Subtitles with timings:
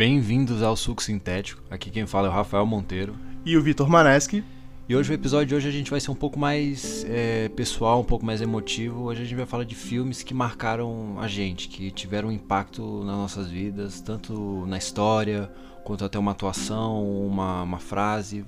[0.00, 1.62] Bem-vindos ao Suco Sintético.
[1.70, 3.14] Aqui quem fala é o Rafael Monteiro.
[3.44, 4.42] E o Vitor Maneski.
[4.88, 8.00] E hoje o episódio de hoje a gente vai ser um pouco mais é, pessoal,
[8.00, 9.02] um pouco mais emotivo.
[9.02, 13.04] Hoje a gente vai falar de filmes que marcaram a gente, que tiveram um impacto
[13.04, 15.52] nas nossas vidas, tanto na história
[15.84, 18.42] quanto até uma atuação, uma, uma frase.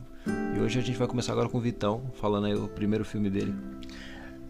[0.57, 3.29] E hoje a gente vai começar agora com o Vitão, falando aí o primeiro filme
[3.29, 3.55] dele.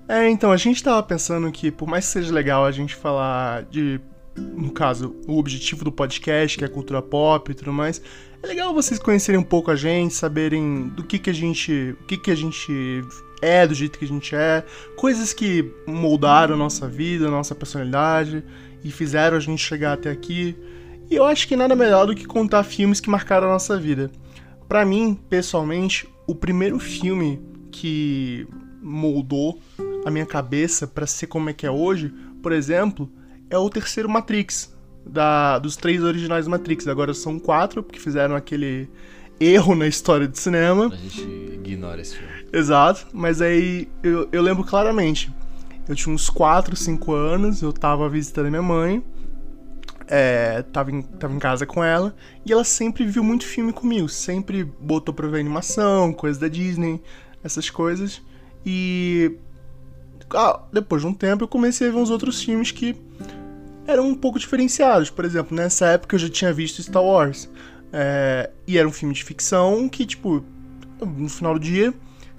[0.07, 3.65] É, então, a gente tava pensando que, por mais que seja legal a gente falar
[3.65, 4.01] de,
[4.37, 8.01] no caso, o objetivo do podcast, que é cultura pop e tudo mais,
[8.43, 12.05] é legal vocês conhecerem um pouco a gente, saberem do que que a gente, o
[12.05, 13.05] que que a gente
[13.41, 14.65] é, do jeito que a gente é,
[14.97, 18.45] coisas que moldaram a nossa vida, a nossa personalidade
[18.83, 20.57] e fizeram a gente chegar até aqui.
[21.11, 24.11] E eu acho que nada melhor do que contar filmes que marcaram a nossa vida.
[24.69, 27.41] Para mim, pessoalmente, o primeiro filme
[27.71, 28.47] que
[28.81, 29.61] moldou
[30.05, 32.13] a minha cabeça para ser como é que é hoje,
[32.43, 33.11] por exemplo,
[33.53, 36.89] é o terceiro Matrix, da, dos três originais Matrix.
[36.89, 38.89] Agora são quatro, porque fizeram aquele
[39.39, 40.87] erro na história do cinema.
[40.87, 41.21] A gente
[41.53, 42.33] ignora esse filme.
[42.51, 45.31] Exato, mas aí eu, eu lembro claramente.
[45.87, 49.05] Eu tinha uns 4, 5 anos, eu tava visitando minha mãe,
[50.07, 52.15] é, tava, em, tava em casa com ela,
[52.47, 57.03] e ela sempre viu muito filme comigo, sempre botou pra ver animação, coisa da Disney,
[57.45, 58.23] essas coisas.
[58.65, 59.37] E
[60.35, 62.97] ah, depois de um tempo eu comecei a ver uns outros filmes que
[63.87, 65.11] eram um pouco diferenciados.
[65.11, 67.49] Por exemplo, nessa época eu já tinha visto Star Wars.
[67.93, 70.43] É, e era um filme de ficção que, tipo,
[71.01, 71.93] no final do dia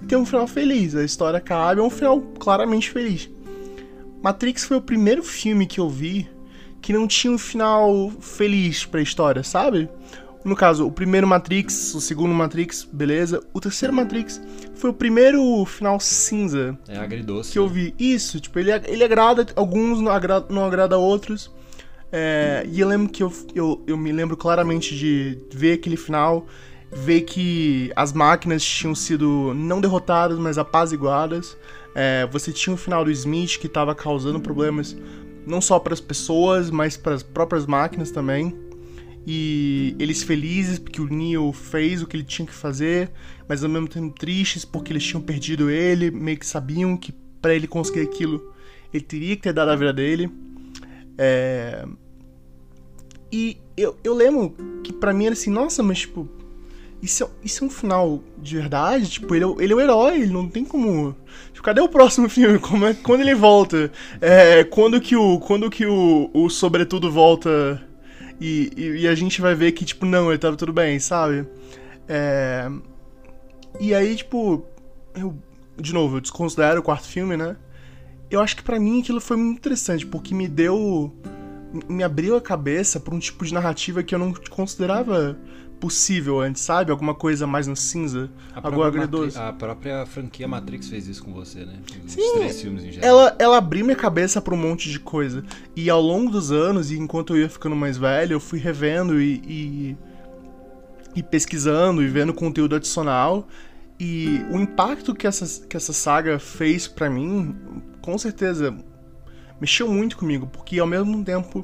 [0.08, 0.94] tem um final feliz.
[0.94, 3.30] A história acaba, é um final claramente feliz.
[4.22, 6.28] Matrix foi o primeiro filme que eu vi
[6.80, 9.88] que não tinha um final feliz pra história, sabe?
[10.44, 13.42] No caso, o primeiro Matrix, o segundo Matrix, beleza.
[13.54, 14.40] O terceiro Matrix
[14.74, 16.78] foi o primeiro final cinza.
[16.86, 17.52] É agridoce.
[17.52, 17.94] Que eu vi.
[17.98, 21.50] Isso, tipo, ele, ele agrada, alguns não agrada, não agrada outros.
[22.12, 26.46] É, e eu lembro que eu, eu, eu me lembro claramente de ver aquele final,
[26.92, 31.56] ver que as máquinas tinham sido não derrotadas, mas apaziguadas.
[31.94, 34.94] É, você tinha o final do Smith que estava causando problemas
[35.46, 38.54] não só para as pessoas, mas para as próprias máquinas também
[39.26, 43.10] e eles felizes porque o Neo fez o que ele tinha que fazer,
[43.48, 47.54] mas ao mesmo tempo tristes porque eles tinham perdido ele, meio que sabiam que para
[47.54, 48.54] ele conseguir aquilo
[48.94, 50.30] ele teria que ter dado a vida dele.
[51.18, 51.84] É...
[53.32, 54.54] E eu, eu lembro
[54.84, 56.28] que para mim era assim, nossa, mas tipo,
[57.02, 59.10] isso é, isso é um final de verdade?
[59.10, 61.16] Tipo, ele é, ele é o herói, ele não tem como.
[61.52, 62.60] Tipo, cadê o próximo filme?
[62.60, 63.90] Como é, quando ele volta?
[64.20, 65.40] É, quando que o.
[65.40, 67.82] Quando que o, o Sobretudo volta
[68.40, 71.46] e, e, e, a gente vai ver que, tipo, não, ele tava tudo bem, sabe?
[72.08, 72.68] É...
[73.80, 74.64] E aí, tipo,
[75.14, 75.36] eu,
[75.76, 77.56] de novo, eu desconsidero o quarto filme, né?
[78.30, 81.12] Eu acho que para mim aquilo foi muito interessante, porque me deu.
[81.88, 85.38] me abriu a cabeça pra um tipo de narrativa que eu não considerava
[85.84, 86.90] possível antes, sabe?
[86.90, 89.36] Alguma coisa mais no cinza, a agora agridoce.
[89.36, 91.74] A própria franquia Matrix fez isso com você, né?
[92.06, 93.06] Os Sim, três filmes em geral.
[93.06, 95.44] Ela, ela abriu minha cabeça para um monte de coisa.
[95.76, 99.20] E ao longo dos anos, e enquanto eu ia ficando mais velho, eu fui revendo
[99.20, 99.96] e, e,
[101.16, 103.46] e pesquisando e vendo conteúdo adicional.
[104.00, 107.54] E o impacto que essa, que essa saga fez para mim,
[108.00, 108.74] com certeza,
[109.60, 111.62] mexeu muito comigo, porque ao mesmo tempo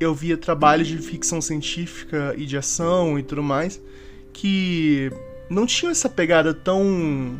[0.00, 3.80] eu via trabalhos de ficção científica e de ação e tudo mais
[4.32, 5.10] que
[5.48, 7.38] não tinham essa pegada tão.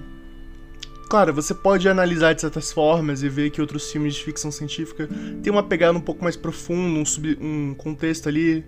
[1.08, 5.08] Claro, você pode analisar de certas formas e ver que outros filmes de ficção científica
[5.42, 7.36] têm uma pegada um pouco mais profunda, um, sub...
[7.40, 8.64] um contexto ali.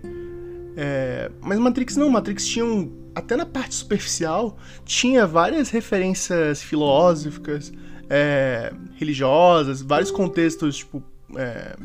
[0.75, 1.31] É...
[1.39, 2.91] Mas Matrix não, Matrix tinha um...
[3.15, 7.71] Até na parte superficial, tinha várias referências filosóficas,
[8.09, 8.73] é...
[8.95, 11.03] religiosas, vários contextos, tipo.
[11.35, 11.75] É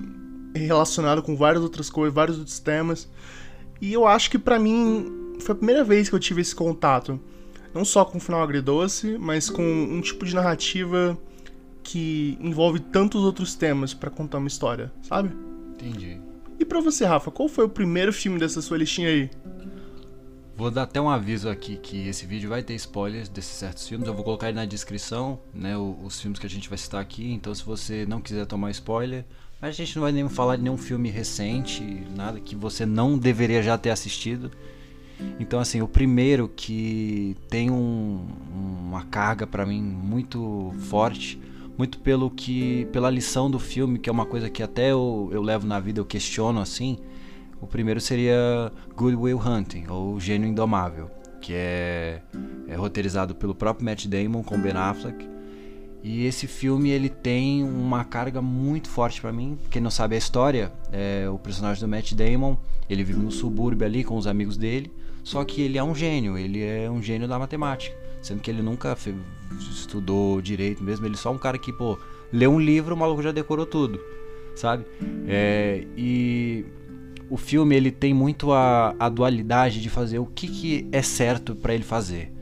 [0.55, 3.09] relacionado com várias outras coisas, vários outros temas.
[3.81, 7.21] E eu acho que para mim foi a primeira vez que eu tive esse contato.
[7.73, 11.19] Não só com o final agridoce, mas com um tipo de narrativa
[11.83, 15.31] que envolve tantos outros temas para contar uma história, sabe?
[15.73, 16.21] Entendi.
[16.59, 19.31] E para você, Rafa, qual foi o primeiro filme dessa sua listinha aí?
[20.57, 24.09] Vou dar até um aviso aqui que esse vídeo vai ter spoilers desses certos filmes.
[24.09, 27.33] Eu vou colocar aí na descrição, né, os filmes que a gente vai citar aqui.
[27.33, 29.25] Então, se você não quiser tomar spoiler,
[29.61, 31.83] a gente não vai nem falar de nenhum filme recente,
[32.15, 34.51] nada que você não deveria já ter assistido.
[35.41, 41.41] Então, assim, o primeiro que tem um, uma carga para mim muito forte,
[41.77, 45.43] muito pelo que, pela lição do filme, que é uma coisa que até eu, eu
[45.43, 46.99] levo na vida, eu questiono assim.
[47.61, 52.23] O primeiro seria Good Will Hunting, ou Gênio Indomável, que é,
[52.69, 55.38] é roteirizado pelo próprio Matt Damon com Ben Affleck
[56.03, 59.59] E esse filme ele tem uma carga muito forte para mim.
[59.71, 62.57] Quem não sabe a história, é o personagem do Matt Damon,
[62.89, 64.93] ele vive no subúrbio ali com os amigos dele,
[65.25, 68.63] só que ele é um gênio, ele é um gênio da matemática, sendo que ele
[68.63, 68.97] nunca
[69.71, 71.99] estudou direito mesmo, ele é só um cara que, pô,
[72.33, 74.01] leu um livro, o maluco já decorou tudo,
[74.57, 74.85] sabe?
[75.27, 76.65] É, e
[77.29, 81.55] o filme ele tem muito a, a dualidade de fazer o que, que é certo
[81.55, 82.33] para ele fazer,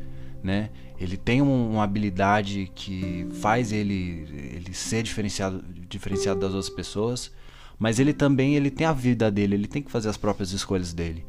[0.43, 0.71] né?
[0.99, 7.31] Ele tem um, uma habilidade que faz ele, ele ser diferenciado, diferenciado das outras pessoas,
[7.79, 10.93] mas ele também ele tem a vida dele, ele tem que fazer as próprias escolhas
[10.93, 11.25] dele.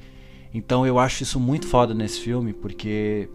[0.54, 3.30] Então eu acho isso muito foda nesse filme, porque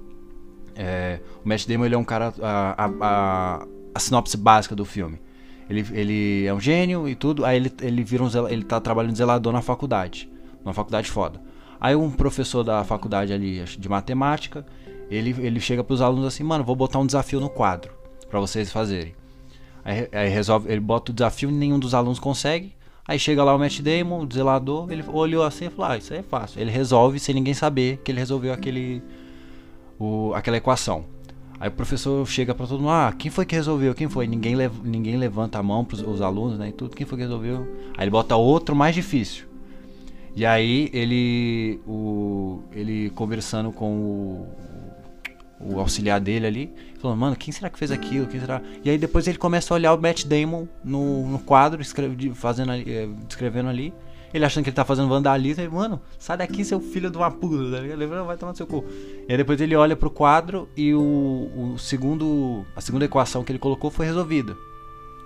[0.74, 2.32] é, o Matt Damon ele é um cara.
[2.40, 5.20] A, a, a, sinopse básica do filme.
[5.68, 9.16] Ele, ele é um gênio e tudo, aí ele, ele vira um ele tá trabalhando
[9.16, 10.30] zelador na faculdade.
[10.64, 11.40] Numa faculdade foda.
[11.80, 14.64] Aí um professor da faculdade ali de matemática
[15.16, 17.92] ele, ele chega pros alunos assim, mano, vou botar um desafio no quadro
[18.30, 19.14] para vocês fazerem.
[19.84, 22.72] Aí, aí, resolve, ele bota o desafio e nenhum dos alunos consegue.
[23.06, 26.12] Aí chega lá o Matt Damon, o zelador, ele olhou assim e falou: Ah, isso
[26.12, 26.60] aí é fácil.
[26.60, 29.02] Ele resolve sem ninguém saber que ele resolveu aquele,
[29.98, 31.04] o, aquela equação.
[31.58, 33.92] Aí o professor chega para todo mundo: Ah, quem foi que resolveu?
[33.92, 34.28] Quem foi?
[34.28, 36.68] Ninguém, lev ninguém levanta a mão pros os alunos, né?
[36.68, 36.94] E tudo.
[36.94, 37.68] Quem foi que resolveu?
[37.96, 39.46] Aí ele bota outro mais difícil.
[40.34, 44.48] E aí ele, o, ele conversando com o,
[45.64, 48.26] o auxiliar dele ali, falando, mano, quem será que fez aquilo?
[48.26, 48.60] Quem será?
[48.84, 52.72] E aí depois ele começa a olhar o Matt Damon no, no quadro, escreve, fazendo
[52.72, 53.92] é, descrevendo ali.
[54.32, 57.30] Ele achando que ele tá fazendo vandalismo, ele, mano, sai daqui, seu filho de uma
[57.30, 58.24] puta, tá ligado?
[58.24, 58.82] Vai tomar no seu cu.
[59.28, 62.64] E aí depois ele olha pro quadro e o, o segundo.
[62.74, 64.56] A segunda equação que ele colocou foi resolvida.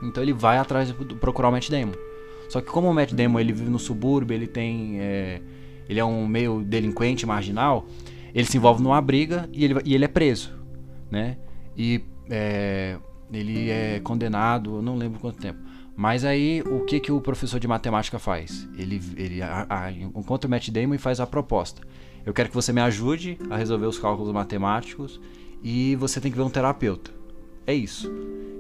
[0.03, 1.94] Então ele vai atrás de procurar o Matt Damon.
[2.49, 5.00] Só que como o Matt Damon ele vive no subúrbio, ele tem.
[5.00, 5.41] É,
[5.89, 7.87] ele é um meio delinquente marginal,
[8.37, 10.53] ele se envolve numa briga e ele, e ele é preso,
[11.11, 11.38] né?
[11.75, 12.99] E é,
[13.33, 15.59] ele é condenado, eu não lembro quanto tempo.
[15.97, 18.69] Mas aí, o que, que o professor de matemática faz?
[18.77, 21.81] Ele, ele a, a, encontra o Matt Damon e faz a proposta.
[22.27, 25.19] Eu quero que você me ajude a resolver os cálculos matemáticos
[25.62, 27.11] e você tem que ver um terapeuta.
[27.67, 28.12] É isso.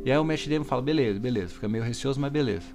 [0.06, 1.52] E aí o Matt Damon fala, beleza, beleza.
[1.52, 2.66] Fica meio receoso, mas beleza.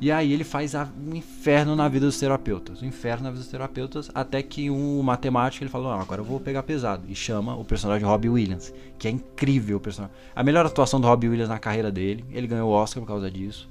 [0.00, 2.82] E aí ele faz um inferno na vida dos terapeutas.
[2.82, 6.24] Um inferno na vida dos terapeutas, até que um matemático ele falou, ah, agora eu
[6.24, 7.04] vou pegar pesado.
[7.08, 10.14] E chama o personagem Robbie Williams, que é incrível o personagem.
[10.34, 12.24] A melhor atuação do Robbie Williams na carreira dele.
[12.30, 13.68] Ele ganhou o Oscar por causa disso.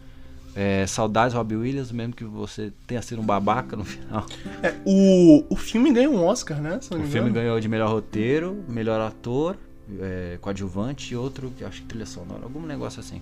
[0.55, 4.25] É, saudades Robbie Williams, mesmo que você tenha sido um babaca no final.
[4.63, 6.79] É, o, o filme ganhou um Oscar, né?
[6.91, 9.57] o filme ganhou de melhor roteiro, melhor ator,
[9.99, 13.21] é, coadjuvante e outro, acho que trilha sonora, algum negócio assim.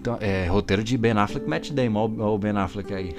[0.00, 2.14] Então, é roteiro de Ben Affleck Matt Damon.
[2.18, 3.14] Olha o Ben Affleck aí.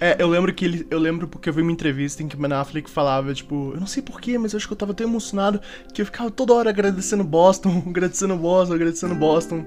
[0.00, 0.86] É, eu lembro que ele.
[0.90, 3.80] Eu lembro porque eu vi uma entrevista em que o Ben Affleck falava, tipo, eu
[3.80, 5.60] não sei porquê, mas eu acho que eu tava tão emocionado
[5.92, 9.64] que eu ficava toda hora agradecendo Boston, agradecendo Boston, agradecendo Boston.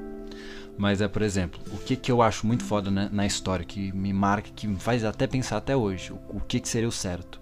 [0.77, 3.91] Mas é, por exemplo, o que, que eu acho muito foda né, na história, que
[3.93, 6.91] me marca, que me faz até pensar até hoje, o, o que, que seria o
[6.91, 7.39] certo.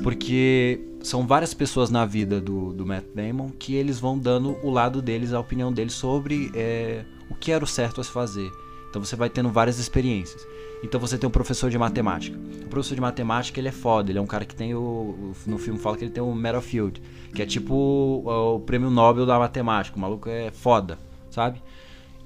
[0.00, 4.70] Porque são várias pessoas na vida do, do Matt Damon que eles vão dando o
[4.70, 8.50] lado deles, a opinião deles sobre é, o que era o certo a se fazer.
[8.88, 10.46] Então você vai tendo várias experiências.
[10.82, 12.38] Então você tem um professor de matemática.
[12.64, 15.34] O professor de matemática ele é foda, ele é um cara que tem o.
[15.46, 17.02] No filme fala que ele tem o Meadowfield,
[17.34, 19.96] que é tipo o, o prêmio Nobel da matemática.
[19.96, 20.98] O maluco é foda,
[21.30, 21.60] sabe?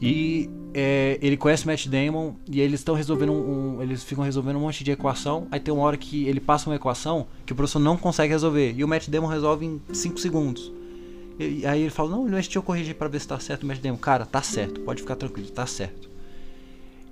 [0.01, 4.25] E é, ele conhece o Matt Damon e eles estão resolvendo um, um, Eles ficam
[4.25, 5.47] resolvendo um monte de equação.
[5.49, 8.75] Aí tem uma hora que ele passa uma equação que o professor não consegue resolver.
[8.77, 10.73] E o Matt Damon resolve em 5 segundos.
[11.39, 13.67] E, aí ele fala, não, mas deixa eu corrigir pra ver se tá certo.
[13.67, 16.11] Matt Damon, cara, tá certo, pode ficar tranquilo, tá certo.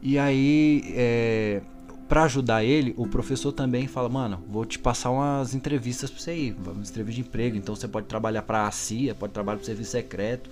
[0.02, 1.62] E aí, é,
[2.08, 6.34] para ajudar ele, o professor também fala, mano, vou te passar umas entrevistas pra você
[6.34, 7.56] ir, umas entrevistas de emprego.
[7.56, 10.50] Então você pode trabalhar pra CIA, pode trabalhar pro serviço secreto,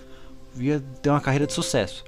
[0.57, 2.05] ia ter uma carreira de sucesso.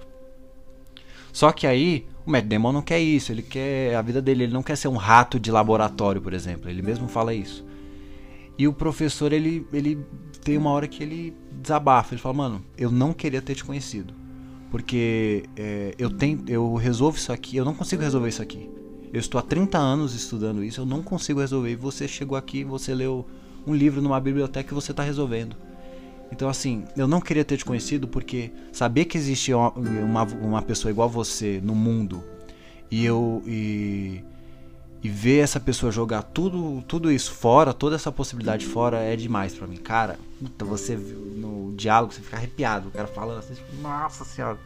[1.33, 4.53] Só que aí, o Matt Damon não quer isso, ele quer a vida dele, ele
[4.53, 6.69] não quer ser um rato de laboratório, por exemplo.
[6.69, 7.65] Ele mesmo fala isso.
[8.57, 10.05] E o professor, ele, ele
[10.43, 14.13] tem uma hora que ele desabafa, ele fala, mano, eu não queria ter te conhecido.
[14.69, 18.69] Porque é, eu, tenho, eu resolvo isso aqui, eu não consigo resolver isso aqui.
[19.11, 21.71] Eu estou há 30 anos estudando isso, eu não consigo resolver.
[21.71, 23.27] E você chegou aqui, você leu
[23.67, 25.55] um livro numa biblioteca e você está resolvendo.
[26.31, 30.89] Então, assim, eu não queria ter te conhecido porque saber que existia uma, uma pessoa
[30.89, 32.23] igual você no mundo
[32.89, 33.43] e eu.
[33.45, 34.23] E,
[35.03, 39.53] e ver essa pessoa jogar tudo, tudo isso fora, toda essa possibilidade fora é demais
[39.53, 39.77] para mim.
[39.77, 44.59] Cara, puta, você no diálogo você fica arrepiado, o cara falando assim, tipo, nossa senhora.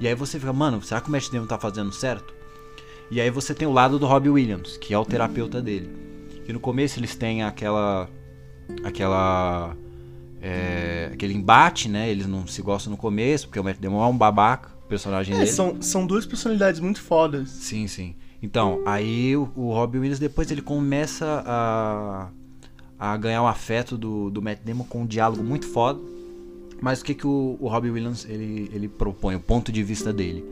[0.00, 2.32] E aí você fica, mano, será que o Matt Damon tá fazendo certo?
[3.10, 5.90] E aí você tem o lado do Robbie Williams, que é o terapeuta dele.
[6.44, 8.08] Que no começo eles têm aquela
[8.82, 9.76] aquela
[10.40, 12.08] é, aquele embate, né?
[12.10, 15.34] Eles não se gostam no começo, porque o Matt Damon é um babaca, o personagem
[15.34, 15.50] É, dele.
[15.50, 17.48] são, são duas personalidades muito fodas.
[17.48, 18.14] Sim, sim.
[18.42, 22.28] Então, aí o, o Robbie Williams depois ele começa a,
[22.98, 25.98] a ganhar o afeto do, do Matt Damon com um diálogo muito foda.
[26.80, 30.12] Mas o que, que o, o Robbie Williams ele, ele propõe, o ponto de vista
[30.12, 30.44] dele?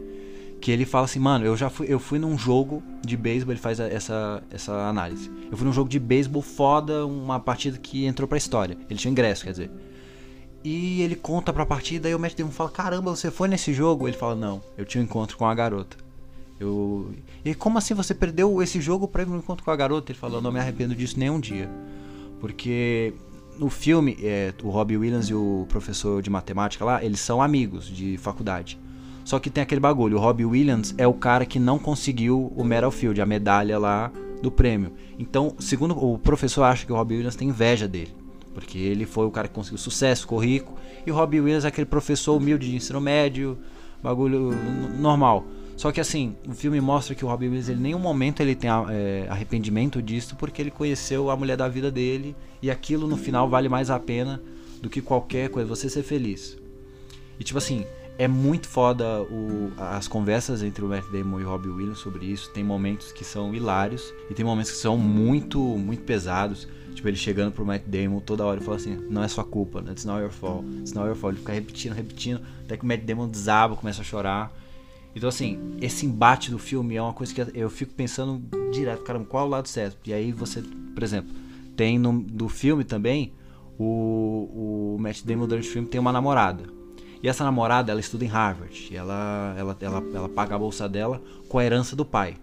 [0.60, 3.60] Que ele fala assim, mano, eu já fui, eu fui num jogo de beisebol, ele
[3.60, 5.30] faz essa, essa análise.
[5.50, 8.78] Eu fui num jogo de beisebol foda, uma partida que entrou pra história.
[8.88, 9.70] Ele tinha ingresso, quer dizer.
[10.64, 14.08] E ele conta pra partida e o Matt Damon fala, caramba, você foi nesse jogo?
[14.08, 16.03] Ele fala, não, eu tinha um encontro com a garota.
[16.64, 17.10] Eu...
[17.44, 20.10] E como assim você perdeu esse jogo pra ir no encontro com a garota?
[20.10, 21.70] Ele falou, não me arrependo disso nem um dia.
[22.40, 23.12] Porque
[23.58, 27.86] no filme, é, o Robbie Williams e o professor de matemática lá, eles são amigos
[27.86, 28.78] de faculdade.
[29.24, 32.64] Só que tem aquele bagulho, o Robbie Williams é o cara que não conseguiu o
[32.64, 34.10] Medal Field, a medalha lá
[34.42, 34.92] do prêmio.
[35.18, 38.14] Então, segundo o professor acha que o Robbie Williams tem inveja dele.
[38.52, 40.74] Porque ele foi o cara que conseguiu sucesso, ficou rico.
[41.06, 43.58] E o Robbie Williams é aquele professor humilde de ensino médio,
[44.02, 44.50] bagulho
[44.98, 45.44] normal.
[45.76, 48.54] Só que assim, o filme mostra que o Robbie Williams, ele, em nenhum momento ele
[48.54, 52.34] tem é, arrependimento disso, porque ele conheceu a mulher da vida dele.
[52.62, 54.40] E aquilo no final vale mais a pena
[54.80, 56.56] do que qualquer coisa, você ser feliz.
[57.38, 57.84] E tipo assim,
[58.16, 62.26] é muito foda o- as conversas entre o Matt Damon e o Robbie Williams sobre
[62.26, 62.50] isso.
[62.52, 66.68] Tem momentos que são hilários e tem momentos que são muito, muito pesados.
[66.94, 69.80] Tipo, ele chegando pro Matt Damon toda hora e fala assim: Não é sua culpa,
[69.82, 69.90] né?
[69.90, 71.34] It's not your fault, it's not your fault.
[71.34, 74.56] Ele fica repetindo, repetindo, até que o Matt Damon desaba, começa a chorar.
[75.14, 78.42] Então, assim, esse embate do filme é uma coisa que eu fico pensando
[78.72, 79.98] direto, caramba, qual é o lado certo?
[80.06, 81.32] E aí você, por exemplo,
[81.76, 83.32] tem no do filme também
[83.78, 86.64] o, o Matt Damon durante o filme tem uma namorada.
[87.22, 88.94] E essa namorada, ela estuda em Harvard.
[88.94, 92.36] Ela, ela, ela, ela paga a bolsa dela com a herança do pai,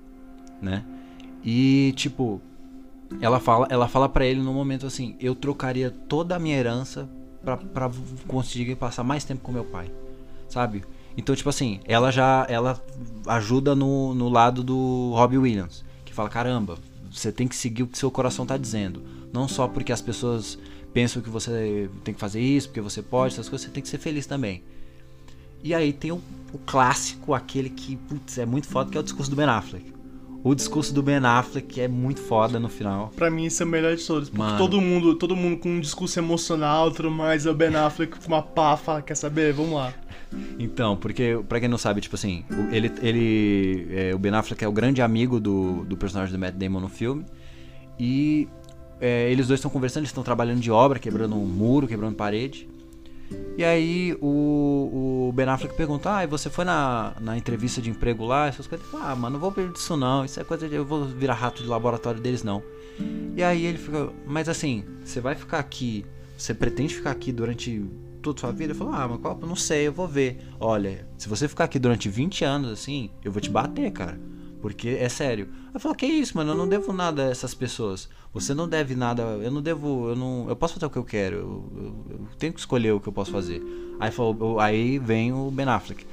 [0.61, 0.83] né?
[1.43, 2.41] E, tipo,
[3.21, 7.07] ela fala, ela fala para ele no momento assim: eu trocaria toda a minha herança
[7.43, 7.89] pra
[8.27, 9.91] conseguir passar mais tempo com meu pai,
[10.47, 10.83] sabe?
[11.17, 12.81] Então, tipo assim, ela já ela
[13.27, 16.77] ajuda no, no lado do Robbie Williams, que fala: caramba,
[17.11, 19.03] você tem que seguir o que seu coração tá dizendo,
[19.33, 20.57] não só porque as pessoas
[20.93, 23.89] pensam que você tem que fazer isso, porque você pode, essas coisas, você tem que
[23.89, 24.63] ser feliz também.
[25.63, 26.21] E aí tem o,
[26.53, 29.93] o clássico, aquele que putz, é muito foda, que é o discurso do Ben Affleck.
[30.43, 33.11] O discurso do Ben Affleck é muito foda no final.
[33.15, 34.27] Pra mim, isso é o melhor de todos.
[34.27, 34.57] Porque Mano.
[34.57, 38.27] todo mundo, todo mundo com um discurso emocional, tudo mais, é o Ben Affleck com
[38.27, 39.53] uma pá, fala, quer saber?
[39.53, 39.93] Vamos lá.
[40.57, 44.67] Então, porque, pra quem não sabe, tipo assim, ele, ele é, o Ben Affleck é
[44.67, 47.25] o grande amigo do, do personagem do Matt Damon no filme.
[47.99, 48.47] E
[48.99, 52.69] é, eles dois estão conversando, eles estão trabalhando de obra, quebrando um muro, quebrando parede.
[53.57, 58.25] E aí o, o Ben Affleck pergunta, ah, você foi na, na entrevista de emprego
[58.25, 58.85] lá, essas coisas?
[58.93, 60.75] Ah, mano, não vou perder disso não, isso é coisa de.
[60.75, 62.61] Eu vou virar rato de laboratório deles não.
[63.35, 66.05] E aí ele fica, mas assim, você vai ficar aqui,
[66.37, 67.85] você pretende ficar aqui durante
[68.21, 68.71] toda a sua vida?
[68.71, 69.37] Ele falou, ah, mas qual?
[69.39, 70.39] Não sei, eu vou ver.
[70.59, 74.19] Olha, se você ficar aqui durante 20 anos assim, eu vou te bater, cara.
[74.61, 75.49] Porque é sério.
[75.73, 78.07] Aí falou, que isso, mano, eu não devo nada a essas pessoas.
[78.31, 80.45] Você não deve nada, eu não devo, eu não.
[80.47, 81.35] Eu posso fazer o que eu quero.
[81.37, 83.61] Eu, eu- eu tenho que escolher o que eu posso fazer.
[83.99, 86.05] Aí falou, aí vem o Ben Affleck,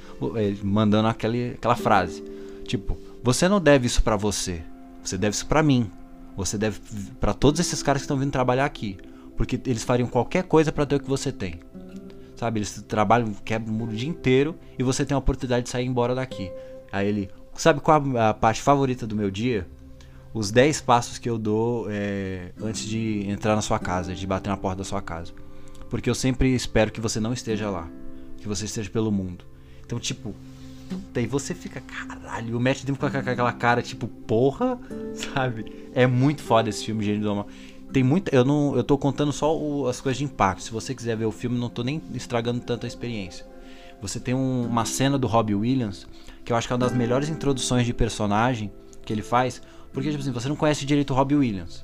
[0.63, 2.23] mandando aquele, aquela frase.
[2.65, 4.63] Tipo, você não deve isso pra você.
[5.03, 5.89] Você deve isso pra mim.
[6.35, 6.79] Você deve
[7.19, 8.97] pra todos esses caras que estão vindo trabalhar aqui.
[9.37, 11.59] Porque eles fariam qualquer coisa pra ter o que você tem.
[12.39, 15.69] Sabe, eles trabalham, quebram o muro o dia inteiro e você tem a oportunidade de
[15.69, 16.49] sair embora daqui.
[16.89, 19.67] Aí ele, sabe qual a parte favorita do meu dia?
[20.33, 24.49] Os 10 passos que eu dou é, antes de entrar na sua casa, de bater
[24.49, 25.33] na porta da sua casa.
[25.89, 27.89] Porque eu sempre espero que você não esteja lá,
[28.37, 29.43] que você esteja pelo mundo.
[29.85, 30.33] Então, tipo,
[30.89, 34.79] puta, e você fica, caralho, o Matt Damon com aquela cara, tipo, porra,
[35.33, 35.89] sabe?
[35.93, 37.47] É muito foda esse filme, Gênio do Mal.
[37.91, 38.33] Tem muita.
[38.35, 38.75] Eu não.
[38.75, 40.63] Eu tô contando só o- as coisas de impacto.
[40.63, 43.45] Se você quiser ver o filme, não tô nem estragando tanto a experiência.
[44.01, 46.07] Você tem um- uma cena do Robbie Williams,
[46.45, 48.71] que eu acho que é uma das melhores introduções de personagem
[49.03, 49.61] que ele faz.
[49.91, 51.83] Porque, tipo assim, você não conhece direito o Robbie Williams.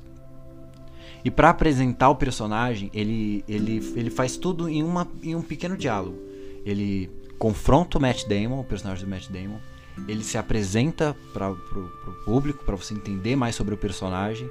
[1.24, 5.76] E pra apresentar o personagem, ele, ele, ele faz tudo em, uma, em um pequeno
[5.76, 6.16] diálogo.
[6.64, 9.58] Ele confronta o Matt Damon, o personagem do Matt Damon.
[10.06, 11.90] Ele se apresenta para pro
[12.24, 14.48] público, para você entender mais sobre o personagem.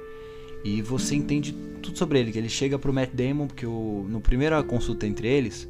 [0.66, 2.32] E você entende tudo sobre ele.
[2.32, 5.68] Que ele chega pro Matt Damon, porque o, no primeira consulta entre eles,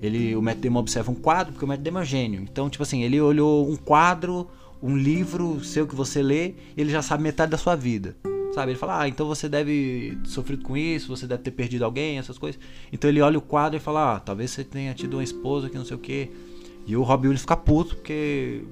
[0.00, 2.42] ele, o Matt Damon observa um quadro, porque o Matt Damon é gênio.
[2.42, 4.48] Então, tipo assim, ele olhou um quadro,
[4.82, 8.16] um livro seu que você lê, ele já sabe metade da sua vida.
[8.54, 8.72] Sabe?
[8.72, 12.16] Ele fala, ah, então você deve ter sofrido com isso, você deve ter perdido alguém,
[12.16, 12.58] essas coisas.
[12.90, 15.76] Então ele olha o quadro e fala, ah, talvez você tenha tido uma esposa que
[15.76, 16.30] não sei o que.
[16.86, 18.62] E o Robbie Williams fica puto, porque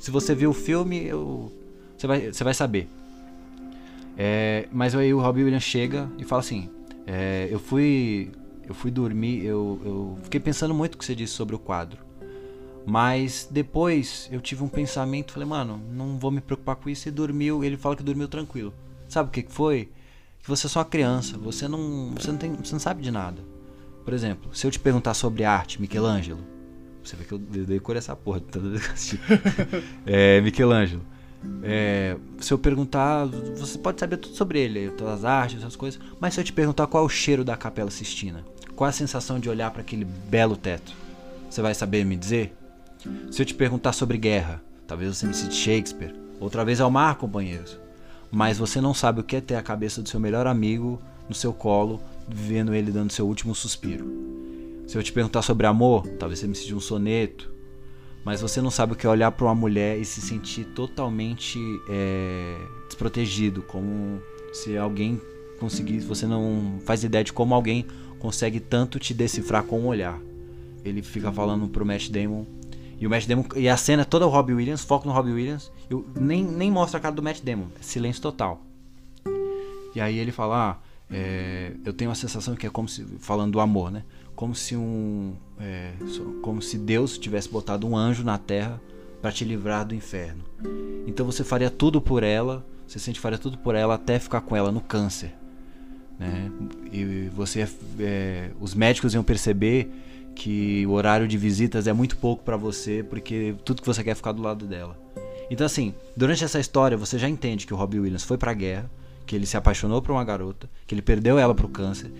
[0.00, 1.52] se você viu o filme, eu...
[1.96, 2.88] você, vai, você vai saber.
[4.20, 6.68] É, mas aí o Robbie Williams chega e fala assim:
[7.06, 8.32] é, Eu fui.
[8.66, 12.08] eu fui dormir, eu, eu fiquei pensando muito o que você disse sobre o quadro.
[12.84, 17.10] Mas depois eu tive um pensamento, falei, mano, não vou me preocupar com isso e
[17.10, 17.62] dormiu.
[17.62, 18.72] Ele fala que dormiu tranquilo.
[19.08, 19.90] Sabe o que foi?
[20.42, 23.10] Que você é só uma criança, você não, você não tem, você não sabe de
[23.10, 23.42] nada.
[24.04, 26.40] Por exemplo, se eu te perguntar sobre arte, Michelangelo,
[27.04, 29.14] você vê que eu decorei essa porra toda vez
[30.06, 31.02] É, Michelangelo.
[31.62, 33.26] É, se eu perguntar,
[33.56, 36.00] você pode saber tudo sobre ele, todas as artes, essas coisas.
[36.20, 39.38] Mas se eu te perguntar qual é o cheiro da Capela Sistina, qual a sensação
[39.38, 40.92] de olhar para aquele belo teto,
[41.48, 42.54] você vai saber me dizer?
[43.30, 47.16] Se eu te perguntar sobre guerra, talvez você me cite Shakespeare, outra vez ao mar,
[47.16, 47.78] companheiros.
[48.30, 51.34] Mas você não sabe o que é ter a cabeça do seu melhor amigo no
[51.34, 54.06] seu colo, vendo ele dando seu último suspiro.
[54.86, 57.50] Se eu te perguntar sobre amor, talvez você me cite um soneto,
[58.24, 61.58] mas você não sabe o que é olhar para uma mulher e se sentir totalmente
[61.88, 62.56] é,
[62.86, 64.20] desprotegido, como
[64.52, 65.20] se alguém
[65.58, 66.06] conseguisse.
[66.06, 67.86] Você não faz ideia de como alguém
[68.18, 70.18] consegue tanto te decifrar com um olhar.
[70.84, 72.44] Ele fica falando pro Matt Damon.
[73.00, 73.44] E o Matt Damon.
[73.56, 75.70] E a cena é toda o Robbie Williams, foco no Robbie Williams.
[75.88, 77.66] Eu, nem, nem mostra a cara do Matt Damon.
[77.78, 78.60] É silêncio total.
[79.94, 80.72] E aí ele fala.
[80.72, 83.04] Ah, é, eu tenho a sensação que é como se.
[83.20, 84.04] Falando do amor, né?
[84.38, 85.90] Como se um é,
[86.42, 88.80] como se Deus tivesse botado um anjo na terra
[89.20, 90.44] para te livrar do inferno.
[91.08, 94.54] Então você faria tudo por ela, você sente faria tudo por ela até ficar com
[94.54, 95.34] ela no câncer,
[96.20, 96.52] né?
[96.92, 97.68] E você
[97.98, 99.90] é, os médicos iam perceber
[100.36, 104.12] que o horário de visitas é muito pouco para você porque tudo que você quer
[104.12, 104.96] é ficar do lado dela.
[105.50, 108.54] Então assim, durante essa história você já entende que o Robbie Williams foi para a
[108.54, 108.88] guerra,
[109.26, 112.12] que ele se apaixonou por uma garota, que ele perdeu ela pro câncer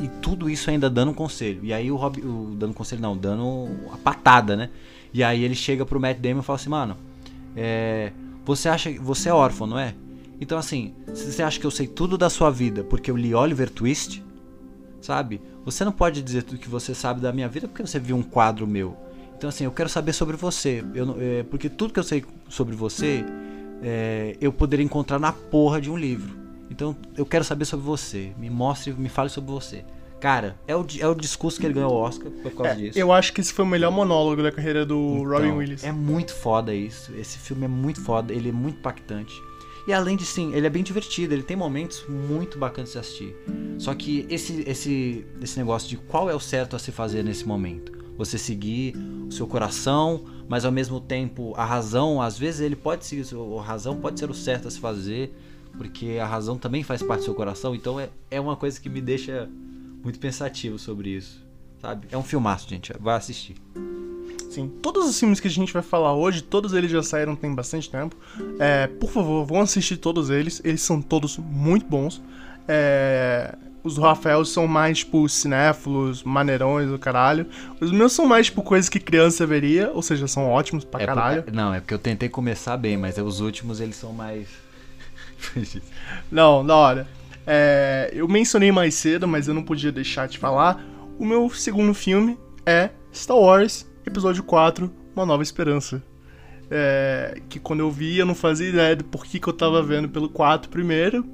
[0.00, 1.60] e tudo isso ainda dando um conselho.
[1.62, 4.70] E aí o Rob, o, dando conselho não, dando a patada, né?
[5.12, 6.96] E aí ele chega pro Matt Damon e fala assim, mano,
[7.56, 8.12] é,
[8.44, 9.94] você acha, você é órfão, não é?
[10.40, 13.68] Então assim, você acha que eu sei tudo da sua vida porque eu li Oliver
[13.68, 14.22] Twist,
[15.00, 15.40] sabe?
[15.64, 18.22] Você não pode dizer tudo que você sabe da minha vida porque você viu um
[18.22, 18.96] quadro meu.
[19.36, 22.74] Então assim, eu quero saber sobre você, eu, é, porque tudo que eu sei sobre
[22.74, 23.24] você,
[23.82, 26.38] é, eu poderia encontrar na porra de um livro.
[26.70, 28.32] Então eu quero saber sobre você.
[28.38, 29.84] Me mostre, me fale sobre você.
[30.20, 32.98] Cara, é o, é o discurso que ele ganhou o Oscar por causa é, disso.
[32.98, 35.82] Eu acho que esse foi o melhor monólogo da carreira do então, Robin Williams.
[35.82, 37.10] É muito foda isso.
[37.16, 39.34] Esse filme é muito foda, ele é muito impactante.
[39.86, 43.34] E além de sim, ele é bem divertido, ele tem momentos muito bacanas de assistir.
[43.78, 47.46] Só que esse, esse, esse negócio de qual é o certo a se fazer nesse
[47.46, 47.90] momento?
[48.18, 48.94] Você seguir
[49.26, 53.24] o seu coração, mas ao mesmo tempo a razão, às vezes ele pode seguir,
[53.58, 55.34] a razão pode ser o certo a se fazer,
[55.78, 58.88] porque a razão também faz parte do seu coração, então é, é uma coisa que
[58.88, 59.48] me deixa
[60.02, 61.44] muito pensativo sobre isso,
[61.80, 62.08] sabe?
[62.10, 63.56] É um filmaço, gente, vai assistir.
[64.50, 67.54] Sim, todos os filmes que a gente vai falar hoje, todos eles já saíram tem
[67.54, 68.16] bastante tempo.
[68.58, 72.20] É, por favor, vão assistir todos eles, eles são todos muito bons.
[72.66, 77.46] É, os do Rafael são mais, tipo, cinéfilos, maneirões do caralho.
[77.80, 81.06] Os meus são mais, tipo, coisas que criança veria, ou seja, são ótimos pra é
[81.06, 81.42] caralho.
[81.44, 84.48] Por, não, é porque eu tentei começar bem, mas os últimos eles são mais
[86.30, 87.08] não, da hora.
[87.46, 90.84] É, eu mencionei mais cedo, mas eu não podia deixar de falar.
[91.18, 96.02] O meu segundo filme é Star Wars Episódio 4 Uma Nova Esperança.
[96.72, 100.08] É, que quando eu vi eu não fazia ideia do porquê que eu tava vendo
[100.08, 101.26] pelo 4 primeiro.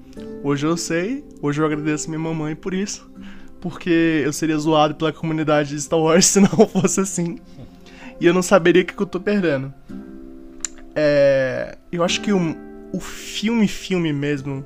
[0.43, 3.11] Hoje eu sei, hoje eu agradeço minha mamãe por isso.
[3.61, 7.39] Porque eu seria zoado pela comunidade de Star Wars se não fosse assim.
[8.21, 9.73] E eu não saberia o que, que eu tô perdendo.
[10.95, 12.57] É, eu acho que o,
[12.93, 14.65] o filme, filme mesmo,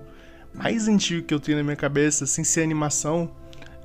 [0.62, 3.30] mais antigo que eu tenho na minha cabeça, sem ser animação,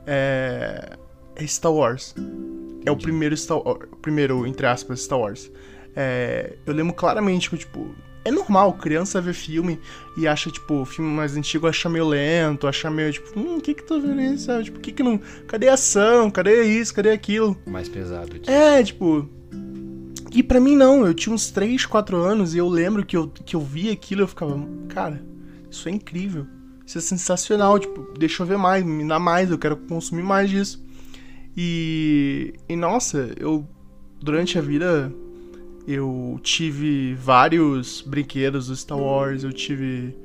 [0.05, 0.97] é,
[1.33, 2.13] é Star Wars.
[2.17, 2.83] Entendi.
[2.85, 5.49] É o primeiro Star Wars, primeiro, entre aspas, Star Wars.
[5.95, 9.79] É, eu lembro claramente que, tipo, é normal, criança ver filme
[10.17, 13.61] e acha, tipo, o filme mais antigo acha meio lento, acha meio, tipo, hum, o
[13.61, 14.65] que que tô vendo isso, sabe?
[14.65, 15.17] Tipo, o que que não...
[15.47, 16.29] Cadê a ação?
[16.29, 16.93] Cadê isso?
[16.93, 17.57] Cadê aquilo?
[17.65, 18.37] Mais pesado.
[18.37, 18.51] Tipo.
[18.51, 19.29] É, tipo...
[20.33, 23.29] E para mim não, eu tinha uns 3, 4 anos e eu lembro que eu,
[23.29, 24.59] que eu vi aquilo e eu ficava,
[24.89, 25.23] cara,
[25.71, 26.45] isso é incrível.
[26.85, 30.49] Isso é sensacional, tipo, deixa eu ver mais, me dá mais, eu quero consumir mais
[30.49, 30.83] disso.
[31.57, 33.67] E, e nossa, eu
[34.21, 35.11] durante a vida
[35.87, 40.15] eu tive vários brinquedos do Star Wars, eu tive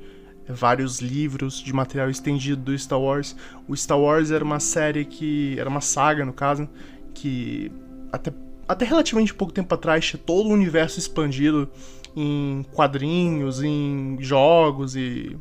[0.47, 3.35] vários livros de material estendido do Star Wars.
[3.67, 6.67] O Star Wars era uma série que era uma saga, no caso,
[7.13, 7.71] que
[8.11, 8.33] até
[8.67, 11.67] até relativamente pouco tempo atrás tinha todo o universo expandido
[12.15, 15.37] em quadrinhos, em jogos e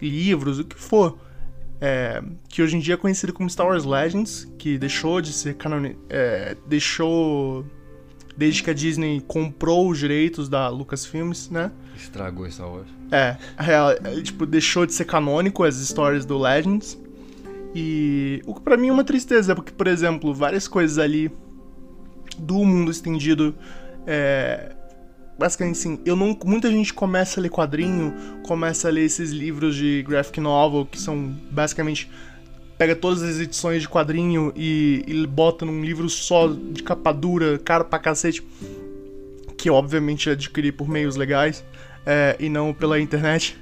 [0.00, 1.18] livros, o que for.
[1.80, 5.54] É, que hoje em dia é conhecido como Star Wars Legends, que deixou de ser
[5.54, 5.96] canone...
[6.08, 7.66] É, deixou
[8.36, 11.70] desde que a Disney comprou os direitos da Lucasfilms, né?
[11.96, 12.88] Estragou Star Wars.
[13.10, 16.98] É, é, é, tipo, deixou de ser canônico as histórias do Legends.
[17.74, 21.30] E o que pra mim é uma tristeza, porque, por exemplo, várias coisas ali
[22.38, 23.54] do mundo estendido.
[24.06, 24.75] É,
[25.38, 28.14] basicamente assim, eu não, muita gente começa a ler quadrinho,
[28.46, 32.10] começa a ler esses livros de graphic novel que são basicamente
[32.78, 37.58] pega todas as edições de quadrinho e, e bota num livro só de capa dura,
[37.58, 38.46] caro pra cacete,
[39.56, 41.64] que eu obviamente adquiri por meios legais
[42.04, 43.56] é, e não pela internet.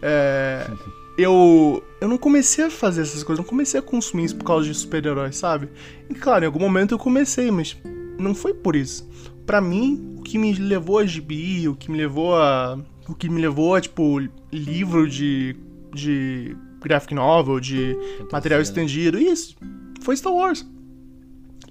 [0.00, 0.70] É,
[1.18, 4.66] eu, eu não comecei a fazer essas coisas, não comecei a consumir isso por causa
[4.66, 5.68] de super-heróis, sabe?
[6.08, 7.76] E claro, em algum momento eu comecei, mas
[8.18, 9.09] não foi por isso.
[9.46, 12.78] Para mim, o que me levou a gibi, o que me levou a.
[13.08, 14.20] O que me levou a, tipo,
[14.52, 15.56] livro de.
[15.92, 17.96] de graphic novel, de
[18.32, 19.54] material estendido, isso,
[20.00, 20.66] foi Star Wars.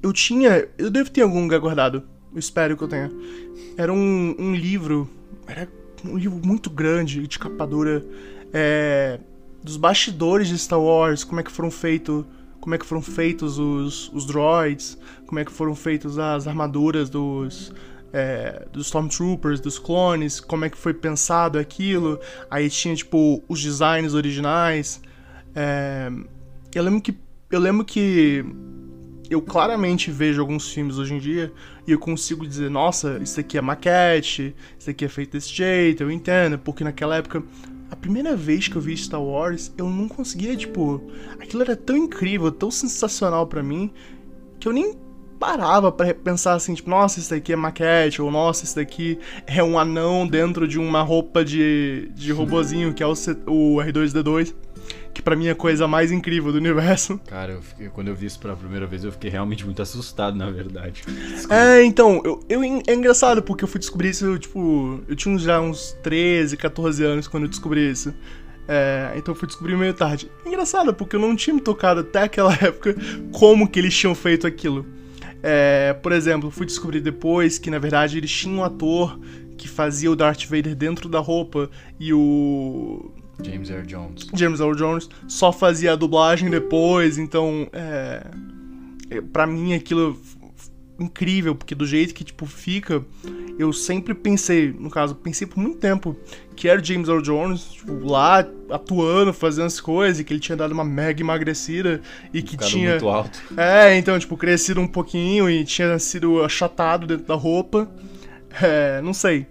[0.01, 0.67] Eu tinha.
[0.77, 2.03] Eu devo ter algum lugar guardado.
[2.31, 3.11] Eu espero que eu tenha.
[3.77, 5.09] Era um, um livro.
[5.47, 5.67] Era
[6.05, 8.05] um livro muito grande, de capa dura.
[8.53, 9.19] É,
[9.63, 12.25] dos bastidores de Star Wars, como é que foram feitos
[12.59, 17.09] como é que foram feitos os, os droids, como é que foram feitas as armaduras
[17.09, 17.73] dos,
[18.11, 22.19] é, dos Stormtroopers, dos clones, como é que foi pensado aquilo.
[22.49, 25.01] Aí tinha, tipo, os designs originais.
[25.55, 26.11] É,
[26.73, 27.15] eu lembro que.
[27.49, 28.45] Eu lembro que.
[29.29, 31.53] Eu claramente vejo alguns filmes hoje em dia
[31.85, 36.01] e eu consigo dizer, nossa, isso aqui é maquete, isso aqui é feito desse jeito,
[36.01, 37.43] eu entendo, porque naquela época
[37.91, 41.01] a primeira vez que eu vi Star Wars, eu não conseguia, tipo.
[41.39, 43.91] Aquilo era tão incrível, tão sensacional para mim,
[44.59, 44.95] que eu nem
[45.39, 49.63] parava para pensar assim, tipo, nossa, isso daqui é maquete, ou nossa, isso daqui é
[49.63, 53.13] um anão dentro de uma roupa de, de robozinho, que é o,
[53.47, 54.53] o R2D2
[55.13, 57.19] que para mim é a coisa mais incrível do universo.
[57.27, 60.37] Cara, eu fiquei, quando eu vi isso pela primeira vez, eu fiquei realmente muito assustado,
[60.37, 61.03] na verdade.
[61.05, 61.55] Desculpa.
[61.59, 65.59] É, então, eu, eu, é engraçado, porque eu fui descobrir isso, tipo, eu tinha já
[65.59, 68.13] uns 13, 14 anos quando eu descobri isso.
[68.67, 70.29] É, então eu fui descobrir meio tarde.
[70.45, 72.95] É engraçado, porque eu não tinha me tocado até aquela época
[73.31, 74.85] como que eles tinham feito aquilo.
[75.41, 79.19] É, por exemplo, fui descobrir depois que na verdade eles tinham um ator
[79.57, 81.69] que fazia o Darth Vader dentro da roupa
[81.99, 83.11] e o
[83.43, 84.27] James Earl Jones.
[84.33, 88.25] James Earl Jones só fazia a dublagem depois, então é,
[89.09, 90.19] é para mim aquilo
[90.99, 93.03] é incrível, porque do jeito que tipo fica,
[93.57, 96.15] eu sempre pensei, no caso, pensei por muito tempo
[96.55, 100.39] que era o James Earl Jones, tipo, lá atuando, fazendo as coisas, e que ele
[100.39, 102.01] tinha dado uma mega emagrecida
[102.33, 103.41] e que tinha muito alto.
[103.55, 107.89] É, então, tipo, crescido um pouquinho e tinha sido achatado dentro da roupa.
[108.61, 109.47] É, não sei.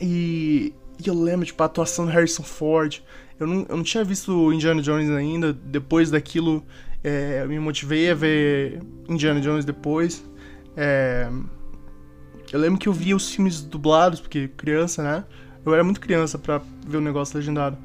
[0.00, 3.02] E e eu lembro, tipo, a atuação do Harrison Ford.
[3.38, 5.52] Eu não, eu não tinha visto Indiana Jones ainda.
[5.52, 6.64] Depois daquilo,
[7.04, 10.24] é, eu me motivei a ver Indiana Jones depois.
[10.76, 11.28] É,
[12.52, 15.24] eu lembro que eu via os filmes dublados, porque criança, né?
[15.64, 17.76] Eu era muito criança para ver o negócio legendado.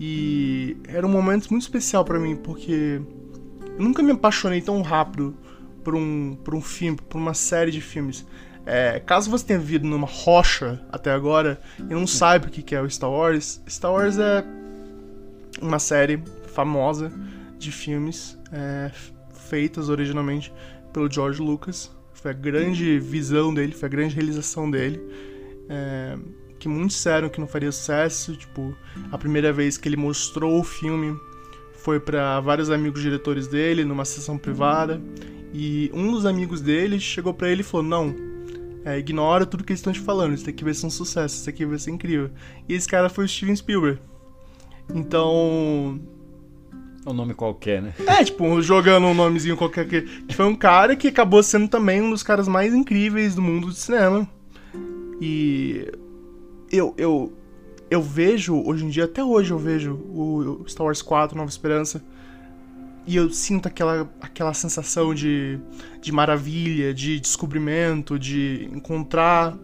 [0.00, 3.00] E era um momento muito especial para mim, porque
[3.78, 5.36] eu nunca me apaixonei tão rápido
[5.84, 8.26] por um, por um filme, por uma série de filmes.
[8.66, 12.82] É, caso você tenha vivido numa rocha até agora e não saiba o que é
[12.82, 14.44] o Star Wars, Star Wars é
[15.62, 16.20] uma série
[16.52, 17.12] famosa
[17.58, 18.90] de filmes é,
[19.32, 20.52] feitas originalmente
[20.92, 21.90] pelo George Lucas.
[22.14, 25.00] Foi a grande visão dele, foi a grande realização dele.
[25.68, 26.16] É,
[26.58, 28.36] que muitos disseram que não faria sucesso.
[28.36, 28.74] Tipo,
[29.12, 31.16] a primeira vez que ele mostrou o filme
[31.74, 35.00] foi para vários amigos diretores dele numa sessão privada.
[35.52, 38.14] E um dos amigos dele chegou para ele e falou: Não,
[38.86, 40.34] é, ignora tudo que eles estão te falando.
[40.34, 42.30] Isso aqui vai ser um sucesso, isso aqui vai ser incrível.
[42.68, 43.98] E esse cara foi o Steven Spielberg.
[44.94, 46.00] Então.
[47.04, 47.92] É um nome qualquer, né?
[48.06, 50.02] É, tipo, jogando um nomezinho qualquer que.
[50.02, 53.66] que foi um cara que acabou sendo também um dos caras mais incríveis do mundo
[53.66, 54.28] do cinema.
[55.20, 55.92] E.
[56.70, 57.32] Eu, eu,
[57.90, 62.02] eu vejo, hoje em dia, até hoje eu vejo o Star Wars 4, Nova Esperança
[63.06, 65.58] e eu sinto aquela, aquela sensação de,
[66.00, 69.56] de maravilha, de descobrimento, de encontrar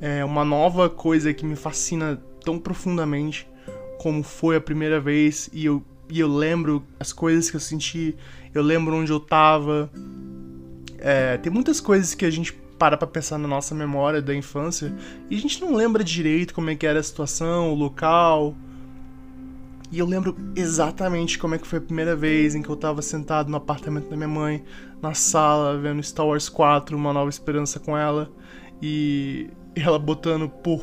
[0.00, 3.48] é, uma nova coisa que me fascina tão profundamente
[3.98, 5.48] como foi a primeira vez.
[5.50, 8.14] E eu, e eu lembro as coisas que eu senti,
[8.52, 9.90] eu lembro onde eu tava.
[10.98, 14.92] É, tem muitas coisas que a gente para pra pensar na nossa memória da infância
[15.30, 18.54] e a gente não lembra direito como é que era a situação, o local
[19.90, 23.02] e eu lembro exatamente como é que foi a primeira vez em que eu tava
[23.02, 24.64] sentado no apartamento da minha mãe,
[25.00, 28.30] na sala, vendo Star Wars 4, Uma Nova Esperança com ela,
[28.82, 30.82] e ela botando por.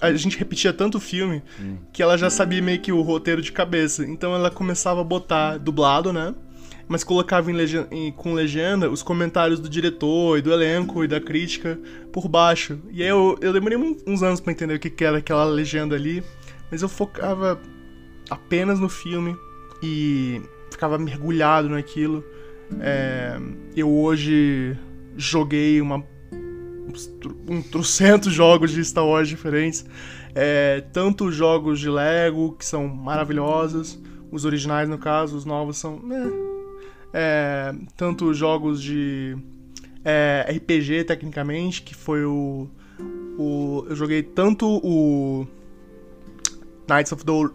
[0.00, 1.78] A gente repetia tanto o filme hum.
[1.92, 4.04] que ela já sabia meio que o roteiro de cabeça.
[4.04, 6.34] Então ela começava a botar dublado, né?
[6.86, 11.08] Mas colocava em legenda, em, com legenda os comentários do diretor e do elenco e
[11.08, 11.78] da crítica
[12.12, 12.78] por baixo.
[12.90, 15.96] E aí eu, eu demorei uns anos para entender o que, que era aquela legenda
[15.96, 16.22] ali.
[16.70, 17.60] Mas eu focava
[18.28, 19.36] apenas no filme
[19.82, 22.24] e ficava mergulhado naquilo.
[22.80, 23.38] É,
[23.74, 24.76] eu hoje
[25.16, 26.04] joguei uma,
[27.48, 29.84] um trocentos jogos de Star Wars diferentes.
[30.34, 33.98] É, tanto jogos de Lego, que são maravilhosos,
[34.30, 35.98] os originais no caso, os novos são.
[36.00, 36.30] Né,
[37.12, 39.36] é, tanto jogos de
[40.04, 42.68] é, RPG, tecnicamente, que foi o,
[43.38, 43.84] o.
[43.88, 45.46] Eu joguei tanto o.
[46.88, 47.54] Knights of the Old,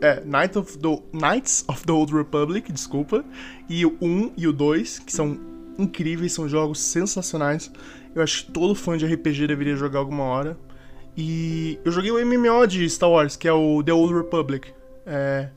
[0.00, 3.24] é, Knights of the, Knights of the Old Republic, desculpa,
[3.68, 5.38] e o 1 e o 2, que são
[5.78, 7.70] incríveis, são jogos sensacionais.
[8.14, 10.58] Eu acho que todo fã de RPG deveria jogar alguma hora.
[11.16, 14.68] E eu joguei o MMO de Star Wars, que é o The Old Republic.
[15.06, 15.48] É,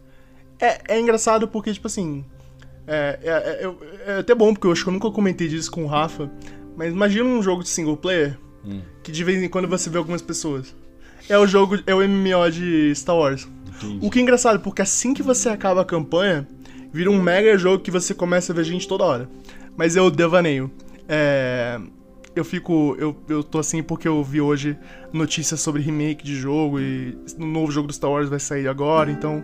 [0.59, 2.23] é, é engraçado porque, tipo assim,
[2.87, 5.83] é, é, é, é, até bom, porque eu acho que eu nunca comentei disso com
[5.83, 6.31] o Rafa.
[6.75, 8.81] Mas imagina um jogo de single player hum.
[9.03, 10.73] que de vez em quando você vê algumas pessoas.
[11.29, 13.47] É o jogo, é o MMO de Star Wars.
[13.77, 14.05] Entendi.
[14.05, 16.47] O que é engraçado, porque assim que você acaba a campanha,
[16.91, 19.29] vira um mega jogo que você começa a ver gente toda hora.
[19.77, 20.71] Mas eu devaneio.
[21.07, 21.79] É,
[22.35, 22.95] eu fico.
[22.99, 24.75] Eu, eu tô assim porque eu vi hoje
[25.13, 29.11] notícias sobre remake de jogo e o novo jogo do Star Wars vai sair agora,
[29.11, 29.43] então.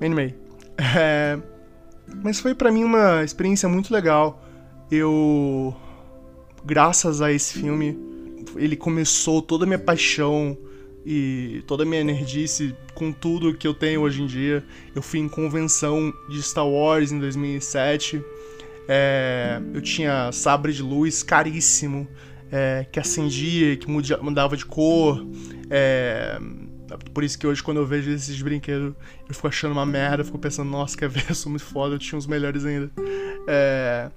[0.00, 0.34] Me animei.
[0.78, 1.38] É.
[2.22, 4.42] Mas foi para mim uma experiência muito legal.
[4.90, 5.76] Eu,
[6.64, 7.98] graças a esse filme,
[8.56, 10.56] ele começou toda a minha paixão
[11.10, 14.62] e toda a minha energice com tudo que eu tenho hoje em dia.
[14.94, 18.22] Eu fui em convenção de Star Wars em 2007.
[18.86, 22.06] É, eu tinha sabre de luz caríssimo,
[22.52, 25.26] é, que acendia, que mudava de cor.
[25.70, 26.38] É,
[27.14, 28.94] por isso que hoje, quando eu vejo esses brinquedos,
[29.26, 31.98] eu fico achando uma merda, fico pensando, nossa, quer ver, eu sou muito foda, eu
[31.98, 32.90] tinha uns melhores ainda.
[33.46, 34.10] É...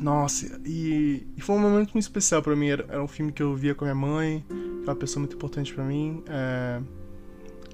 [0.00, 2.68] Nossa, e, e, foi um momento muito especial para mim.
[2.68, 5.20] Era, era, um filme que eu via com a minha mãe, que é uma pessoa
[5.20, 6.22] muito importante para mim.
[6.28, 6.80] É...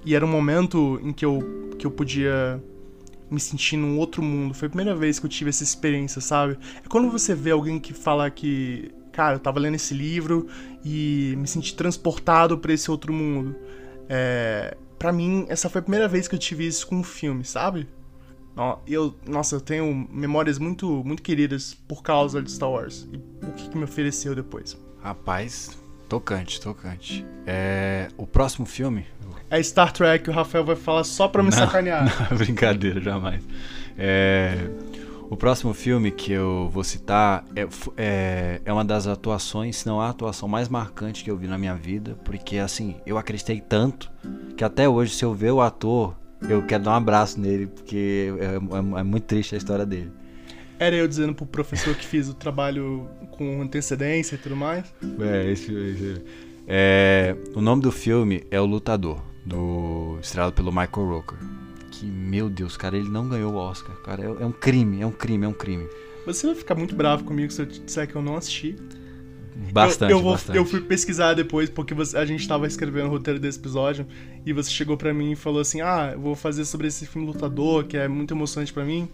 [0.05, 2.63] E era um momento em que eu, que eu podia
[3.31, 4.55] me sentir num outro mundo.
[4.55, 6.59] Foi a primeira vez que eu tive essa experiência, sabe?
[6.85, 10.47] É quando você vê alguém que fala que, cara, eu tava lendo esse livro
[10.85, 13.57] e me senti transportado para esse outro mundo.
[14.09, 17.45] É, para mim, essa foi a primeira vez que eu tive isso com um filme,
[17.45, 17.89] sabe?
[18.87, 23.53] Eu, nossa, eu tenho memórias muito, muito queridas por causa de Star Wars e o
[23.53, 24.77] que, que me ofereceu depois.
[25.03, 25.71] Rapaz,
[26.09, 27.25] tocante, tocante.
[27.47, 29.07] É, o próximo filme?
[29.49, 32.05] É Star Trek, o Rafael vai falar só pra me não, sacanear.
[32.31, 33.43] Não, brincadeira, jamais.
[33.99, 34.71] É,
[35.33, 40.01] o próximo filme que eu vou citar é, é, é, uma das atuações, se não
[40.01, 44.11] a atuação mais marcante que eu vi na minha vida, porque assim, eu acreditei tanto
[44.57, 46.15] que até hoje, se eu ver o ator,
[46.49, 50.11] eu quero dar um abraço nele, porque é, é, é muito triste a história dele.
[50.79, 54.93] Era eu dizendo pro professor que fiz o trabalho com antecedência e tudo mais?
[55.21, 56.23] É, esse, esse
[56.67, 61.39] é, o nome do filme é O Lutador, do, estrelado pelo Michael Rooker
[62.03, 63.95] que, meu Deus, cara, ele não ganhou o Oscar.
[64.03, 65.87] Cara, é, é, um crime, é um crime, é um crime.
[66.27, 68.77] Você vai ficar muito bravo comigo se eu disser que eu não assisti.
[69.73, 70.57] Bastante, eu, eu, vou, bastante.
[70.57, 74.07] eu fui pesquisar depois, porque você, a gente tava escrevendo o roteiro desse episódio,
[74.45, 77.27] e você chegou para mim e falou assim, ah, eu vou fazer sobre esse filme
[77.27, 79.09] Lutador, que é muito emocionante para mim.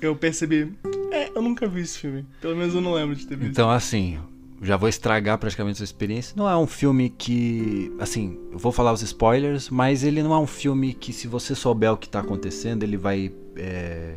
[0.00, 0.72] Eu percebi,
[1.10, 2.26] é, eu nunca vi esse filme.
[2.40, 3.52] Pelo menos eu não lembro de ter visto.
[3.52, 4.18] Então, assim,
[4.62, 6.34] já vou estragar praticamente sua experiência.
[6.36, 10.38] Não é um filme que, assim, eu vou falar os spoilers, mas ele não é
[10.38, 14.14] um filme que se você souber o que está acontecendo, ele vai, é,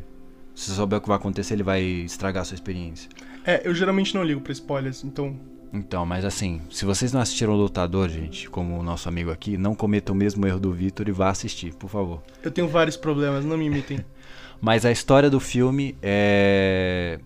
[0.53, 3.09] se você souber o que vai acontecer, ele vai estragar a sua experiência.
[3.43, 5.35] É, eu geralmente não ligo para spoilers, então.
[5.77, 9.57] Então, mas assim, se vocês não assistiram o Lutador, gente, como o nosso amigo aqui,
[9.57, 12.21] não cometa o mesmo erro do Victor e vá assistir, por favor.
[12.41, 13.99] Eu tenho vários problemas, não me imitem.
[14.61, 17.19] mas a história do filme é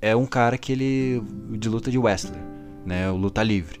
[0.00, 2.40] é um cara que ele de luta de wrestler,
[2.86, 3.80] né, o luta livre.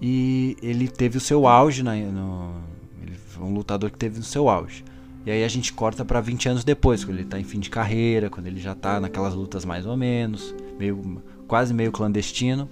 [0.00, 2.54] E ele teve o seu auge na, no,
[3.02, 4.84] ele foi um lutador que teve o seu auge.
[5.24, 7.70] E aí a gente corta para 20 anos depois, quando ele tá em fim de
[7.70, 12.68] carreira, quando ele já tá naquelas lutas mais ou menos, meio quase meio clandestino.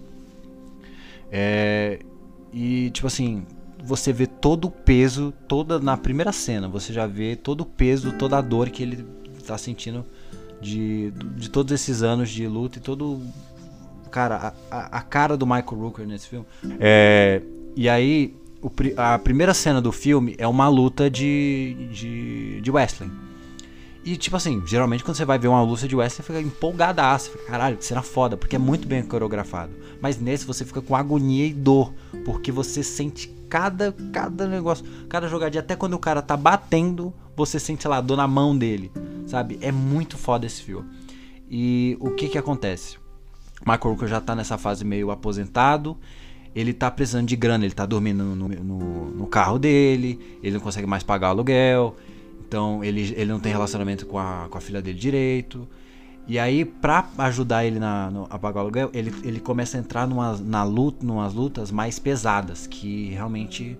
[1.30, 2.00] É,
[2.52, 3.46] e tipo assim,
[3.82, 8.12] você vê todo o peso, toda na primeira cena, você já vê todo o peso,
[8.12, 9.04] toda a dor que ele
[9.46, 10.04] tá sentindo
[10.60, 13.20] de, de todos esses anos de luta e todo.
[14.10, 16.44] Cara, a, a cara do Michael Rooker nesse filme.
[16.80, 17.40] É,
[17.76, 23.10] e aí, o, a primeira cena do filme é uma luta de, de, de wrestling.
[24.04, 27.30] E tipo assim, geralmente quando você vai ver uma luta de wrestling, você fica empolgadaço,
[27.30, 29.72] fica, caralho, que será foda, porque é muito bem coreografado.
[30.00, 31.92] Mas nesse você fica com agonia e dor,
[32.24, 37.60] porque você sente cada cada negócio, cada jogadinha, até quando o cara tá batendo, você
[37.60, 38.90] sente lá, dor na mão dele.
[39.26, 39.58] Sabe?
[39.60, 40.88] É muito foda esse filme.
[41.48, 42.98] E o que que acontece?
[43.60, 45.96] Michael Rooker já tá nessa fase meio aposentado.
[46.54, 50.60] Ele tá precisando de grana, ele tá dormindo no, no, no carro dele, ele não
[50.60, 51.96] consegue mais pagar o aluguel.
[52.50, 55.68] Então ele, ele não tem relacionamento com a, com a filha dele direito.
[56.26, 59.80] E aí, pra ajudar ele na, no, a pagar o aluguel, ele, ele começa a
[59.80, 63.78] entrar numa, na luta, numas lutas mais pesadas, que realmente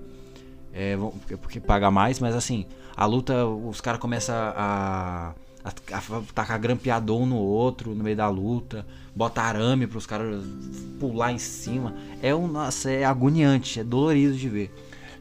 [0.72, 0.96] é,
[1.30, 2.64] é porque paga mais, mas assim,
[2.96, 8.16] a luta, os caras começam a, a, a, tacar grampeador um no outro no meio
[8.16, 10.44] da luta, bota arame para os caras
[11.00, 11.92] pular em cima.
[12.22, 14.72] É um, nossa, é agoniante, é dolorido de ver.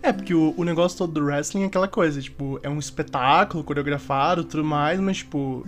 [0.01, 3.63] É, porque o, o negócio todo do wrestling é aquela coisa, tipo, é um espetáculo
[3.63, 5.65] coreografado tudo mais, mas, tipo,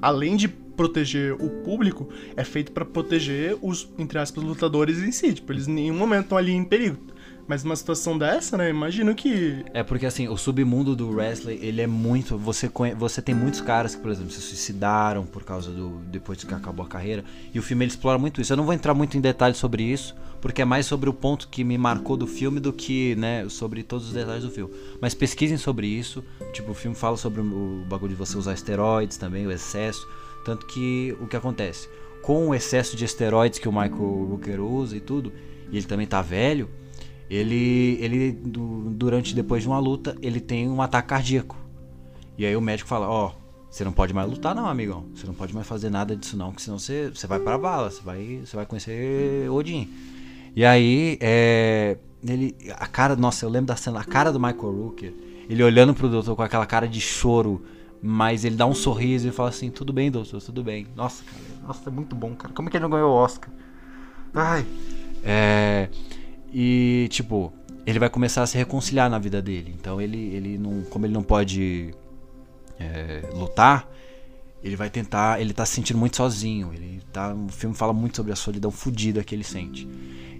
[0.00, 5.34] além de proteger o público, é feito para proteger os, entre aspas, lutadores em si.
[5.34, 6.98] Tipo, eles em nenhum momento estão ali em perigo.
[7.46, 8.70] Mas uma situação dessa, né?
[8.70, 9.64] Imagino que.
[9.74, 12.38] É porque assim, o submundo do wrestling, ele é muito.
[12.38, 12.94] Você, conhe...
[12.94, 16.00] você tem muitos caras que, por exemplo, se suicidaram por causa do.
[16.10, 17.22] depois que acabou a carreira.
[17.52, 18.52] E o filme ele explora muito isso.
[18.52, 21.48] Eu não vou entrar muito em detalhes sobre isso, porque é mais sobre o ponto
[21.48, 24.74] que me marcou do filme do que, né, sobre todos os detalhes do filme.
[25.00, 26.22] Mas pesquisem sobre isso.
[26.52, 30.06] Tipo, o filme fala sobre o bagulho de você usar esteroides também, o excesso.
[30.44, 31.88] Tanto que o que acontece?
[32.20, 35.32] Com o excesso de esteroides que o Michael Rooker usa e tudo,
[35.72, 36.68] e ele também tá velho
[37.30, 41.56] ele, ele durante depois de uma luta, ele tem um ataque cardíaco.
[42.36, 45.06] E aí o médico fala, ó, oh, você não pode mais lutar não, amigão.
[45.14, 47.90] Você não pode mais fazer nada disso não, que senão você, você vai para bala,
[47.90, 50.13] você vai, você vai conhecer Odin.
[50.54, 54.72] E aí, é, ele, a cara, nossa, eu lembro da cena, a cara do Michael
[54.72, 55.12] Rooker,
[55.48, 57.62] ele olhando pro doutor com aquela cara de choro,
[58.00, 60.86] mas ele dá um sorriso e fala assim, tudo bem, doutor, tudo bem.
[60.94, 62.54] Nossa, cara, nossa, é muito bom, cara.
[62.54, 63.50] Como é que ele não ganhou o Oscar?
[64.32, 64.64] Ai,
[65.24, 65.88] é...
[66.52, 67.52] E, tipo,
[67.84, 69.74] ele vai começar a se reconciliar na vida dele.
[69.78, 70.82] Então ele, ele não.
[70.84, 71.92] Como ele não pode
[72.78, 73.88] é, lutar,
[74.64, 75.40] ele vai tentar.
[75.40, 76.72] Ele tá se sentindo muito sozinho.
[76.72, 79.86] Ele tá, o filme fala muito sobre a solidão fodida que ele sente.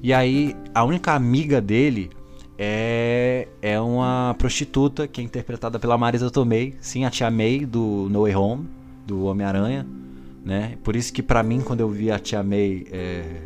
[0.02, 2.10] E aí, a única amiga dele
[2.58, 6.74] é, é uma prostituta que é interpretada pela Marisa Tomei.
[6.80, 8.68] Sim, a tia May do No Way Home,
[9.06, 9.86] do Homem-Aranha.
[10.42, 10.78] Né?
[10.82, 12.86] Por isso que para mim, quando eu vi a tia May.
[12.90, 13.42] É,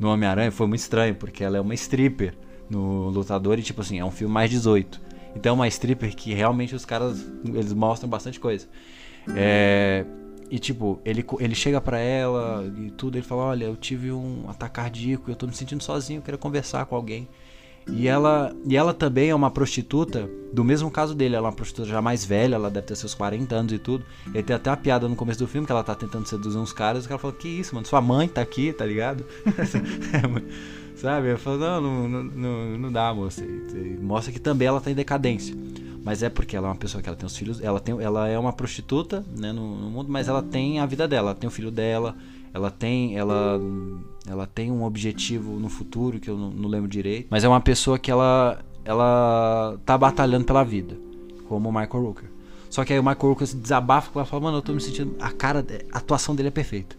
[0.00, 2.34] no Homem-Aranha foi muito estranho, porque ela é uma stripper
[2.70, 5.00] no Lutador e, tipo assim, é um filme mais 18.
[5.34, 8.68] Então é uma stripper que realmente os caras, eles mostram bastante coisa.
[9.36, 10.04] É,
[10.50, 14.48] e tipo, ele, ele chega pra ela e tudo, ele fala, olha, eu tive um
[14.48, 17.28] ataque cardíaco, eu tô me sentindo sozinho, eu quero conversar com alguém.
[17.90, 21.34] E ela, e ela também é uma prostituta do mesmo caso dele.
[21.34, 24.04] Ela é uma prostituta já mais velha, ela deve ter seus 40 anos e tudo.
[24.34, 26.72] E tem até uma piada no começo do filme que ela tá tentando seduzir uns
[26.72, 27.04] caras.
[27.04, 27.86] E o cara fala: Que isso, mano?
[27.86, 29.24] Sua mãe tá aqui, tá ligado?
[30.96, 31.32] Sabe?
[31.32, 33.42] Eu falo: Não, não, não, não dá, moça.
[33.42, 35.56] E mostra que também ela tá em decadência.
[36.08, 37.60] Mas é porque ela é uma pessoa que ela tem os filhos.
[37.60, 41.06] Ela, tem, ela é uma prostituta né, no, no mundo, mas ela tem a vida
[41.06, 41.32] dela.
[41.32, 42.16] Ela tem o filho dela.
[42.54, 43.14] Ela tem.
[43.18, 43.60] Ela
[44.26, 47.26] ela tem um objetivo no futuro que eu não, não lembro direito.
[47.28, 50.96] Mas é uma pessoa que ela, ela tá batalhando pela vida.
[51.46, 52.30] Como o Michael Rooker.
[52.70, 55.14] Só que aí o Michael Rooker se desabafa ela fala, mano, eu tô me sentindo.
[55.20, 56.96] A cara, a atuação dele é perfeita.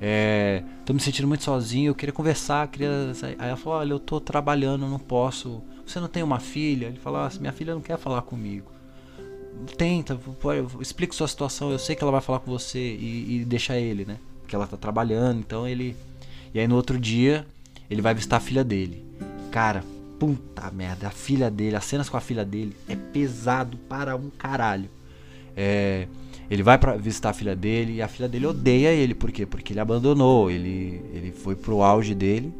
[0.00, 3.12] É, tô me sentindo muito sozinho, eu queria conversar, queria.
[3.22, 5.62] Aí ela falou, olha, eu tô trabalhando, não posso.
[5.88, 6.86] Você não tem uma filha?
[6.86, 8.70] Ele falou, ah, minha filha não quer falar comigo.
[9.76, 10.18] Tenta,
[10.80, 14.04] explica sua situação, eu sei que ela vai falar com você e, e deixa ele,
[14.04, 14.18] né?
[14.40, 15.96] Porque ela tá trabalhando, então ele
[16.54, 17.46] e aí no outro dia,
[17.90, 19.04] ele vai visitar a filha dele.
[19.50, 19.84] Cara,
[20.18, 24.30] puta merda, a filha dele, as cenas com a filha dele é pesado para um
[24.30, 24.88] caralho.
[25.56, 26.06] É,
[26.50, 29.44] ele vai para visitar a filha dele e a filha dele odeia ele, por quê?
[29.44, 32.52] Porque ele abandonou, ele, ele foi pro auge dele.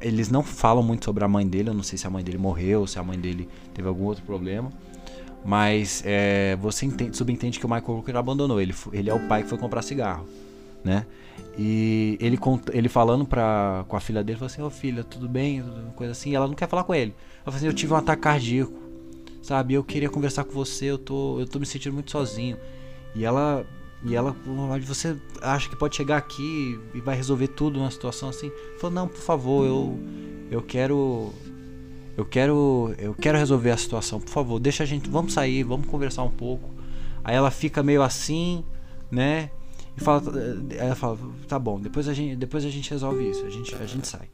[0.00, 2.38] Eles não falam muito sobre a mãe dele, eu não sei se a mãe dele
[2.38, 4.70] morreu, se a mãe dele teve algum outro problema.
[5.44, 8.60] Mas é, você entende, subentende que o Michael Rooker abandonou.
[8.60, 10.26] Ele, ele é o pai que foi comprar cigarro,
[10.84, 11.06] né?
[11.58, 12.38] E ele,
[12.72, 15.62] ele falando pra, com a filha dele, falou assim, ô oh, filha, tudo bem?
[15.94, 17.14] Coisa assim, e ela não quer falar com ele.
[17.36, 18.74] Ela falou assim, eu tive um ataque cardíaco,
[19.40, 19.74] sabe?
[19.74, 22.58] Eu queria conversar com você, eu tô, eu tô me sentindo muito sozinho.
[23.14, 23.64] E ela,
[24.04, 24.36] e ela,
[24.84, 28.52] você acha que pode chegar aqui e vai resolver tudo numa situação assim?
[28.78, 29.98] Falou, não, por favor, eu,
[30.50, 31.32] eu quero,
[32.16, 35.86] eu quero, eu quero resolver a situação, por favor, deixa a gente, vamos sair, vamos
[35.86, 36.74] conversar um pouco.
[37.24, 38.64] Aí ela fica meio assim,
[39.10, 39.50] né?
[39.96, 40.22] E fala,
[40.76, 43.86] ela fala, tá bom, depois a gente, depois a gente resolve isso, a gente, a
[43.86, 44.28] gente sai.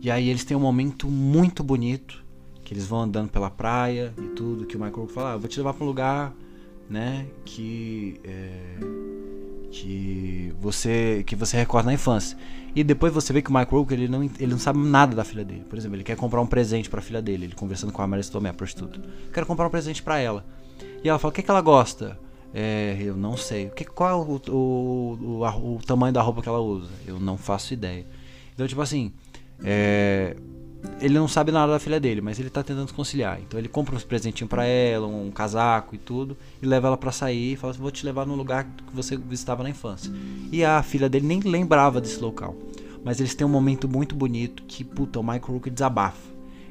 [0.00, 2.22] E aí eles têm um momento muito bonito,
[2.62, 5.48] que eles vão andando pela praia e tudo, que o Michael fala, ah, eu vou
[5.48, 6.34] te levar para um lugar,
[6.88, 8.50] né, que é,
[9.70, 12.36] que você que você recorda na infância.
[12.74, 15.44] E depois você vê que o Michael ele não ele não sabe nada da filha
[15.44, 15.64] dele.
[15.68, 18.06] Por exemplo, ele quer comprar um presente para a filha dele, ele conversando com a
[18.06, 19.00] Marisa Tomé, a prostituta.
[19.32, 20.44] Quero comprar um presente para ela.
[21.02, 22.18] E ela fala: "O que, que ela gosta?"
[22.52, 23.68] É, eu não sei.
[23.70, 26.90] Que, qual é o, o, o, o, tamanho da roupa que ela usa?
[27.06, 28.06] Eu não faço ideia.
[28.54, 29.12] Então, tipo assim,
[29.62, 30.34] é,
[31.00, 33.40] ele não sabe nada da filha dele, mas ele tá tentando conciliar.
[33.40, 37.12] Então ele compra uns presentinhos para ela, um casaco e tudo, e leva ela para
[37.12, 40.12] sair e fala assim: "Vou te levar no lugar que você visitava na infância".
[40.52, 42.54] E a filha dele nem lembrava desse local.
[43.04, 46.28] Mas eles têm um momento muito bonito que, puta, o Michael Rooker desabafa.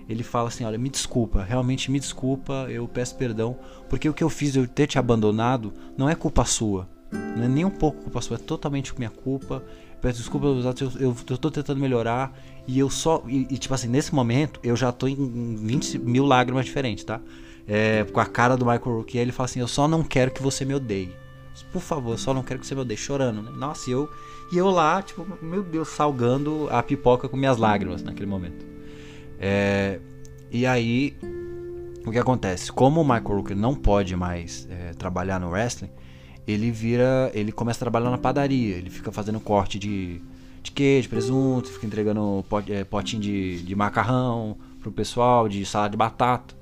[0.09, 3.57] Ele fala assim: "Olha, me desculpa, realmente me desculpa, eu peço perdão,
[3.89, 6.87] porque o que eu fiz eu ter te abandonado não é culpa sua.
[7.11, 9.63] Não é nem um pouco culpa sua, é totalmente minha culpa.
[10.01, 12.37] Peço desculpa atos, eu, eu tô tentando melhorar
[12.67, 13.23] e eu só.
[13.27, 17.19] E, e, tipo assim, nesse momento eu já tô em 20 mil lágrimas diferentes, tá?
[17.67, 20.41] É, com a cara do Michael Rourke, ele fala assim: Eu só não quero que
[20.41, 21.13] você me odeie.
[21.71, 22.97] Por favor, eu só não quero que você me odeie.
[22.97, 23.51] Chorando, né?
[23.55, 24.09] Nossa, e eu,
[24.51, 28.65] e eu lá, tipo, meu Deus, salgando a pipoca com minhas lágrimas naquele momento.
[29.39, 29.99] É,
[30.51, 31.17] e aí,
[32.05, 32.71] o que acontece?
[32.71, 35.89] Como o Michael Rourke não pode mais é, trabalhar no wrestling
[36.47, 37.29] ele vira.
[37.33, 38.75] Ele começa a trabalhar na padaria.
[38.77, 40.21] Ele fica fazendo corte de,
[40.63, 45.91] de queijo, presunto, fica entregando pot, é, potinho de, de macarrão pro pessoal, de salada
[45.91, 46.55] de batata.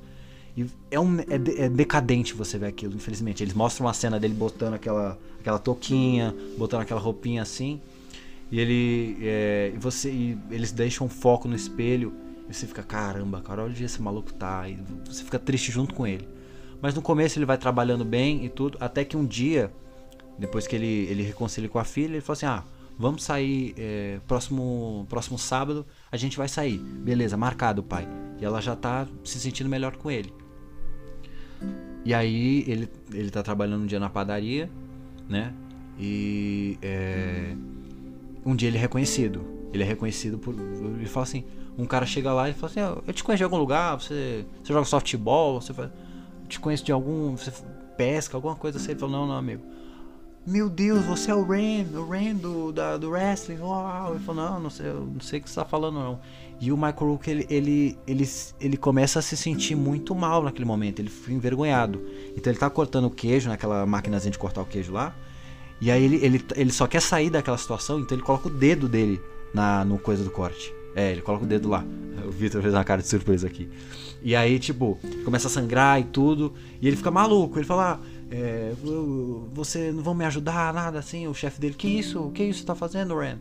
[0.57, 3.43] E é, um, é, é, decadente você ver aquilo, infelizmente.
[3.43, 7.79] Eles mostram uma cena dele botando aquela, aquela touquinha, botando aquela roupinha assim.
[8.51, 9.17] E ele.
[9.21, 12.13] É, e você, e eles deixam um foco no espelho.
[12.49, 14.67] E você fica, caramba, cara, olha onde esse maluco tá.
[14.67, 16.27] E você fica triste junto com ele.
[16.86, 19.73] Mas no começo ele vai trabalhando bem e tudo, até que um dia,
[20.38, 22.63] depois que ele, ele reconcilia com a filha, ele fala assim: Ah,
[22.95, 26.77] vamos sair é, próximo, próximo sábado, a gente vai sair.
[26.77, 28.07] Beleza, marcado, pai.
[28.39, 30.31] E ela já tá se sentindo melhor com ele.
[32.05, 34.69] E aí ele, ele tá trabalhando um dia na padaria,
[35.27, 35.55] né?
[35.99, 37.55] E é,
[38.45, 39.43] um dia ele é reconhecido.
[39.73, 40.53] Ele é reconhecido por.
[40.53, 41.45] Ele fala assim:
[41.79, 44.45] um cara chega lá e fala assim: ah, Eu te conheço de algum lugar, você,
[44.63, 45.89] você joga softball, você faz
[46.56, 47.36] te conheço de algum.
[47.36, 47.51] Você
[47.97, 48.91] pesca, alguma coisa assim.
[48.91, 49.62] Ele falou, não, não, amigo.
[50.45, 53.60] Meu Deus, você é o Ram, o Ram do, da, do wrestling.
[53.60, 54.12] Uau.
[54.12, 56.20] Ele falou, não, não sei, não sei o que você tá falando, não.
[56.60, 58.30] E o Michael Rook, ele, ele, ele,
[58.62, 60.99] ele começa a se sentir muito mal naquele momento.
[60.99, 62.01] Ele fica envergonhado.
[62.36, 65.16] Então ele tá cortando o queijo naquela maquinazinha de cortar o queijo lá.
[65.82, 68.88] E aí ele, ele, ele só quer sair daquela situação, então ele coloca o dedo
[68.88, 69.20] dele
[69.53, 70.74] na no coisa do corte.
[70.95, 71.84] É, ele coloca o dedo lá.
[72.26, 73.70] O Victor fez uma cara de surpresa aqui.
[74.26, 76.51] E aí, tipo, começa a sangrar e tudo.
[76.82, 77.59] E ele fica maluco.
[77.59, 78.73] Ele fala: ah, é,
[79.53, 81.28] Você não vão me ajudar, nada assim.
[81.28, 82.19] O chefe dele: Que isso?
[82.19, 83.36] O que isso tá fazendo, Ren?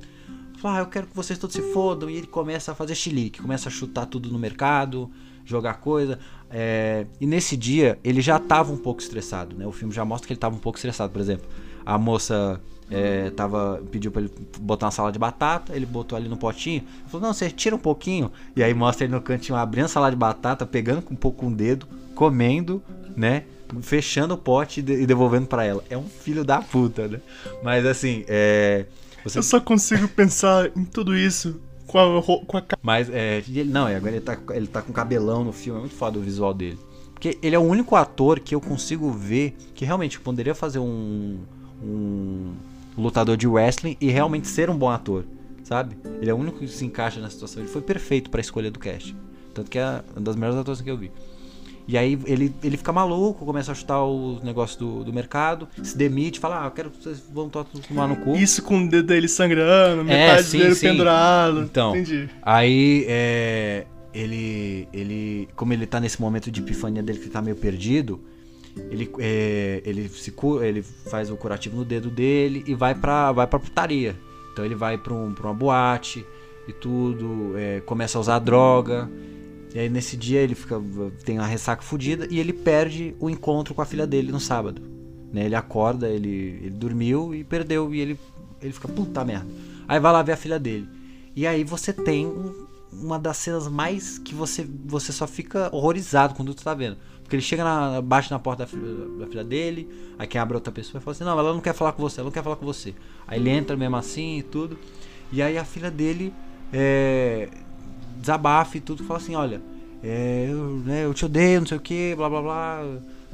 [0.58, 2.10] Fala: ah, Eu quero que vocês todos se fodam.
[2.10, 3.40] E ele começa a fazer chilique.
[3.40, 5.10] Começa a chutar tudo no mercado,
[5.42, 6.18] jogar coisa.
[6.50, 9.66] É, e nesse dia, ele já tava um pouco estressado, né?
[9.66, 11.10] O filme já mostra que ele tava um pouco estressado.
[11.10, 11.48] Por exemplo,
[11.86, 12.60] a moça
[12.90, 14.30] é, tava, pediu pra ele
[14.60, 17.78] botar uma salada de batata, ele botou ali no potinho, falou, não, você tira um
[17.78, 21.16] pouquinho, e aí mostra ele no cantinho abrindo a salada de batata, pegando com um
[21.16, 22.82] pouco com o dedo, comendo,
[23.16, 23.44] né?
[23.82, 25.82] Fechando o pote e devolvendo para ela.
[25.90, 27.20] É um filho da puta, né?
[27.62, 28.86] Mas assim, é.
[29.24, 29.38] Você...
[29.38, 32.62] Eu só consigo pensar em tudo isso com a, com a...
[32.82, 33.42] Mas, é.
[33.66, 36.52] Não, agora ele tá, ele tá com cabelão no filme, é muito foda o visual
[36.52, 36.78] dele.
[37.12, 41.38] Porque ele é o único ator que eu consigo ver que realmente poderia fazer um.
[41.82, 42.52] um
[42.96, 45.24] lutador de wrestling e realmente ser um bom ator,
[45.62, 45.96] sabe?
[46.20, 47.62] Ele é o único que se encaixa na situação.
[47.62, 49.16] Ele foi perfeito para a escolha do cast.
[49.52, 51.10] Tanto que é uma das melhores atuações que eu vi.
[51.86, 55.96] E aí ele, ele fica maluco, começa a chutar os negócios do, do mercado, se
[55.96, 58.34] demite, fala, ah, eu quero que vocês vão tomar no cu.
[58.36, 60.88] Isso com o dedo dele sangrando, é, metade é, sim, dele sim.
[60.88, 61.60] pendurado.
[61.60, 62.30] Então, Entendi.
[62.42, 67.56] aí é, ele, ele, como ele tá nesse momento de epifania dele que tá meio
[67.56, 68.18] perdido,
[68.90, 73.46] ele, é, ele, se, ele faz o curativo no dedo dele e vai pra, vai
[73.46, 74.16] pra putaria.
[74.52, 76.24] Então ele vai pra, um, pra uma boate
[76.66, 79.10] e tudo, é, começa a usar droga.
[79.74, 80.80] E aí nesse dia ele fica,
[81.24, 84.80] tem uma ressaca fodida e ele perde o encontro com a filha dele no sábado.
[85.32, 85.46] Né?
[85.46, 87.92] Ele acorda, ele, ele dormiu e perdeu.
[87.92, 88.18] E ele,
[88.62, 89.46] ele fica, puta merda.
[89.88, 90.88] Aí vai lá ver a filha dele.
[91.34, 92.32] E aí você tem
[92.92, 96.96] uma das cenas mais que você, você só fica horrorizado quando tu tá vendo.
[97.24, 98.82] Porque ele chega na, bate na porta da filha,
[99.18, 101.72] da filha dele, aí quem abre outra pessoa e fala assim, não, ela não quer
[101.72, 102.94] falar com você, ela não quer falar com você.
[103.26, 104.78] Aí ele entra mesmo assim e tudo.
[105.32, 106.32] E aí a filha dele
[106.72, 107.48] é,
[108.20, 109.60] desabafa e tudo, fala assim, olha,
[110.02, 112.84] é, eu, né, eu te odeio, não sei o que, blá blá blá.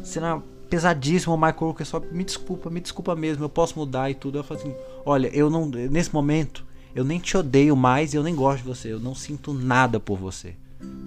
[0.05, 4.15] Cena pesadíssima, o Michael Rooker só me desculpa, me desculpa mesmo, eu posso mudar e
[4.15, 4.39] tudo.
[4.39, 4.75] Eu falo assim,
[5.05, 5.67] olha, eu não.
[5.67, 6.65] Nesse momento,
[6.95, 8.93] eu nem te odeio mais eu nem gosto de você.
[8.93, 10.55] Eu não sinto nada por você.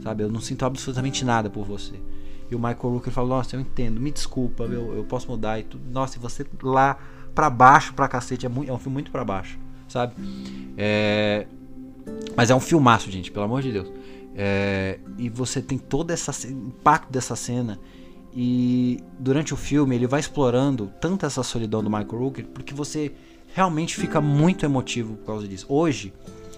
[0.03, 0.23] Sabe?
[0.23, 1.93] Eu não sinto absolutamente nada por você.
[2.53, 5.63] E o Michael Rooker fala: Nossa, eu entendo, me desculpa, eu, eu posso mudar e
[5.63, 5.83] tudo.
[5.91, 6.97] Nossa, e você lá
[7.33, 10.13] pra baixo, pra cacete, é, muito, é um filme muito pra baixo, sabe?
[10.77, 11.47] É...
[12.37, 13.91] Mas é um filmaço, gente, pelo amor de Deus.
[14.35, 14.99] É...
[15.17, 17.79] E você tem todo esse impacto dessa cena.
[18.35, 23.11] E durante o filme ele vai explorando tanto essa solidão do Michael Rooker, porque você
[23.53, 25.65] realmente fica muito emotivo por causa disso.
[25.69, 26.13] Hoje,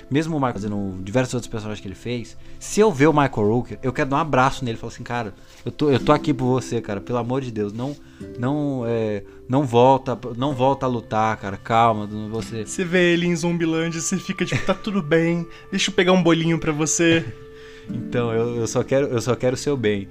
[0.10, 3.48] mesmo o Michael fazendo diversos outros personagens que ele fez, se eu ver o Michael
[3.48, 5.34] Rooker, eu quero dar um abraço nele e falar assim, cara,
[5.66, 7.96] eu tô, eu tô aqui por você, cara, pelo amor de Deus, não
[8.40, 12.66] não é, não volta, não volta a lutar, cara, calma, você.
[12.66, 16.22] Você vê ele em Zumbiland, você fica tipo, tá tudo bem, deixa eu pegar um
[16.24, 17.26] bolinho para você.
[17.90, 20.08] então, eu, eu só quero eu só quero o seu bem.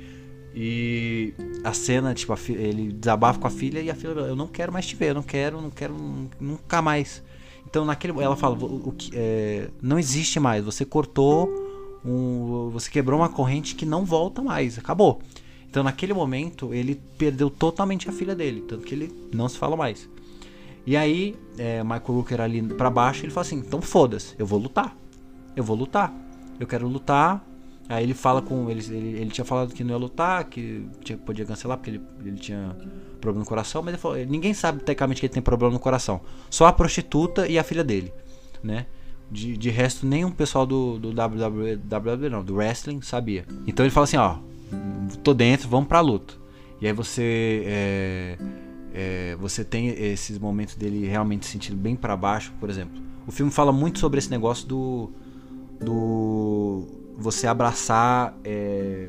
[0.56, 1.34] E
[1.64, 4.46] a cena, tipo, a filha, ele desabafa com a filha e a filha, eu não
[4.46, 5.96] quero mais te ver, eu não quero, não quero
[6.38, 7.22] nunca mais.
[7.66, 10.64] Então naquele, ela fala, o, que, é, não existe mais.
[10.64, 11.48] Você cortou,
[12.04, 15.20] um, você quebrou uma corrente que não volta mais, acabou.
[15.68, 19.76] Então naquele momento ele perdeu totalmente a filha dele, tanto que ele não se fala
[19.76, 20.08] mais.
[20.86, 24.58] E aí, é, Michael Rooker ali para baixo, ele fala assim: então foda-se, eu vou
[24.58, 24.96] lutar,
[25.56, 26.14] eu vou lutar,
[26.60, 27.44] eu quero lutar
[27.88, 28.70] Aí ele fala com.
[28.70, 32.02] Ele, ele, ele, tinha falado que não ia lutar, que tinha, podia cancelar porque ele,
[32.24, 32.74] ele tinha
[33.24, 36.20] problema no coração, mas ele falou, ninguém sabe tecnicamente que ele tem problema no coração.
[36.50, 38.12] Só a prostituta e a filha dele,
[38.62, 38.86] né?
[39.30, 43.46] De, de resto, nenhum pessoal do, do WWE, WWE, não, do wrestling sabia.
[43.66, 44.36] Então ele fala assim: ó,
[45.22, 46.34] tô dentro, vamos pra luta.
[46.80, 47.62] E aí você.
[47.66, 48.38] É,
[48.92, 53.02] é, você tem esses momentos dele realmente sentindo bem para baixo, por exemplo.
[53.26, 55.10] O filme fala muito sobre esse negócio do.
[55.80, 59.08] do você abraçar é,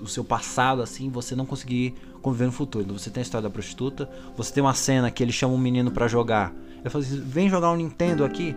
[0.00, 2.98] o seu passado assim, você não conseguir conviver no futuro.
[2.98, 5.90] Você tem a história da prostituta, você tem uma cena que ele chama um menino
[5.90, 6.54] para jogar.
[6.80, 8.54] Ele fala assim: vem jogar um Nintendo aqui,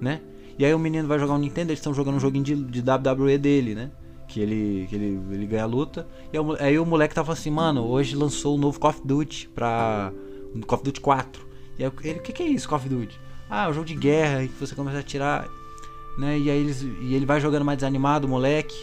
[0.00, 0.20] né?
[0.58, 2.80] E aí o menino vai jogar um Nintendo, eles estão jogando um joguinho de, de
[2.80, 3.90] WWE dele, né?
[4.28, 6.06] Que ele, que ele, ele ganha a luta.
[6.32, 10.12] E aí o moleque tava assim, mano, hoje lançou o novo Call of Duty pra.
[10.66, 11.48] Call of Duty 4.
[11.78, 13.18] E aí ele, o que, que é isso, Call of Duty?
[13.48, 15.48] Ah, é um jogo de guerra que você começa a tirar
[16.20, 16.38] né?
[16.38, 18.76] E aí eles, e ele vai jogando mais desanimado, o moleque.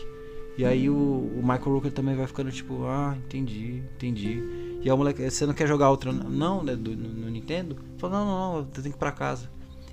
[0.58, 4.42] E aí o, o Michael Rooker também vai ficando tipo, ah, entendi, entendi.
[4.82, 6.12] E aí o moleque, você não quer jogar outra?
[6.12, 7.78] Não, né, do, no, no, Nintendo?
[7.98, 9.50] Fala, não, não, não, você tem que ir pra casa.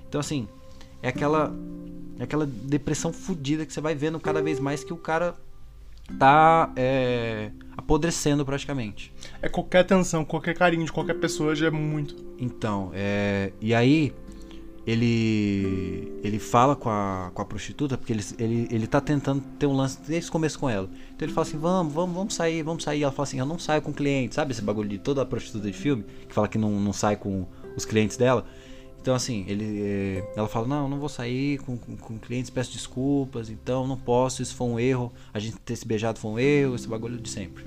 [0.09, 0.47] Então assim,
[1.03, 1.55] é aquela
[2.17, 5.35] é aquela depressão fodida que você vai vendo cada vez mais que o cara
[6.17, 9.13] tá é, apodrecendo praticamente.
[9.41, 12.15] É qualquer atenção, qualquer carinho de qualquer pessoa já é muito.
[12.39, 14.13] Então, é, e aí
[14.85, 19.65] ele ele fala com a, com a prostituta porque ele, ele, ele tá tentando ter
[19.65, 20.87] um lance desde o começo com ela.
[21.15, 23.03] Então ele fala assim: "Vamos, vamos, vamos sair, vamos sair".
[23.03, 24.35] Ela fala assim: "Eu não saio com cliente".
[24.35, 27.15] Sabe esse bagulho de toda a prostituta de filme que fala que não, não sai
[27.15, 28.45] com os clientes dela?
[29.01, 32.71] Então assim, ele é, ela fala: "Não, não vou sair com, com, com, clientes, peço
[32.71, 35.11] desculpas, então não posso, isso foi um erro.
[35.33, 37.63] A gente ter se beijado foi um erro, esse bagulho de sempre".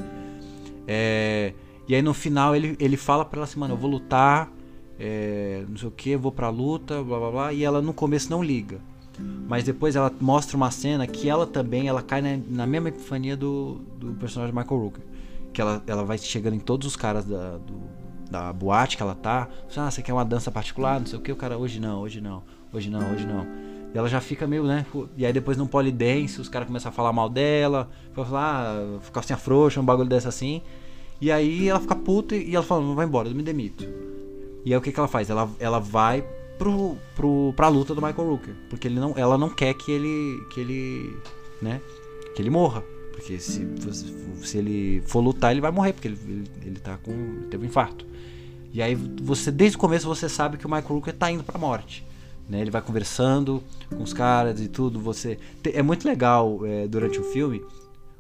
[0.87, 1.53] É,
[1.89, 4.53] e aí no final ele, ele fala para ela assim: "Mano, eu vou lutar
[4.99, 8.31] é, não sei o que, vou pra luta, blá blá blá, e ela no começo
[8.31, 8.81] não liga.
[9.49, 13.37] Mas depois ela mostra uma cena que ela também, ela cai na, na mesma epifania
[13.37, 15.03] do, do personagem Michael Rooker.
[15.53, 17.81] Que ela, ela vai chegando em todos os caras da, do,
[18.31, 19.49] da boate que ela tá.
[19.77, 21.01] Ah, você quer uma dança particular?
[21.01, 22.43] Não sei o que, o cara, hoje não, hoje não,
[22.73, 23.47] hoje não, hoje não.
[23.93, 24.87] E ela já fica meio, né?
[25.17, 29.21] E aí depois no polidense os caras começam a falar mal dela, falar, ah, ficar
[29.21, 30.63] assim frouxa, um bagulho desse assim.
[31.21, 33.85] E aí ela fica puta e ela fala, não vai embora, eu me demito.
[34.65, 35.31] E aí o que, que ela faz?
[35.31, 36.25] Ela, ela vai
[36.59, 38.55] pro, pro, pra luta do Michael Rooker.
[38.69, 40.45] Porque ele não, ela não quer que ele.
[40.51, 41.17] que ele.
[41.63, 41.81] né?
[42.35, 42.83] Que ele morra.
[43.13, 43.67] Porque se,
[44.43, 47.13] se ele for lutar, ele vai morrer, porque ele, ele, ele tá com.
[47.13, 48.07] Ele teve um infarto.
[48.73, 51.59] E aí você, desde o começo, você sabe que o Michael Rooker tá indo pra
[51.59, 52.07] morte.
[52.49, 52.61] Né?
[52.61, 55.01] Ele vai conversando com os caras e tudo.
[55.01, 55.39] Você.
[55.65, 57.63] É muito legal é, durante o filme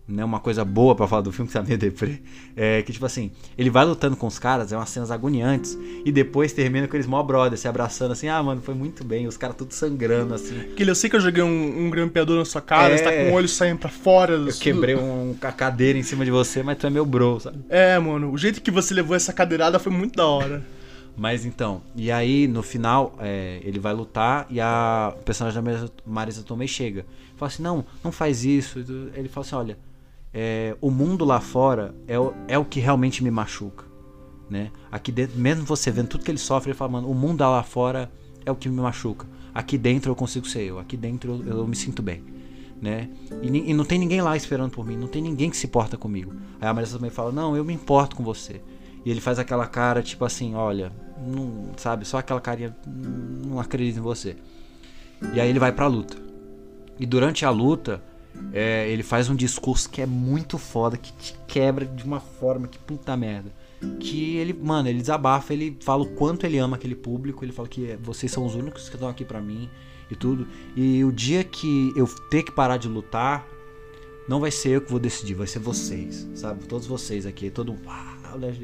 [0.09, 2.20] né, uma coisa boa para falar do filme que tá meio deprê,
[2.56, 6.11] é que tipo assim, ele vai lutando com os caras, é umas cenas agoniantes, e
[6.11, 9.36] depois termina com eles mó brother, se abraçando assim, ah, mano, foi muito bem, os
[9.36, 10.59] caras tudo sangrando assim.
[10.61, 12.96] Aquele, eu sei que eu joguei um, um grampeador na sua cara, é...
[12.96, 14.32] você tá com o olho saindo pra fora.
[14.32, 17.59] Eu quebrei um, a cadeira em cima de você, mas tu é meu bro, sabe?
[17.68, 20.64] É, mano, o jeito que você levou essa cadeirada foi muito da hora.
[21.18, 26.44] Mas então, e aí no final é, ele vai lutar e a personagem da Marisa
[26.44, 27.04] Tomei chega.
[27.36, 28.78] Fala assim, não, não faz isso.
[29.14, 29.78] Ele fala assim, olha,
[30.33, 33.85] é, o mundo lá fora é o, é o que realmente me machuca.
[34.49, 34.70] Né?
[34.91, 37.62] Aqui dentro, mesmo você vendo tudo que ele sofre, ele fala, mano, o mundo lá
[37.62, 38.11] fora
[38.45, 39.26] é o que me machuca.
[39.55, 42.22] Aqui dentro eu consigo ser eu, aqui dentro eu, eu me sinto bem.
[42.81, 43.11] Né?
[43.43, 45.97] E, e, não tem ninguém lá esperando por mim, não tem ninguém que se importa
[45.97, 46.33] comigo.
[46.61, 48.61] Aí a Marisa também fala, não, eu me importo com você.
[49.05, 50.93] E ele faz aquela cara, tipo assim, olha,
[51.26, 54.37] não, sabe, só aquela carinha, não acredito em você.
[55.35, 56.16] E aí ele vai pra luta.
[56.99, 58.03] E durante a luta,
[58.53, 62.66] é, ele faz um discurso que é muito foda, que te quebra de uma forma
[62.66, 63.53] que puta merda.
[64.01, 67.68] Que ele, mano, ele desabafa, ele fala o quanto ele ama aquele público, ele fala
[67.68, 69.68] que vocês são os únicos que estão aqui para mim
[70.11, 70.47] e tudo.
[70.74, 73.47] E o dia que eu ter que parar de lutar,
[74.28, 76.64] não vai ser eu que vou decidir, vai ser vocês, sabe?
[76.66, 77.82] Todos vocês aqui, todo mundo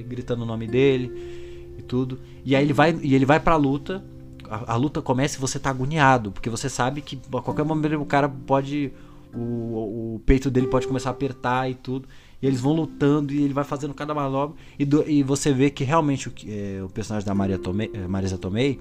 [0.06, 2.18] gritando o nome dele e tudo.
[2.44, 4.04] E aí ele vai, e ele vai pra luta
[4.48, 8.00] a, a luta começa e você tá agoniado, porque você sabe que a qualquer momento
[8.00, 8.92] o cara pode.
[9.36, 12.08] O, o peito dele pode começar a apertar e tudo.
[12.40, 14.56] E eles vão lutando e ele vai fazendo cada manobra.
[14.78, 18.06] E, do, e você vê que realmente o, é, o personagem da Maria Tomei, é,
[18.06, 18.80] Marisa Tomei,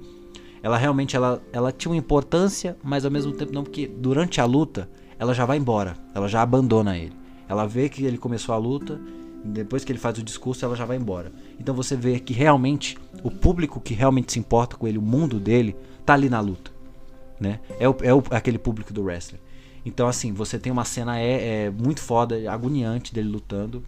[0.61, 4.45] ela realmente ela, ela tinha uma importância, mas ao mesmo tempo não, porque durante a
[4.45, 4.89] luta
[5.19, 7.13] ela já vai embora, ela já abandona ele.
[7.47, 8.99] Ela vê que ele começou a luta,
[9.43, 11.31] depois que ele faz o discurso, ela já vai embora.
[11.59, 15.39] Então você vê que realmente o público que realmente se importa com ele, o mundo
[15.39, 15.75] dele,
[16.05, 16.71] tá ali na luta.
[17.39, 17.59] Né?
[17.77, 19.39] É, o, é o, aquele público do wrestling.
[19.85, 23.83] Então, assim, você tem uma cena é, é muito foda, agoniante dele lutando.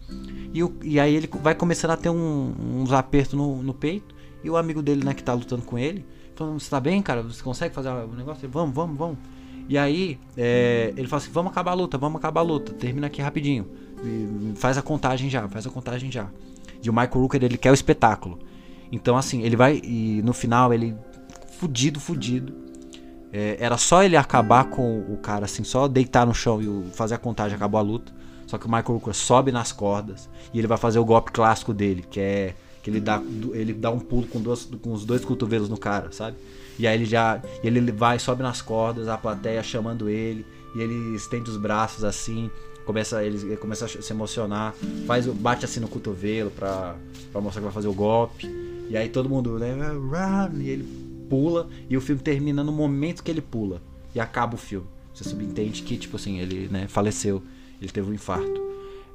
[0.52, 4.14] E, o, e aí ele vai começando a ter um, uns apertos no, no peito.
[4.44, 7.22] E o amigo dele, né, que tá lutando com ele, falando: Você tá bem, cara?
[7.22, 8.44] Você consegue fazer o negócio?
[8.44, 9.18] Ele, vamos, vamos, vamos.
[9.68, 12.72] E aí, é, ele fala assim: Vamos acabar a luta, vamos acabar a luta.
[12.74, 13.66] Termina aqui rapidinho.
[14.04, 16.28] E faz a contagem já, faz a contagem já.
[16.82, 18.38] E o Michael Rooker, ele quer o espetáculo.
[18.92, 19.80] Então, assim, ele vai.
[19.82, 20.94] E no final, ele.
[21.58, 22.65] Fudido, fudido.
[23.36, 27.16] É, era só ele acabar com o cara, assim, só deitar no chão e fazer
[27.16, 28.10] a contagem, acabou a luta.
[28.46, 31.74] Só que o Michael Rooker sobe nas cordas e ele vai fazer o golpe clássico
[31.74, 33.20] dele, que é que ele dá,
[33.52, 34.42] ele dá um pulo com,
[34.78, 36.36] com os dois cotovelos no cara, sabe?
[36.78, 37.42] E aí ele já.
[37.62, 42.50] Ele vai, sobe nas cordas, a plateia chamando ele, e ele estende os braços assim
[42.86, 44.72] começa ele, ele, começa a se emocionar,
[45.08, 46.94] faz bate assim no cotovelo pra,
[47.32, 48.46] pra mostrar que vai fazer o golpe.
[48.88, 53.22] E aí todo mundo, né, run, e ele pula e o filme termina no momento
[53.22, 53.82] que ele pula
[54.14, 54.86] e acaba o filme.
[55.12, 57.42] Você subentende que tipo assim, ele, né, faleceu,
[57.80, 58.66] ele teve um infarto.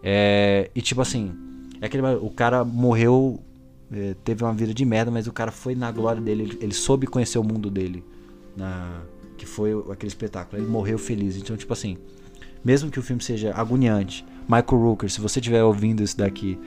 [0.04, 1.32] É, e tipo assim,
[1.80, 3.40] é aquele, o cara morreu,
[3.92, 6.74] é, teve uma vida de merda, mas o cara foi na glória dele, ele, ele
[6.74, 8.04] soube conhecer o mundo dele,
[8.56, 9.02] na
[9.42, 10.62] que foi aquele espetáculo.
[10.62, 11.36] Ele morreu feliz.
[11.36, 11.98] Então, tipo assim,
[12.64, 16.60] mesmo que o filme seja agoniante, Michael Rooker, se você estiver ouvindo isso daqui,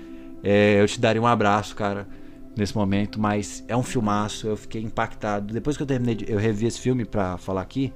[0.43, 2.09] é, eu te daria um abraço, cara,
[2.57, 5.53] nesse momento, mas é um filmaço, eu fiquei impactado.
[5.53, 7.93] Depois que eu terminei, de, eu revi esse filme pra falar aqui,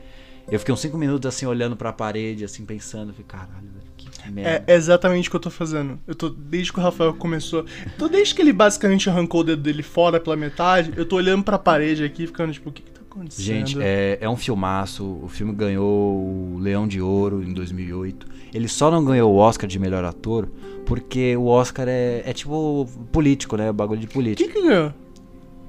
[0.51, 4.65] eu fiquei uns 5 minutos assim, olhando pra parede, assim, pensando, falei, caralho, que merda.
[4.67, 5.99] É exatamente o que eu tô fazendo.
[6.07, 7.65] Eu tô, desde que o Rafael começou,
[7.99, 11.45] tô desde que ele basicamente arrancou o dedo dele fora pela metade, eu tô olhando
[11.45, 13.45] pra parede aqui, ficando tipo, o que, que tá acontecendo?
[13.45, 15.05] Gente, é, é um filmaço.
[15.23, 18.27] O filme ganhou o Leão de Ouro em 2008.
[18.53, 20.49] Ele só não ganhou o Oscar de melhor ator
[20.87, 23.71] porque o Oscar é, é tipo político, né?
[23.71, 24.51] Bagulho de política.
[24.51, 24.93] Quem que ganhou?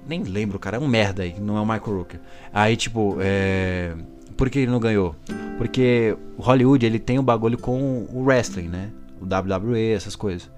[0.08, 0.78] Nem lembro, cara.
[0.78, 2.20] É um merda aí, não é o Michael Rooker.
[2.54, 3.94] Aí, tipo, é...
[4.38, 5.16] por que ele não ganhou?
[5.58, 8.92] Porque o Hollywood, ele tem um bagulho com o wrestling, né?
[9.22, 10.50] O WWE, essas coisas.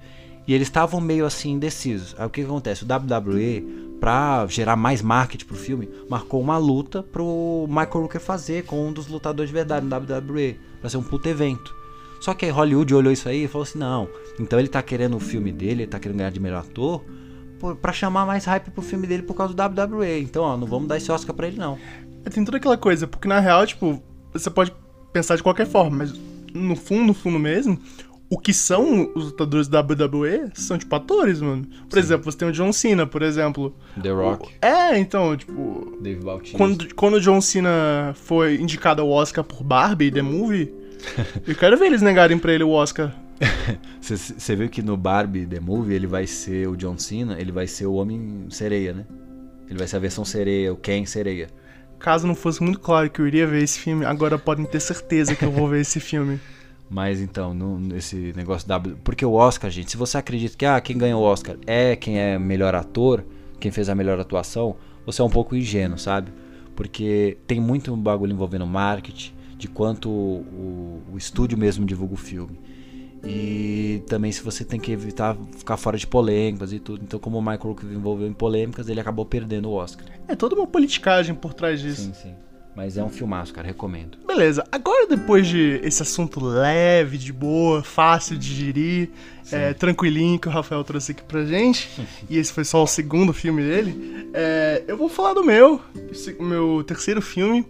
[0.52, 2.14] E eles estavam meio assim indecisos.
[2.18, 2.84] Aí o que, que acontece?
[2.84, 8.66] O WWE para gerar mais marketing pro filme, marcou uma luta pro Michael Rooker fazer
[8.66, 11.74] com um dos lutadores de verdade no WWE, pra ser um puto evento.
[12.20, 15.16] Só que aí Hollywood olhou isso aí e falou assim: não, então ele tá querendo
[15.16, 17.02] o filme dele, ele tá querendo ganhar de melhor ator,
[17.82, 20.20] para chamar mais hype pro filme dele por causa do WWE.
[20.20, 21.78] Então, ó, não vamos dar esse Oscar pra ele não.
[22.26, 24.74] É, tem toda aquela coisa, porque na real, tipo, você pode
[25.14, 26.14] pensar de qualquer forma, mas
[26.54, 27.80] no fundo, no fundo mesmo,
[28.32, 31.68] o que são os lutadores da WWE são, tipo, atores, mano.
[31.90, 32.00] Por Sim.
[32.00, 33.76] exemplo, você tem o John Cena, por exemplo.
[34.02, 34.54] The Rock.
[34.62, 35.98] É, então, tipo.
[36.02, 36.58] Dave Bautista.
[36.58, 40.74] Quando, quando o John Cena foi indicado ao Oscar por Barbie, The Movie,
[41.46, 43.14] eu quero ver eles negarem pra ele o Oscar.
[44.00, 47.68] Você viu que no Barbie, The Movie, ele vai ser o John Cena, ele vai
[47.68, 49.06] ser o Homem Sereia, né?
[49.70, 51.50] Ele vai ser a versão sereia, o Ken Sereia.
[52.00, 55.36] Caso não fosse muito claro que eu iria ver esse filme, agora podem ter certeza
[55.36, 56.40] que eu vou ver esse filme.
[56.92, 58.78] Mas então, no, nesse negócio da.
[58.78, 62.20] Porque o Oscar, gente, se você acredita que ah, quem ganhou o Oscar é quem
[62.20, 63.24] é melhor ator,
[63.62, 64.76] quem fez a melhor atuação,
[65.06, 66.34] você é um pouco ingênuo, sabe?
[66.76, 72.60] Porque tem muito bagulho envolvendo marketing, de quanto o, o, estúdio mesmo divulga o filme.
[73.24, 77.04] E também se você tem que evitar ficar fora de polêmicas e tudo.
[77.06, 80.08] Então, como o Michael Rooker envolveu em polêmicas, ele acabou perdendo o Oscar.
[80.28, 82.02] É toda uma politicagem por trás disso.
[82.02, 82.51] Sim, sim.
[82.76, 84.18] Mas é um filmaço, cara, recomendo.
[84.26, 89.10] Beleza, agora depois de esse assunto leve, de boa, fácil de digerir,
[89.52, 91.90] é, tranquilinho que o Rafael trouxe aqui pra gente,
[92.30, 96.34] e esse foi só o segundo filme dele, é, eu vou falar do meu, esse,
[96.42, 97.68] meu terceiro filme,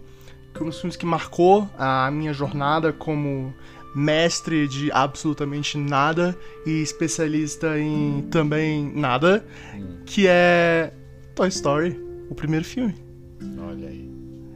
[0.54, 3.52] que é um dos filmes que marcou a minha jornada como
[3.94, 9.44] mestre de absolutamente nada e especialista em também nada,
[9.74, 9.98] hum.
[10.06, 10.92] que é
[11.34, 11.98] Toy Story,
[12.30, 12.94] o primeiro filme.
[13.58, 14.11] Olha aí.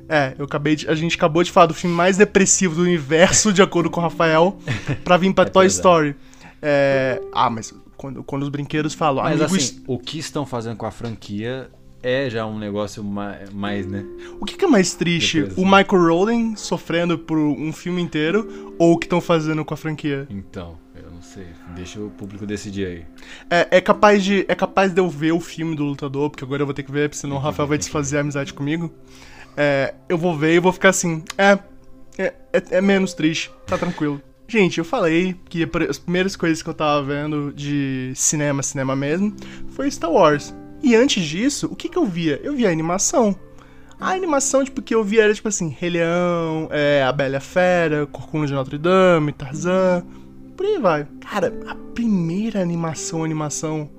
[0.08, 3.52] É, eu acabei de, a gente acabou de falar do filme mais depressivo do universo,
[3.52, 4.58] de acordo com o Rafael,
[5.04, 6.14] pra vir pra é Toy Story.
[6.62, 9.24] É, ah, mas quando, quando os brinquedos falam.
[9.24, 11.70] Mas assim, o que estão fazendo com a franquia
[12.02, 14.04] é já um negócio mais, mais né?
[14.40, 15.42] O que, que é mais triste?
[15.42, 19.74] Depois, o Michael Rowling sofrendo por um filme inteiro ou o que estão fazendo com
[19.74, 20.26] a franquia?
[20.30, 21.46] Então, eu não sei.
[21.74, 23.04] Deixa o público decidir aí.
[23.50, 26.62] É, é, capaz de, é capaz de eu ver o filme do lutador, porque agora
[26.62, 28.92] eu vou ter que ver, senão o Rafael vai desfazer a amizade comigo.
[29.56, 31.58] É, eu vou ver e vou ficar assim, é,
[32.18, 34.20] é, é, é menos triste, tá tranquilo.
[34.48, 39.34] Gente, eu falei que as primeiras coisas que eu tava vendo de cinema, cinema mesmo,
[39.70, 40.54] foi Star Wars.
[40.82, 42.40] E antes disso, o que que eu via?
[42.44, 43.34] Eu via animação.
[43.98, 48.06] A animação, tipo, que eu via era, tipo assim, Rei Leão, é, A Bela Fera,
[48.06, 50.04] Corcunda de Notre Dame, Tarzan,
[50.56, 51.08] por aí vai.
[51.20, 53.90] Cara, a primeira animação, animação,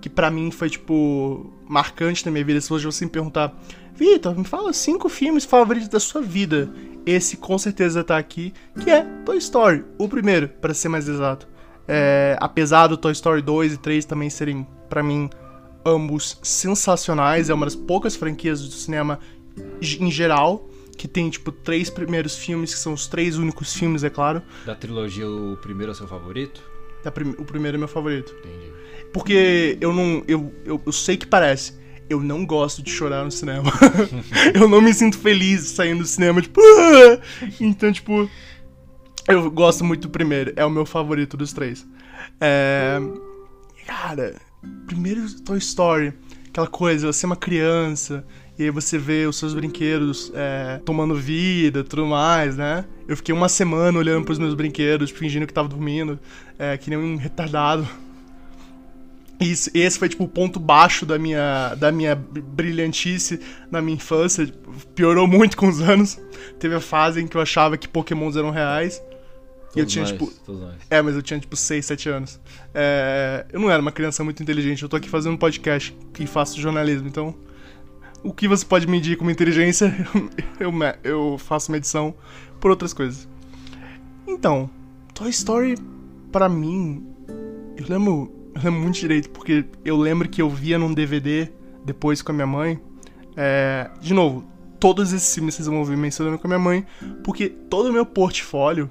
[0.00, 3.58] que para mim foi, tipo, marcante na minha vida, se você me perguntar,
[4.00, 6.72] Vitor, me fala cinco filmes favoritos da sua vida.
[7.04, 11.46] Esse com certeza tá aqui, que é Toy Story, o primeiro, para ser mais exato.
[11.86, 15.28] É, apesar do Toy Story 2 e 3 também serem, para mim,
[15.84, 19.20] ambos sensacionais, é uma das poucas franquias do cinema
[19.82, 24.08] em geral que tem, tipo, três primeiros filmes, que são os três únicos filmes, é
[24.08, 24.40] claro.
[24.64, 26.62] Da trilogia, o primeiro é seu favorito?
[27.12, 28.34] Prim o primeiro é meu favorito.
[28.38, 28.72] Entendi.
[29.12, 30.22] Porque eu não.
[30.26, 31.78] Eu, eu, eu sei que parece.
[32.10, 33.72] Eu não gosto de chorar no cinema.
[34.52, 36.60] eu não me sinto feliz saindo do cinema, tipo.
[36.60, 37.20] Ah!
[37.60, 38.28] Então, tipo.
[39.28, 40.52] Eu gosto muito do primeiro.
[40.56, 41.86] É o meu favorito dos três.
[42.40, 42.98] É.
[43.86, 44.34] Cara,
[44.86, 46.12] primeiro Toy Story.
[46.48, 48.26] Aquela coisa, você é uma criança,
[48.58, 52.84] e aí você vê os seus brinquedos é, tomando vida tudo mais, né?
[53.06, 56.18] Eu fiquei uma semana olhando pros meus brinquedos, fingindo que tava dormindo,
[56.58, 57.88] é, que nem um retardado.
[59.40, 64.46] Esse foi tipo o ponto baixo da minha, da minha brilhantice na minha infância.
[64.94, 66.20] Piorou muito com os anos.
[66.58, 68.98] Teve a fase em que eu achava que Pokémons eram reais.
[68.98, 70.32] Todos e eu tinha, nós, tipo.
[70.90, 72.40] É, mas eu tinha, tipo, 6, 7 anos.
[72.74, 74.82] É, eu não era uma criança muito inteligente.
[74.82, 77.34] Eu tô aqui fazendo um podcast e faço jornalismo, então.
[78.22, 79.94] O que você pode medir como inteligência,
[80.60, 82.14] eu, eu, eu faço medição
[82.60, 83.26] por outras coisas.
[84.26, 84.68] Então,
[85.14, 85.76] Toy Story,
[86.30, 87.06] pra mim,
[87.78, 91.48] eu lembro, eu lembro muito direito, porque eu lembro que eu via num DVD
[91.84, 92.80] depois com a minha mãe.
[93.36, 94.44] É, de novo,
[94.78, 96.86] todos esses filmes vocês vão ouvir mencionando com a minha mãe,
[97.22, 98.90] porque todo o meu portfólio,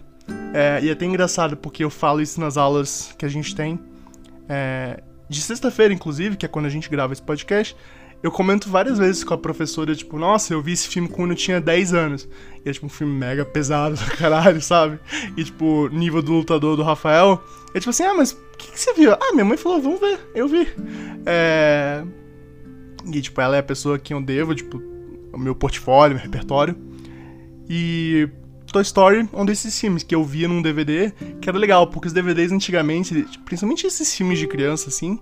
[0.53, 3.79] é, e é até engraçado porque eu falo isso nas aulas que a gente tem,
[4.47, 7.75] é, de sexta-feira, inclusive, que é quando a gente grava esse podcast,
[8.21, 11.37] eu comento várias vezes com a professora, tipo, nossa, eu vi esse filme quando eu
[11.37, 12.27] tinha 10 anos.
[12.65, 14.99] E é tipo um filme mega pesado do caralho, sabe?
[15.37, 17.41] E tipo, nível do lutador do Rafael.
[17.73, 19.13] É tipo assim, ah, mas o que, que, você viu?
[19.13, 20.67] Ah, minha mãe falou, vamos ver, eu vi.
[21.25, 22.03] É.
[23.11, 24.81] E tipo, ela é a pessoa que eu devo, tipo,
[25.31, 26.75] o meu portfólio, meu repertório.
[27.69, 28.27] E
[28.71, 31.11] Toy Story é um desses filmes que eu via num DVD,
[31.41, 35.19] que era legal, porque os DVDs antigamente, principalmente esses filmes de criança, assim,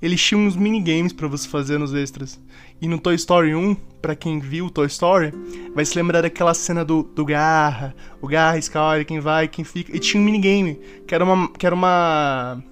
[0.00, 2.38] eles tinham uns minigames para você fazer nos extras.
[2.80, 5.32] E no Toy Story 1, para quem viu Toy Story,
[5.74, 7.94] vai se lembrar daquela cena do, do Garra.
[8.20, 9.96] O Garra escolhe quem vai, quem fica.
[9.96, 11.48] E tinha um minigame, que era uma.
[11.48, 12.62] Que era uma.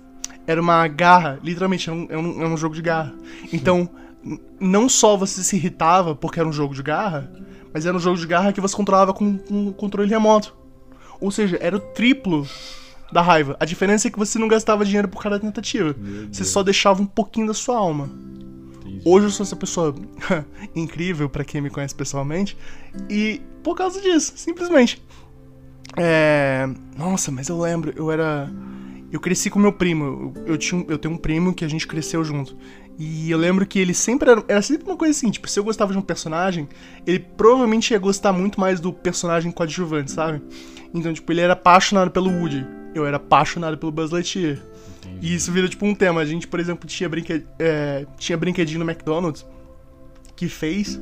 [0.46, 3.14] Era uma garra, literalmente, era um, era um, era um jogo de garra.
[3.50, 3.88] Então,
[4.61, 7.32] não só você se irritava porque era um jogo de garra,
[7.72, 10.55] mas era um jogo de garra que você controlava com, com controle remoto.
[11.18, 12.46] Ou seja, era o triplo
[13.11, 13.57] da raiva.
[13.59, 15.96] A diferença é que você não gastava dinheiro por cada tentativa.
[16.30, 18.11] Você só deixava um pouquinho da sua alma.
[19.05, 19.94] Hoje eu sou essa pessoa
[20.74, 22.57] incrível para quem me conhece pessoalmente.
[23.09, 25.02] E por causa disso, simplesmente.
[25.96, 26.66] É...
[26.96, 28.50] Nossa, mas eu lembro, eu era.
[29.12, 30.32] Eu cresci com meu primo.
[30.36, 32.57] Eu, eu, tinha, eu tenho um primo que a gente cresceu junto.
[32.98, 35.64] E eu lembro que ele sempre era, era sempre uma coisa assim, tipo, se eu
[35.64, 36.68] gostava de um personagem,
[37.05, 40.40] ele provavelmente ia gostar muito mais do personagem coadjuvante, sabe?
[40.94, 44.59] Então, tipo, ele era apaixonado pelo Woody eu era apaixonado pelo Buzz Lightyear.
[45.05, 45.26] Entendi.
[45.26, 46.20] E isso vira tipo um tema.
[46.20, 47.46] A gente, por exemplo, tinha, brinqued...
[47.59, 49.44] É, tinha brinquedinho no McDonald's
[50.36, 50.98] que fez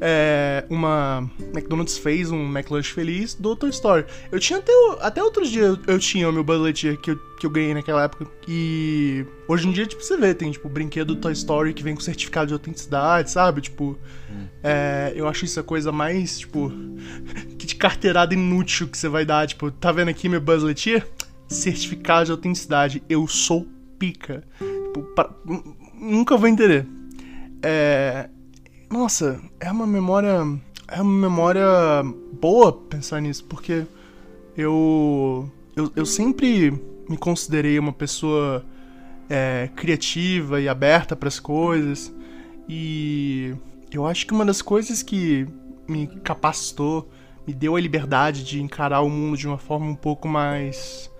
[0.00, 1.28] é, uma.
[1.54, 4.04] McDonald's fez um McLunch feliz do Toy Story.
[4.30, 7.46] Eu tinha até, até outros dias eu tinha o meu Buzz Lightyear que eu, que
[7.46, 8.26] eu ganhei naquela época.
[8.46, 11.94] E hoje em dia, tipo, você vê, tem tipo brinquedo do Toy Story que vem
[11.94, 13.62] com certificado de autenticidade, sabe?
[13.62, 13.98] Tipo,
[14.30, 14.46] hum.
[14.62, 16.70] é, eu acho isso a coisa mais, tipo,
[17.58, 19.46] que de carteirada inútil que você vai dar.
[19.46, 21.06] Tipo, tá vendo aqui meu Buzz Lightyear?
[21.48, 23.02] Certificado de autenticidade.
[23.08, 23.66] Eu sou
[23.98, 24.44] pica.
[24.58, 25.30] Tipo, pra,
[25.94, 26.86] nunca vou entender.
[27.62, 28.28] É,
[28.90, 30.42] nossa, é uma memória.
[30.88, 31.66] É uma memória
[32.40, 33.84] boa pensar nisso, porque
[34.56, 35.50] eu.
[35.74, 36.70] Eu, eu sempre
[37.08, 38.64] me considerei uma pessoa
[39.28, 42.12] é, criativa e aberta para as coisas.
[42.68, 43.54] E
[43.92, 45.46] eu acho que uma das coisas que
[45.86, 47.08] me capacitou,
[47.46, 51.10] me deu a liberdade de encarar o mundo de uma forma um pouco mais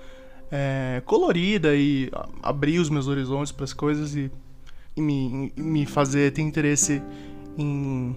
[0.51, 2.11] é, colorida e
[2.42, 4.30] abrir os meus horizontes para as coisas e,
[4.97, 7.03] e me, me fazer ter interesse
[7.59, 8.16] em,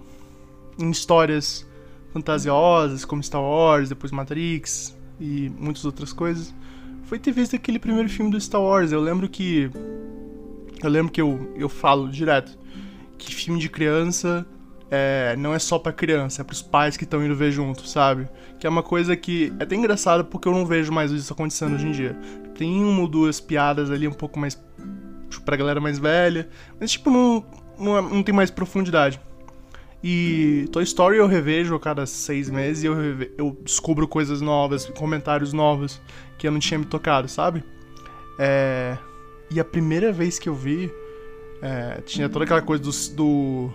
[0.78, 1.66] em histórias
[2.12, 6.54] fantasiosas, como Star Wars, depois Matrix e muitas outras coisas,
[7.04, 8.92] foi ter visto aquele primeiro filme do Star Wars.
[8.92, 9.70] Eu lembro que.
[10.82, 12.58] Eu lembro que eu, eu falo direto
[13.18, 14.46] que filme de criança
[14.90, 18.28] é, não é só pra criança, é pros pais que estão indo ver junto, sabe?
[18.58, 21.74] Que é uma coisa que é até engraçado porque eu não vejo mais isso acontecendo
[21.76, 22.16] hoje em dia.
[22.56, 24.58] Tem uma ou duas piadas ali um pouco mais
[25.28, 26.48] tipo, pra galera mais velha,
[26.80, 27.44] mas tipo, não,
[27.78, 29.20] não, é- não tem mais profundidade.
[30.02, 32.94] E Toy Story eu revejo a cada seis meses e eu,
[33.36, 36.00] eu descubro coisas novas, comentários novos
[36.38, 37.62] que eu não tinha me tocado, sabe?
[38.38, 38.96] É,
[39.50, 40.90] E a primeira vez que eu vi,
[41.60, 43.70] é, tinha toda aquela coisa do, do.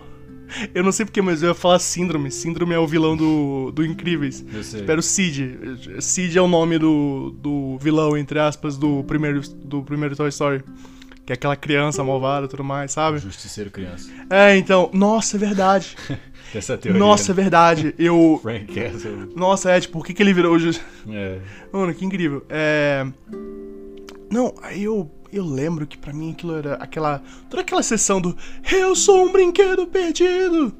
[0.74, 2.30] Eu não sei porque, mas eu ia falar Síndrome.
[2.30, 4.44] Síndrome é o vilão do, do Incríveis.
[4.52, 4.80] Eu sei.
[4.80, 5.58] Espero Sid.
[6.00, 10.62] Sid é o nome do, do vilão, entre aspas, do primeiro, do primeiro Toy Story.
[11.24, 13.18] Que é aquela criança malvada e tudo mais, sabe?
[13.18, 14.08] Justiceiro criança.
[14.30, 14.88] É, então.
[14.92, 15.96] Nossa, é verdade.
[16.54, 17.00] Essa teoria.
[17.00, 17.42] Nossa, é né?
[17.42, 17.94] verdade.
[17.98, 18.38] Eu.
[18.42, 19.32] Frank Castle.
[19.34, 20.58] Nossa, é, tipo, por que, que ele virou o.
[20.60, 20.78] ju-
[21.10, 21.38] É.
[21.72, 22.44] Mano, que incrível.
[22.48, 23.04] É.
[24.30, 25.10] Não, aí eu.
[25.32, 27.22] Eu lembro que pra mim aquilo era aquela.
[27.50, 28.36] Toda aquela sessão do
[28.72, 30.72] Eu sou um brinquedo perdido.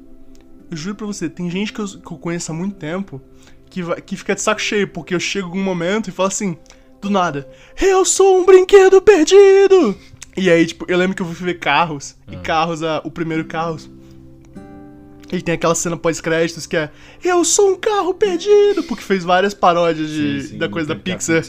[0.69, 3.21] Eu juro pra você, tem gente que eu, que eu conheço há muito tempo
[3.69, 6.27] que, vai, que fica de saco cheio, porque eu chego em um momento e falo
[6.27, 6.57] assim,
[7.01, 7.47] do nada,
[7.79, 9.95] Eu sou um brinquedo perdido!
[10.35, 12.39] E aí, tipo, eu lembro que eu fui ver carros, e Ah.
[12.39, 13.89] carros, a, o primeiro carros.
[15.31, 16.89] E tem aquela cena pós-créditos que é
[17.23, 18.83] Eu sou um carro perdido!
[18.83, 21.43] Porque fez várias paródias de, Sim, sim, da coisa da porque a Pixar.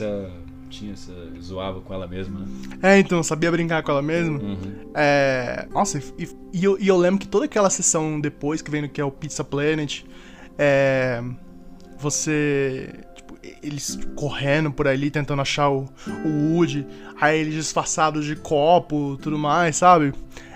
[0.68, 2.46] Tinha essa, zoava com ela mesma, né?
[2.82, 4.38] É, então, sabia brincar com ela mesma.
[4.38, 4.90] Uhum.
[4.94, 5.66] É.
[5.70, 8.88] Nossa, e, e eu, e eu lembro que toda aquela sessão depois que vem no
[8.88, 10.04] que é o Pizza Planet,
[10.58, 11.22] é.
[11.98, 12.94] Você.
[13.14, 15.88] Tipo, eles tipo, correndo por ali tentando achar o,
[16.24, 16.86] o Woody,
[17.20, 20.12] aí eles disfarçados de copo tudo mais, sabe?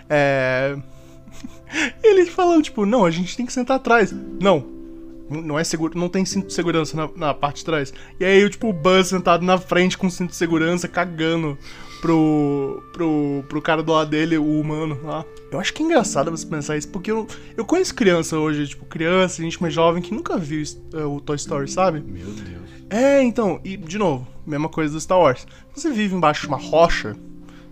[0.09, 0.77] É.
[2.05, 4.13] Eles falam, tipo, não, a gente tem que sentar atrás.
[4.13, 4.82] Não.
[5.31, 7.93] Não é seguro, não tem cinto de segurança na, na parte de trás.
[8.21, 11.57] E aí, tipo, o Buzz sentado na frente com cinto de segurança, cagando
[12.03, 15.25] pro, pro, pro cara do lado dele, o humano lá.
[15.51, 18.85] Eu acho que é engraçado você pensar isso, porque eu, eu conheço criança hoje, tipo,
[18.85, 20.63] criança, gente mais jovem que nunca viu
[20.93, 22.01] eh, o Toy Story, sabe?
[22.01, 22.63] Meu Deus.
[22.91, 25.47] É, então, e de novo, mesma coisa do Star Wars.
[25.75, 27.17] Você vive embaixo de uma rocha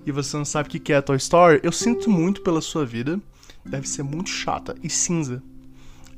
[0.07, 2.86] e você não sabe o que que é Toy Story, eu sinto muito pela sua
[2.86, 3.20] vida.
[3.64, 5.42] Deve ser muito chata e cinza.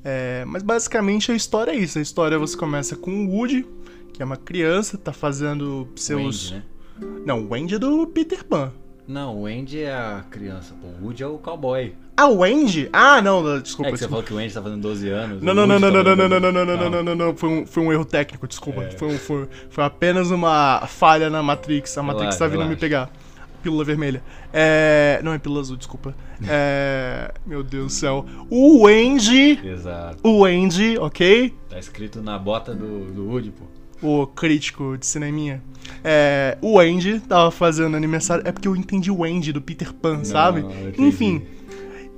[0.05, 1.98] É, mas basicamente a história é isso.
[1.98, 3.66] A história você começa com o Woody,
[4.12, 6.50] que é uma criança, tá fazendo seus.
[6.50, 6.64] O Andy,
[7.00, 7.12] né?
[7.24, 8.72] Não, o Wendy é do Peter Pan.
[9.07, 10.86] Não, o Andy é a criança, pô.
[11.00, 11.94] O Woody é o cowboy.
[12.16, 12.88] Ah, o Wendy?
[12.92, 13.88] Ah, não, não, desculpa.
[13.88, 14.09] é que você desculpa.
[14.09, 15.42] falou que o Andy tá fazendo 12 anos.
[15.42, 16.66] Não, o não, não, não, tá não, não, não, não, não, 12.
[16.66, 18.88] não, não, não, não, não, Foi um, foi um erro técnico, desculpa.
[18.96, 21.96] Foi, um- foi, foi apenas uma falha na Matrix.
[21.98, 22.80] A Matrix Relaxa, tá vindo me relaxa.
[22.80, 23.11] pegar.
[23.63, 24.23] Pílula vermelha.
[24.53, 25.21] É.
[25.23, 26.15] Não, é pílula azul, desculpa.
[26.49, 27.33] É.
[27.47, 28.27] Meu Deus do céu.
[28.51, 29.61] O Andy.
[29.65, 30.19] Exato.
[30.29, 31.55] O Andy, ok?
[31.69, 33.65] Tá escrito na bota do, do Woody, pô.
[34.05, 35.63] O crítico de cineminha.
[36.03, 36.59] É.
[36.61, 38.43] O Andy tava fazendo aniversário.
[38.47, 40.61] É porque eu entendi o Andy do Peter Pan, sabe?
[40.61, 41.03] eu entendi.
[41.09, 41.43] Enfim.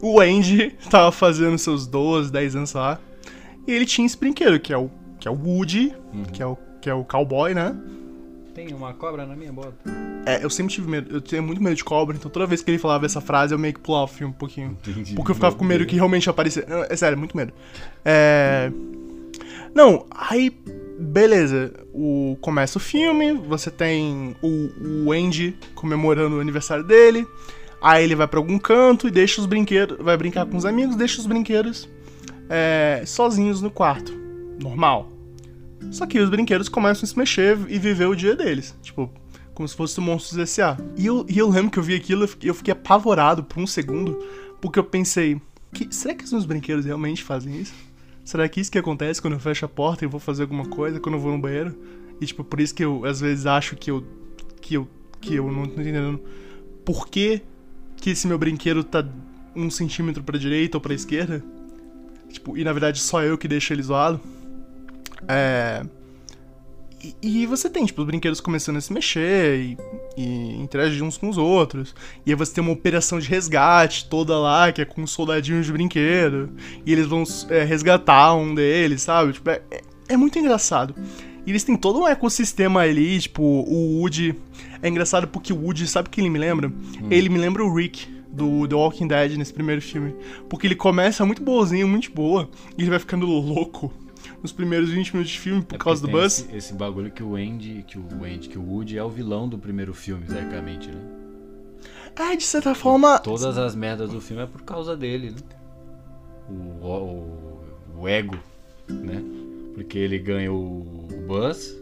[0.03, 2.99] O Andy tava fazendo seus 12, 10 anos lá.
[3.67, 4.91] E ele tinha esse brinquedo, que é o,
[5.21, 6.23] que é o Woody, Uhum.
[6.25, 7.75] que, é o, que é o cowboy, né?
[8.55, 9.75] Tem uma cobra na minha bota.
[10.25, 12.71] É, eu sempre tive medo, eu tinha muito medo de cobra, então toda vez que
[12.71, 14.79] ele falava essa frase eu meio que pulava o filme um pouquinho.
[14.87, 15.15] Entendi.
[15.15, 16.67] Porque eu ficava com medo que realmente aparecesse.
[16.89, 17.53] É sério, muito medo.
[18.05, 18.71] É.
[19.75, 20.57] Não, aí.
[20.97, 21.75] Beleza.
[21.93, 27.27] O, começa o filme, você tem o, o Andy comemorando o aniversário dele.
[27.83, 29.99] Aí ele vai pra algum canto e deixa os brinquedos.
[29.99, 31.89] Vai brincar com os amigos, deixa os brinquedos
[32.49, 34.13] é, sozinhos no quarto.
[34.63, 35.14] Normal.
[35.91, 38.77] Só que os brinquedos começam a se mexer e viver o dia deles.
[38.83, 39.11] Tipo,
[39.55, 40.77] como se fosse Monstros S.A.
[40.97, 43.45] E eu, e eu lembro que eu vi aquilo e eu fiquei- eu fiquei apavorado
[43.45, 44.19] por um segundo,
[44.61, 45.41] porque eu pensei,
[45.73, 47.73] que, será que os meus brinquedos realmente fazem isso?
[48.25, 50.99] Será que isso que acontece quando eu fecho a porta e vou fazer alguma coisa,
[50.99, 51.77] quando eu vou no banheiro?
[52.21, 54.05] E tipo, por isso que eu às vezes acho que eu
[54.61, 54.89] que eu
[55.21, 56.21] que eu não tô entendendo
[56.85, 57.43] por que
[57.97, 59.07] que esse meu brinquedo tá
[59.55, 61.45] um centímetro pra direita ou pra esquerda?
[62.31, 64.21] Tipo, e na verdade só eu que deixo ele zoado.
[65.29, 65.83] É.
[67.23, 69.77] E, e você tem, tipo, os brinquedos começando a se mexer e,
[70.17, 71.95] e interagir uns com os outros.
[72.25, 75.73] E aí você tem uma operação de resgate toda lá, que é com soldadinhos de
[75.73, 76.51] brinquedo.
[76.87, 79.35] E eles vão é, resgatar um deles, sabe?
[79.35, 80.95] Tipo, é, é- é muito engraçado.
[81.47, 84.35] E eles têm todo um ecossistema ali, tipo, o Woody.
[84.81, 86.73] É engraçado porque o Woody, sabe o que ele me lembra?
[87.11, 88.15] Ele me lembra o Rick.
[88.35, 90.13] Do The Walking Dead nesse primeiro filme.
[90.49, 92.49] Porque ele começa muito boazinho, muito boa.
[92.77, 93.93] E ele vai ficando louco
[94.45, 96.41] nos primeiros 20 minutos de filme por É causa do Buzz.
[96.41, 99.49] Esse, esse bagulho que o Andy, que o Andy, que o Woody é o vilão
[99.49, 101.01] do primeiro filme, tecnicamente, né?
[102.15, 103.19] É, de certa forma.
[103.19, 105.39] Todas as merdas do filme é por causa dele, né?
[106.51, 107.65] O, o,
[107.97, 108.39] o ego,
[108.87, 109.25] né?
[109.73, 111.75] Porque ele ganha o Buzz,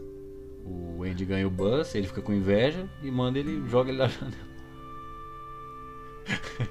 [0.65, 4.07] o Andy ganha o Buzz, ele fica com inveja e manda ele, joga ele da
[4.07, 4.53] janela.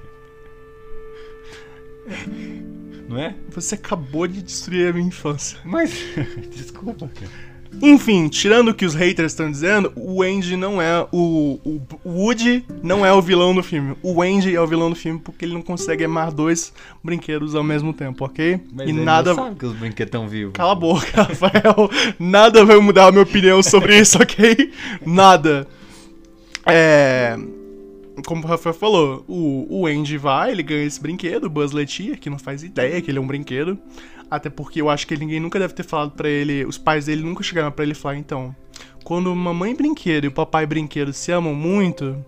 [3.09, 3.35] não é?
[3.51, 5.59] Você acabou de destruir a minha infância.
[5.65, 5.93] Mas.
[6.51, 7.31] Desculpa, cara.
[7.81, 11.83] Enfim, tirando o que os haters estão dizendo, o Andy não é o, o.
[12.05, 13.97] O Woody não é o vilão do filme.
[14.03, 16.73] O Andy é o vilão do filme porque ele não consegue amar dois
[17.03, 18.61] brinquedos ao mesmo tempo, ok?
[18.73, 19.35] Mas e ele nada.
[19.35, 20.53] não sabe que os brinquedos estão vivos.
[20.53, 21.91] Cala a boca, Rafael.
[22.19, 24.71] Nada vai mudar a minha opinião sobre isso, ok?
[25.07, 25.67] Nada.
[26.67, 27.37] É.
[28.27, 32.19] Como o Rafael falou, o, o Andy vai, ele ganha esse brinquedo, o Buzz Lightyear,
[32.19, 33.79] que não faz ideia que ele é um brinquedo.
[34.31, 37.23] Até porque eu acho que ninguém nunca deve ter falado pra ele, os pais dele
[37.23, 38.57] nunca chegaram pra ele falaram, então,
[39.05, 42.25] quando mamãe brinquedo e o papai brinquedo se amam muito,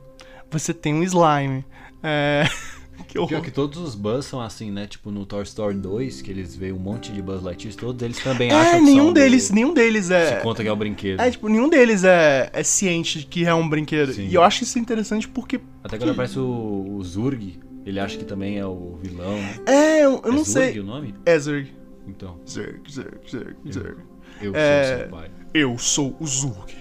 [0.50, 1.64] você tem um slime.
[2.02, 2.44] É.
[3.08, 3.40] que Pior horror.
[3.42, 4.86] que todos os Buzz são assim, né?
[4.86, 8.18] Tipo no Toy Story 2, que eles veem um monte de Buzz Lightyear, todos eles
[8.22, 9.54] também acham É, que nenhum deles, do...
[9.54, 10.36] nenhum deles Se é.
[10.36, 11.20] conta que é o brinquedo.
[11.20, 14.12] É, tipo, nenhum deles é, é ciente de que é um brinquedo.
[14.12, 14.26] Sim.
[14.28, 15.60] E eu acho isso interessante porque.
[15.82, 19.36] Até quando aparece o, o Zurg, ele acha que também é o vilão.
[19.66, 20.66] É, eu, eu não é sei.
[20.72, 21.14] Zurg o nome?
[21.26, 21.72] É Zurg.
[22.06, 23.96] Então, Zurg, Zurg, Zurg, Zurg.
[24.42, 24.84] eu É.
[24.84, 25.30] sou seu pai.
[25.54, 26.74] Eu sou o Zurg.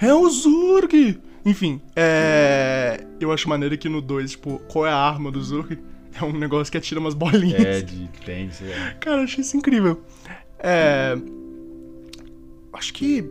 [0.00, 1.20] É o Zurg!
[1.44, 3.04] Enfim, é.
[3.20, 5.78] Eu acho maneiro que no 2, tipo, qual é a arma do Zurg?
[6.20, 7.64] É um negócio que atira umas bolinhas.
[7.64, 8.92] É, de tênis, sei lá.
[9.00, 10.02] Cara, eu achei isso incrível.
[10.58, 11.16] É.
[12.72, 13.24] Acho que.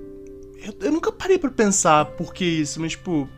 [0.63, 3.29] Eu, eu nunca parei pra pensar por que isso, mas, tipo.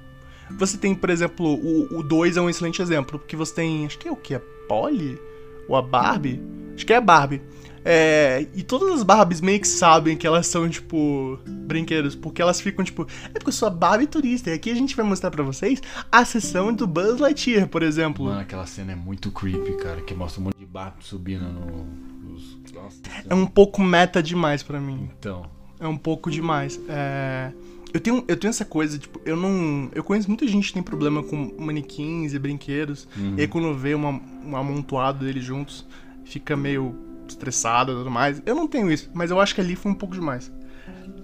[0.57, 1.59] Você tem, por exemplo,
[1.91, 3.85] o 2 é um excelente exemplo, porque você tem.
[3.85, 4.33] Acho que é o que?
[4.33, 5.19] A Polly?
[5.67, 6.41] Ou a Barbie?
[6.73, 7.41] Acho que é a Barbie.
[7.85, 12.61] É, e todas as Barbies meio que sabem que elas são, tipo, brinquedos, porque elas
[12.61, 15.31] ficam, tipo, é porque eu sou a Barbie turista, e aqui a gente vai mostrar
[15.31, 15.81] pra vocês
[16.11, 18.25] a sessão do Buzz Lightyear, por exemplo.
[18.25, 21.85] Mano, aquela cena é muito creepy, cara, que mostra um monte de barco subindo no...
[22.31, 22.97] nos- Nossa,
[23.29, 25.09] É um pouco meta demais pra mim.
[25.19, 25.45] Então,
[25.79, 26.79] É um pouco demais.
[26.87, 27.51] É...
[27.93, 29.87] Eu, tenho, eu tenho essa coisa, tipo, eu não.
[29.93, 33.07] Eu conheço muita gente que tem problema com manequins e brinquedos.
[33.15, 33.35] Uhum.
[33.37, 35.85] E aí quando vê uma, um amontoado deles juntos,
[36.25, 36.95] fica meio
[37.33, 38.41] estressado e tudo mais.
[38.45, 40.51] Eu não tenho isso, mas eu acho que ali foi um pouco demais.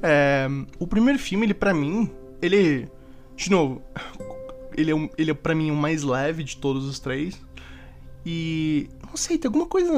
[0.02, 0.48] É,
[0.80, 2.10] O primeiro filme, ele pra mim,
[2.42, 2.88] ele.
[3.36, 3.82] De novo,
[4.76, 7.42] ele é, ele é pra mim o mais leve de todos os três.
[8.26, 8.90] E.
[9.08, 9.92] Não sei, tem alguma coisa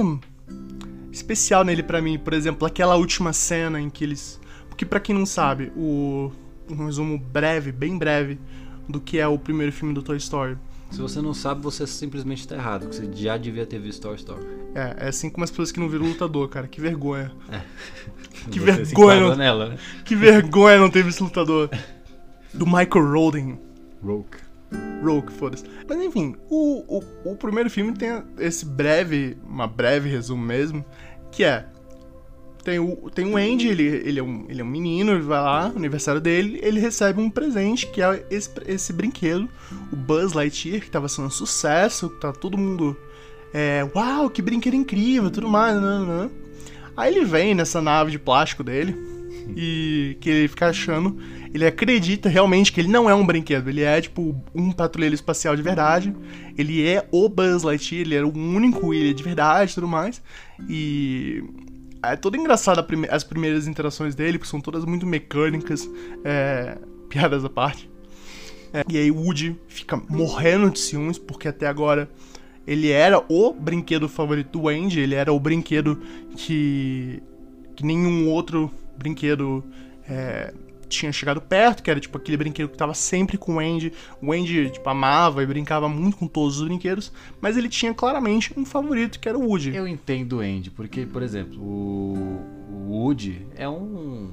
[1.11, 2.17] especial nele pra mim.
[2.17, 4.39] Por exemplo, aquela última cena em que eles.
[4.69, 6.31] Porque pra quem não sabe, o.
[6.69, 8.39] Um resumo breve, bem breve,
[8.87, 10.57] do que é o primeiro filme do Toy Story.
[10.91, 14.15] Se você não sabe, você simplesmente tá errado, porque você já devia ter visto Toy
[14.15, 14.45] Story.
[14.75, 16.67] É, é assim como as pessoas que não viram lutador, cara.
[16.67, 17.31] Que vergonha.
[18.49, 19.77] Que Você vergonha, não- nela, né?
[20.05, 21.69] Que vergonha não ter visto lutador.
[22.53, 23.59] Do Michael Roden.
[24.03, 24.37] Roke.
[25.03, 25.63] Rogue, foda-se.
[25.87, 30.83] Mas enfim, o, o, o primeiro filme tem esse breve, uma breve resumo mesmo,
[31.31, 31.65] que é.
[32.63, 35.41] Tem o, tem o Andy, ele, ele, é um, ele é um menino, ele vai
[35.41, 39.49] lá, aniversário dele, ele recebe um presente, que é esse, esse brinquedo,
[39.91, 42.95] o Buzz Lightyear, que tava sendo um sucesso, tá todo mundo.
[43.53, 46.29] É, uau, que brinquedo incrível, tudo mais, né, né, né.
[46.95, 48.95] Aí ele vem nessa nave de plástico dele,
[49.55, 51.17] e que ele fica achando,
[51.53, 55.55] ele acredita realmente que ele não é um brinquedo, ele é tipo um patrulheiro espacial
[55.55, 56.15] de verdade,
[56.57, 60.21] ele é o Buzz Lightyear, ele era o único ele é de verdade tudo mais,
[60.69, 61.43] e
[62.03, 65.89] é todo engraçado a prime- as primeiras interações dele, porque são todas muito mecânicas,
[66.23, 66.77] é,
[67.09, 67.89] piadas à parte.
[68.73, 72.09] É, e aí Woody fica morrendo de ciúmes, porque até agora
[72.65, 76.01] ele era o brinquedo favorito do Andy, ele era o brinquedo
[76.37, 77.21] que,
[77.75, 79.63] que nenhum outro brinquedo
[80.07, 80.53] é,
[80.91, 83.93] tinha chegado perto, que era tipo aquele brinquedo que tava sempre com o Andy.
[84.21, 88.53] O Andy, tipo, amava e brincava muito com todos os brinquedos, mas ele tinha claramente
[88.57, 89.75] um favorito, que era o Woody.
[89.75, 94.31] Eu entendo o Andy, porque, por exemplo, o, o Woody é um,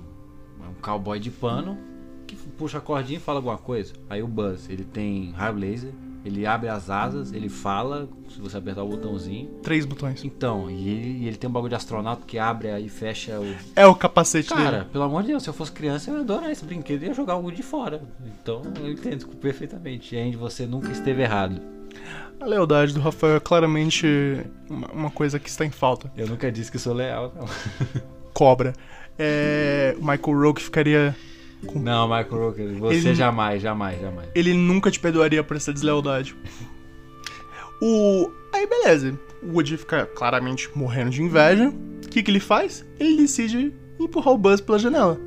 [0.65, 1.79] é um cowboy de pano
[2.27, 3.95] que puxa a cordinha e fala alguma coisa.
[4.11, 5.93] Aí o Buzz, ele tem raio laser,
[6.29, 9.49] ele abre as asas, ele fala, se você apertar o botãozinho.
[9.63, 10.25] Três botões.
[10.25, 13.55] Então, e ele, ele tem um bagulho de astronauta que abre e fecha o.
[13.75, 14.91] É o capacete Cara, dele.
[14.93, 17.15] pelo amor de Deus, se eu fosse criança, eu ia adorar esse brinquedo e ia
[17.15, 18.03] jogar o Woody fora.
[18.41, 20.15] Então, eu entendo perfeitamente.
[20.15, 21.61] E Andy, você nunca esteve errado.
[22.41, 24.07] A lealdade do Rafael é claramente
[24.69, 26.11] uma, coisa que está em falta.
[26.17, 27.47] Eu nunca disse que sou leal, não.
[28.33, 28.73] Cobra.
[29.19, 31.17] É, Michael Rourke ficaria.
[31.75, 34.29] Não, Michael Rooker, você Ele- jamais, jamais, jamais.
[34.35, 36.37] Ele nunca te perdoaria por essa deslealdade.
[37.81, 38.31] O.
[38.53, 39.19] Aí beleza.
[39.43, 41.69] O Woody fica claramente morrendo de inveja.
[42.05, 42.85] O que, que ele faz?
[42.99, 45.19] Ele decide empurrar o Buzz pela janela.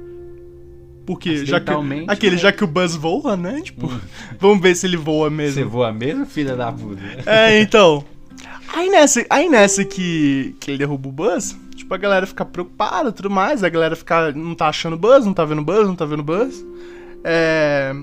[1.05, 1.71] Porque já que.
[2.07, 2.41] Aquele, né?
[2.41, 3.61] já que o Buzz voa, né?
[3.61, 3.89] Tipo,
[4.39, 5.69] vamos ver se ele voa Você mesmo.
[5.69, 7.01] voa mesmo, filha da puta?
[7.25, 8.03] É, então.
[8.74, 13.09] Aí nessa, aí nessa que, que ele derruba o Buzz, tipo, a galera fica preocupada
[13.09, 15.95] e tudo mais, a galera fica, não tá achando Buzz, não tá vendo Buzz, não
[15.95, 16.65] tá vendo Buzz.
[17.24, 17.93] É...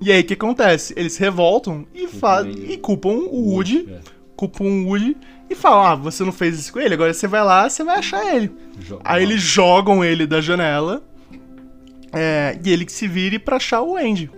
[0.00, 0.94] E aí o que acontece?
[0.96, 3.98] Eles se revoltam e, fa e culpam o Woody É.
[4.36, 5.16] culpam o Woody
[5.50, 7.98] e falam: Ah, você não fez isso com ele, agora você vai lá, você vai
[7.98, 8.50] achar ele.
[8.78, 11.02] Jo- Aí eles jogam ele da janela
[12.12, 14.30] é, e ele que se vire pra achar o Andy.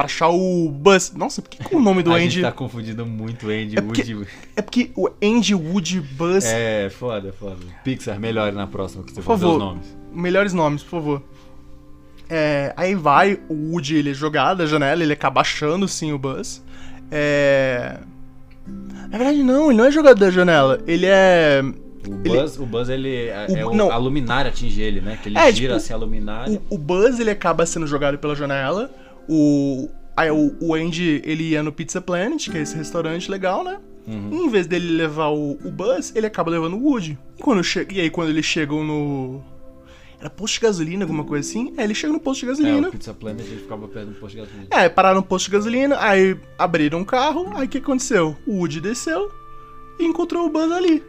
[0.00, 1.12] Pra achar o Buzz.
[1.14, 2.30] Nossa, por que, que o nome do a Andy.
[2.30, 4.28] gente tá confundindo muito Andy É porque- Woody.
[4.56, 6.44] É porque o Andy, Woody, Buzz.
[6.46, 7.56] É, foda, foda.
[7.84, 9.64] Pixar, melhor na próxima que você for dizer os favor.
[9.66, 9.96] nomes.
[10.12, 11.22] Melhores nomes, por favor.
[12.30, 16.18] É, aí vai, o Woody ele é jogado da janela, ele acaba achando sim o
[16.18, 16.62] Buzz.
[17.10, 17.98] É.
[19.10, 20.80] Na verdade, não, ele não é jogado da janela.
[20.86, 21.60] Ele é.
[22.08, 23.90] O Ele- Buzz, o Buzz ele é, O- é o, não.
[23.92, 25.18] a luminária atinge ele, né?
[25.22, 26.58] Que ele É, gira tipo, assim a luminária.
[26.70, 28.90] O, o Buzz ele acaba sendo jogado pela janela.
[29.28, 29.88] O.
[30.16, 33.78] Aí o, o Andy ele ia no Pizza Planet, que é esse restaurante legal, né?
[34.06, 34.30] Uhum.
[34.32, 37.18] E em vez dele levar o, o Buzz, ele acaba levando o Woody.
[37.38, 37.86] E, quando che...
[37.90, 39.42] e aí quando eles chegam no.
[40.18, 41.72] Era posto de gasolina, alguma coisa assim?
[41.78, 42.88] É, ele chega no posto de É, gasolina.
[42.88, 44.66] o Pizza Planet ele ficava perto do posto de gasolina.
[44.70, 48.36] É, pararam no posto de gasolina, aí abriram o carro, aí o que aconteceu?
[48.46, 49.30] O Woody desceu
[49.98, 51.02] e encontrou o Buzz ali.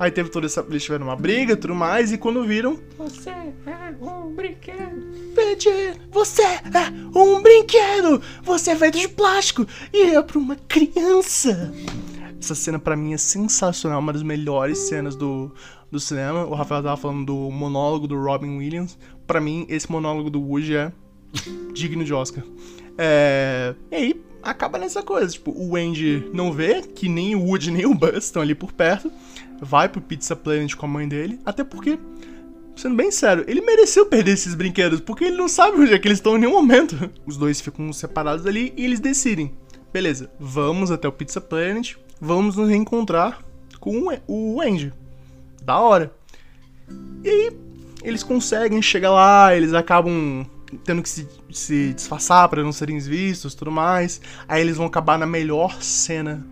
[0.00, 0.64] Aí teve toda essa.
[0.68, 2.78] Eles tiveram uma briga e tudo mais, e quando viram.
[2.98, 3.52] Você é
[4.00, 5.12] um brinquedo.
[5.34, 5.68] Pede,
[6.10, 8.20] você é um brinquedo!
[8.42, 11.72] Você é feito de plástico e é pra uma criança!
[12.38, 15.54] Essa cena pra mim é sensacional, uma das melhores cenas do,
[15.90, 16.44] do cinema.
[16.44, 18.98] O Rafael tava falando do monólogo do Robin Williams.
[19.26, 20.92] Pra mim, esse monólogo do Woody é
[21.72, 22.42] digno de Oscar.
[22.98, 25.32] É, E aí, acaba nessa coisa.
[25.32, 28.72] Tipo, o Andy não vê que nem o Woody nem o Buzz estão ali por
[28.72, 29.10] perto.
[29.64, 31.38] Vai pro Pizza Planet com a mãe dele.
[31.46, 31.96] Até porque,
[32.74, 34.98] sendo bem sério, ele mereceu perder esses brinquedos.
[35.00, 37.08] Porque ele não sabe onde é que eles estão em nenhum momento.
[37.24, 39.54] Os dois ficam separados ali e eles decidem.
[39.92, 41.94] Beleza, vamos até o Pizza Planet.
[42.20, 43.40] Vamos nos reencontrar
[43.78, 44.92] com o- Andy.
[45.62, 46.12] Da hora.
[47.22, 47.56] E aí,
[48.02, 50.44] eles conseguem chegar lá, eles acabam
[50.84, 54.20] tendo que se, se disfarçar pra não serem vistos tudo mais.
[54.48, 56.44] Aí eles vão acabar na melhor cena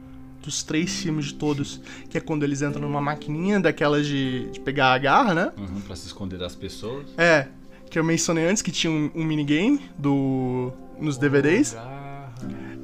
[0.43, 4.61] dos três filmes de todos, que é quando eles entram numa maquininha daquelas de, de
[4.61, 5.53] pegar a garra, né?
[5.59, 7.07] Uhum, pra se esconder das pessoas.
[7.19, 7.47] É,
[7.91, 11.77] que eu mencionei antes que tinha um, um minigame do nos DVDs.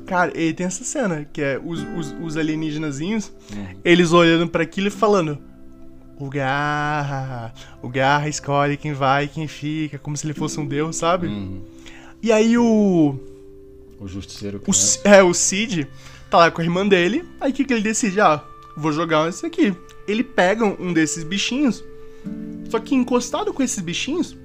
[0.06, 3.32] Cara, e tem essa cena, que é os, os, os alienígenazinhos,
[3.84, 5.38] eles olhando pra aquilo e falando.
[6.18, 7.52] O Garra,
[7.82, 11.26] o Garra escolhe quem vai e quem fica, como se ele fosse um deus, sabe?
[11.26, 11.60] Uhum.
[12.22, 13.18] E aí o.
[14.00, 14.72] O Justiceiro O.
[14.72, 15.86] Ci- é, o Cid
[16.30, 17.24] tá lá com a irmã dele.
[17.40, 18.20] Aí o que, que ele decide?
[18.20, 18.42] Ah,
[18.76, 19.74] vou jogar esse aqui.
[20.06, 21.82] Ele pega um desses bichinhos.
[22.68, 24.36] Só que encostado com esses bichinhos,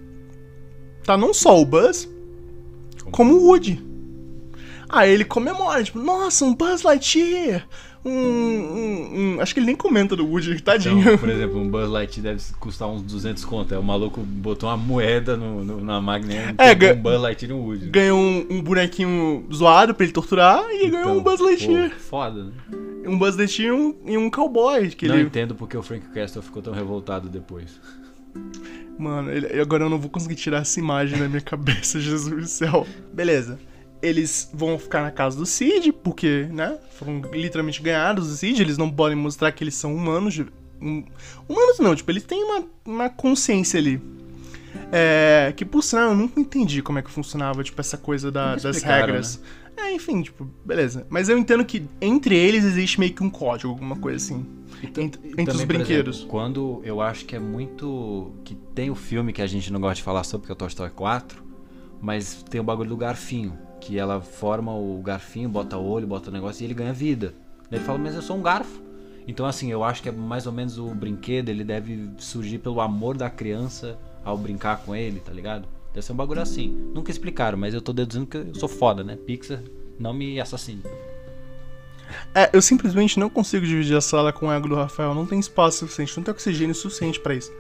[1.04, 2.08] tá não só o Buzz,
[3.12, 3.84] como o Woody.
[4.88, 7.68] Aí ele comemora, tipo, nossa, um Buzz Lightyear!
[8.04, 10.99] Um, um- um- Acho que ele nem comenta do Woody, tadinho.
[11.02, 13.74] Então, por exemplo, um Buzz Lightyear deve custar uns 200 conto.
[13.74, 17.02] É, o maluco botou uma moeda no, no- na máquina e É, pegou ga- um
[17.04, 17.86] Buzz Lightyear e um Woody.
[17.89, 21.89] ganhou um, um bonequinho zoado pra ele torturar e ganhou Então, um Buzz Lightyear.
[21.91, 22.52] pô, foda, né?
[23.08, 24.89] Um Buzz Lightyear e um, e um cowboy.
[24.89, 25.26] Que Não ele...
[25.26, 27.80] entendo porque o Frank Castle ficou tão revoltado depois.
[28.97, 32.47] Mano, ele- agora eu não vou conseguir tirar essa imagem da minha cabeça, Jesus do
[32.47, 32.86] céu.
[33.14, 33.60] Beleza.
[34.02, 36.78] Eles vão ficar na casa do Cid, porque, né?
[36.97, 38.62] Foram literalmente ganhados do Cid.
[38.62, 40.39] Eles não podem mostrar que eles são humanos.
[40.82, 41.04] hum,
[41.47, 44.02] Humanos não, tipo, eles têm uma, uma consciência ali.
[44.91, 48.56] É, que por sinal eu nunca entendi como é que funcionava, tipo, essa coisa da-
[48.56, 49.41] das regras.
[49.78, 51.06] É, enfim, tipo, beleza.
[51.10, 54.45] Mas eu entendo que entre eles existe meio que um código, alguma coisa assim.
[54.84, 56.16] Entre, entre E também, os brinquedos.
[56.18, 58.34] exemplo, quando eu acho que é muito.
[58.43, 60.58] que tem o filme que a gente não gosta de falar sobre, que é o
[60.58, 61.43] Toy Story 4,
[62.02, 66.34] mas tem o bagulho do garfinho, que ela forma o garfinho, bota olho, bota o
[66.34, 67.34] negócio e ele ganha vida.
[67.70, 68.82] Ele fala, mas eu sou um garfo.
[69.28, 72.80] Então, assim, eu acho que é mais ou menos o brinquedo, ele deve surgir pelo
[72.80, 75.68] amor da criança ao brincar com ele, tá ligado?
[75.94, 76.70] Deve ser um bagulho assim.
[76.94, 79.16] Nunca explicaram, mas eu tô deduzindo que eu sou foda, né?
[79.16, 79.62] Pixar,
[79.99, 80.84] não me assassine.
[82.36, 85.14] É, eu simplesmente não consigo dividir a sala com o ego do Rafael.
[85.14, 87.52] Não tem espaço suficiente, não tem oxigênio suficiente pra isso.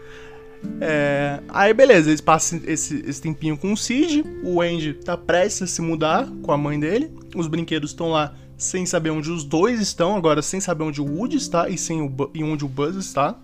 [0.79, 4.23] É, aí beleza, eles passam esse, esse tempinho com o Cid.
[4.43, 7.11] O Andy tá prestes a se mudar com a mãe dele.
[7.35, 11.05] Os brinquedos estão lá sem saber onde os dois estão, agora sem saber onde o
[11.05, 13.35] Woody está e, sem o, e onde o Buzz está.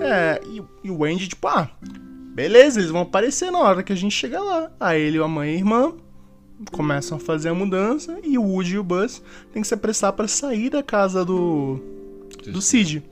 [0.00, 1.70] É, e, e o Andy, tipo, ah,
[2.34, 4.70] beleza, eles vão aparecer na hora que a gente chegar lá.
[4.80, 5.94] Aí ele, a mãe e a irmã
[6.72, 10.12] começam a fazer a mudança e o Woody e o Buzz têm que se apressar
[10.12, 11.80] pra sair da casa do
[12.46, 13.02] do Cid.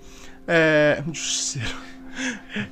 [0.46, 1.89] É, justiceiro.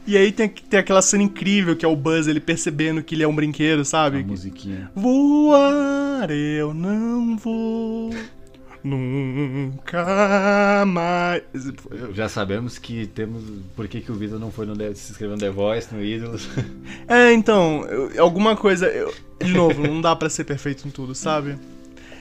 [0.06, 3.22] E aí tem, tem aquela cena incrível que é o Buzz ele percebendo que ele
[3.22, 4.22] é um brinquedo, A sabe?
[4.24, 4.90] musiquinha.
[4.94, 8.10] Voar eu não vou
[8.84, 11.42] nunca mais.
[12.14, 13.42] Já sabemos que temos.
[13.76, 16.02] Por que, que o Vitor não foi no The- se inscrever no The Voice, no
[16.02, 16.48] Ídolos?
[17.08, 18.86] É, então, eu- alguma coisa.
[18.86, 19.12] eu-
[19.42, 21.56] de novo, não dá pra ser perfeito em tudo, sabe?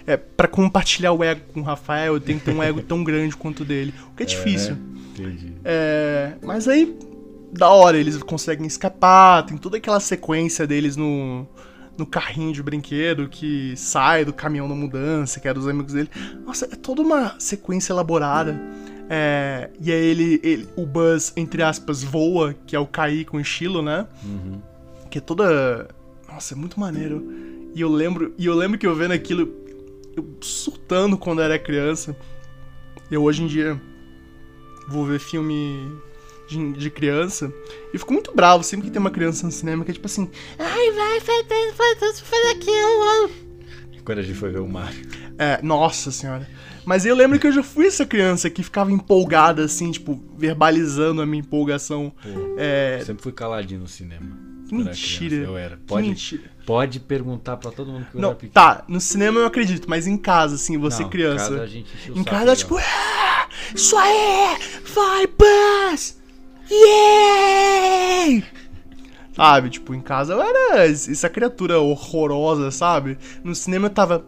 [0.05, 3.03] é, para compartilhar o ego com o Rafael, eu tenho que ter um ego tão
[3.03, 3.93] grande quanto o dele.
[4.13, 4.77] O que é difícil.
[5.13, 5.51] Entendi.
[5.65, 6.95] É, mas aí,
[7.51, 11.47] da hora, eles conseguem escapar, tem toda aquela sequência deles no,
[11.97, 16.09] no carrinho de brinquedo que sai do caminhão da mudança, que é dos amigos dele.
[16.45, 18.59] Nossa, é toda uma sequência elaborada.
[19.09, 23.39] É, e aí ele, ele, o Buzz, entre aspas, voa, que é o cair com
[23.39, 24.05] estilo, né?
[24.23, 24.61] Uhum.
[25.09, 25.87] Que é toda.
[26.27, 27.25] Nossa, é muito maneiro.
[27.73, 29.49] E eu lembro, e eu lembro que eu vendo aquilo,
[30.15, 32.15] eu surtando quando eu era criança.
[33.09, 33.79] Eu hoje em dia
[34.89, 35.89] vou ver filme
[36.47, 37.51] de, de criança
[37.93, 40.29] e fico muito bravo sempre que tem uma criança no cinema que é tipo assim,
[40.57, 43.29] ai vai, faz isso, faz isso, faz aquilo.
[44.05, 45.05] Quando a gente foi ver o Mario.
[45.37, 46.47] É, nossa senhora.
[46.85, 51.21] Mas eu lembro que eu já fui essa criança que ficava empolgada, assim, tipo, verbalizando
[51.21, 52.13] a minha empolgação.
[52.23, 54.25] Pô, É, eu sempre fui caladinho no cinema.
[54.69, 55.29] que mentira.
[55.35, 55.77] criança, Eu era.
[55.85, 56.43] Pode, mentira.
[56.65, 58.53] pode perguntar pra todo mundo que eu Não, era pequeno.
[58.53, 61.49] tá, no cinema eu acredito, mas em casa, assim, você Não, criança.
[61.49, 62.55] Casa, a gente Em casa, legal.
[62.55, 64.57] tipo, ah, isso aí!
[64.95, 66.17] Vai, Buzz!
[66.69, 68.43] Yay!
[69.33, 73.17] Sabe, tipo, em casa eu era essa criatura horrorosa, sabe?
[73.43, 74.25] No cinema eu tava.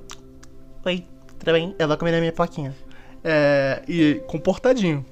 [0.85, 1.03] Oi,
[1.39, 1.75] tudo bem?
[1.79, 2.75] Eu vou comer a minha plaquinha.
[3.23, 5.03] É, e comportadinho.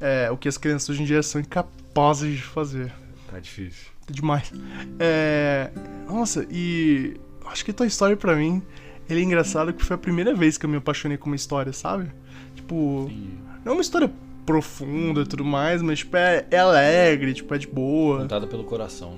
[0.00, 2.92] É, o que as crianças hoje em dia são incapazes de fazer.
[3.30, 3.88] Tá difícil.
[4.10, 4.52] Demais.
[4.98, 5.70] É.
[6.08, 7.20] Nossa, e.
[7.46, 8.62] Acho que Toy Story pra mim.
[9.08, 11.72] Ele é engraçado que foi a primeira vez que eu me apaixonei com uma história,
[11.72, 12.10] sabe?
[12.54, 13.04] Tipo.
[13.04, 13.38] Entendi.
[13.64, 14.10] Não é uma história
[14.46, 18.20] profunda e tudo mais, mas, tipo, é, é alegre, tipo, é de boa.
[18.22, 19.16] Contada pelo coração.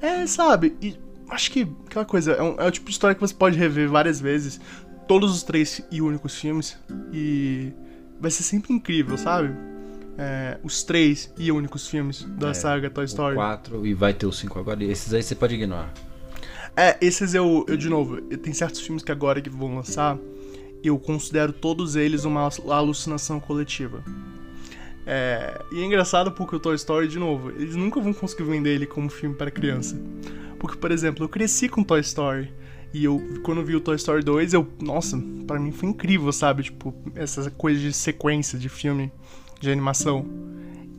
[0.00, 0.22] né?
[0.22, 0.76] É, sabe?
[0.80, 0.96] E
[1.28, 3.88] acho que aquela coisa, é, um- é o tipo de história que você pode rever
[3.88, 4.60] várias vezes.
[5.08, 6.76] Todos os três e únicos filmes.
[7.12, 7.72] E
[8.20, 9.50] vai ser sempre incrível, sabe?
[10.16, 13.34] É, os três e únicos filmes da É, saga Toy Story.
[13.34, 14.82] O 4 e vai ter o 5 agora.
[14.84, 15.92] E esses aí você pode ignorar.
[16.76, 20.16] É, esses eu, eu de novo, tem certos filmes que agora que vão lançar,
[20.84, 24.02] eu considero todos eles uma alucinação coletiva.
[25.10, 28.74] É, e é engraçado porque o Toy Story, de novo, eles nunca vão conseguir vender
[28.74, 29.98] ele como filme para criança.
[30.58, 32.52] Porque, por exemplo, eu cresci com Toy Story.
[32.92, 36.64] E eu, quando vi o Toy Story 2, eu, nossa, pra mim foi incrível, sabe?
[36.64, 39.10] Tipo, essa coisa de sequência de filme,
[39.58, 40.26] de animação.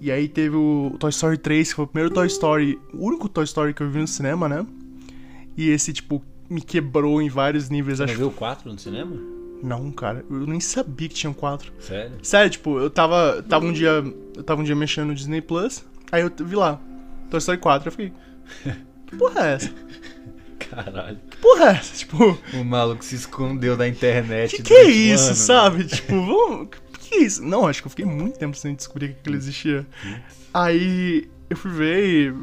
[0.02, 3.30] E aí teve o Toy Story 3, que foi o primeiro Toy Story, o único
[3.30, 4.66] Toy Story que eu vi no cinema, né?
[5.56, 8.00] E esse, tipo, me quebrou em vários níveis.
[8.00, 9.39] Você Acho viu o 4 no cinema?
[9.62, 11.72] Não, cara, eu nem sabia que tinham quatro.
[11.80, 12.14] Sério?
[12.24, 14.04] Sério, tipo, eu tava, tava um dia.
[14.36, 16.80] Eu tava um dia mexendo no Disney Plus, aí eu vi lá,
[17.30, 18.14] Toy Story 4, eu fiquei.
[19.08, 19.72] Que porra é essa?
[20.60, 21.18] Caralho.
[21.30, 21.96] Que porra é essa?
[21.98, 24.56] Tipo, O maluco se escondeu da internet.
[24.58, 25.36] que que é isso, ano, né?
[25.36, 25.84] sabe?
[25.86, 26.70] Tipo, vamos.
[26.70, 27.44] Que que é isso?
[27.44, 29.86] Não, acho que eu fiquei muito tempo sem descobrir que aquilo existia.
[30.54, 32.34] Aí eu fui ver e.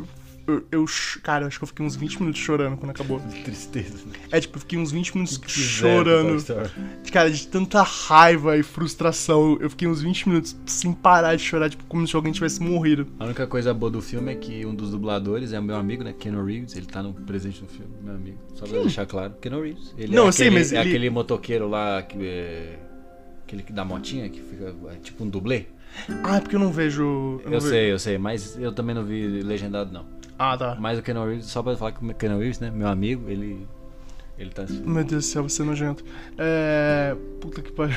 [0.46, 0.84] Eu, eu
[1.22, 3.18] cara, eu acho que eu fiquei uns 20 minutos chorando quando acabou.
[3.20, 4.06] Que tristeza.
[4.06, 4.12] né?
[4.30, 6.36] É, tipo, eu fiquei uns 20 minutos Toy chorando.
[6.36, 6.70] Story.
[7.12, 9.58] Cara, de tanta raiva e frustração.
[9.60, 13.06] Eu fiquei uns 20 minutos sem parar de chorar, tipo, como se alguém tivesse morrido.
[13.18, 16.04] A única coisa boa do filme é que um dos dubladores é o meu amigo,
[16.04, 16.12] né?
[16.18, 16.76] Keanu Reeves.
[16.76, 18.38] Ele tá no presente do filme, meu amigo.
[18.54, 19.34] Só pra deixar claro.
[19.40, 19.94] Keanu Reeves.
[19.98, 22.78] Ele Não, é eu sei, aquele, mas é ele- aquele motoqueiro lá que é...
[23.44, 25.66] Aquele que dá motinha, que fica é tipo um dublê.
[26.24, 27.02] Ah, é porque eu não vejo.
[27.02, 27.68] Eu, não Eu vejo.
[27.68, 30.04] sei, eu sei, mas eu também não vi legendado, não.
[30.38, 30.76] Ah, tá.
[30.78, 32.70] Mas o Keanu Reeves, só pra falar que o Keanu Reeves, né?
[32.70, 33.66] Meu amigo, ele.
[34.38, 34.82] Ele tá assim.
[34.82, 36.04] Meu Deus do céu, você é nojento.
[36.36, 37.16] É.
[37.40, 37.96] Puta que pariu.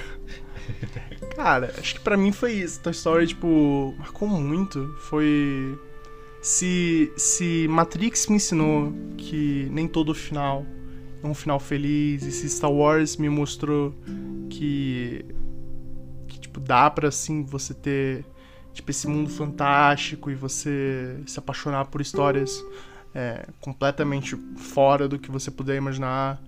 [1.35, 2.81] Cara, acho que pra mim foi isso.
[2.81, 4.95] Toy Story, tipo, marcou muito.
[5.01, 5.77] Foi.
[6.41, 10.65] Se, se Matrix me ensinou que nem todo final
[11.21, 13.93] é um final feliz, e se Star Wars me mostrou
[14.49, 15.25] que.
[16.27, 18.25] que, tipo, dá pra, assim, você ter.
[18.79, 22.63] Tipo, esse mundo fantástico e você se apaixonar por histórias
[23.13, 26.41] é, completamente fora do que você puder imaginar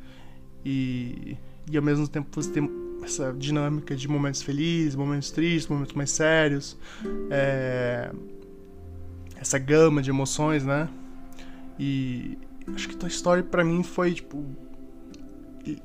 [0.64, 1.38] e,
[1.70, 2.72] e ao mesmo tempo você tem
[3.04, 6.78] essa dinâmica de momentos felizes, momentos tristes, momentos mais sérios,
[7.30, 8.12] é,
[9.36, 10.88] essa gama de emoções, né?
[11.78, 12.38] E
[12.74, 14.46] acho que Toy Story pra mim foi tipo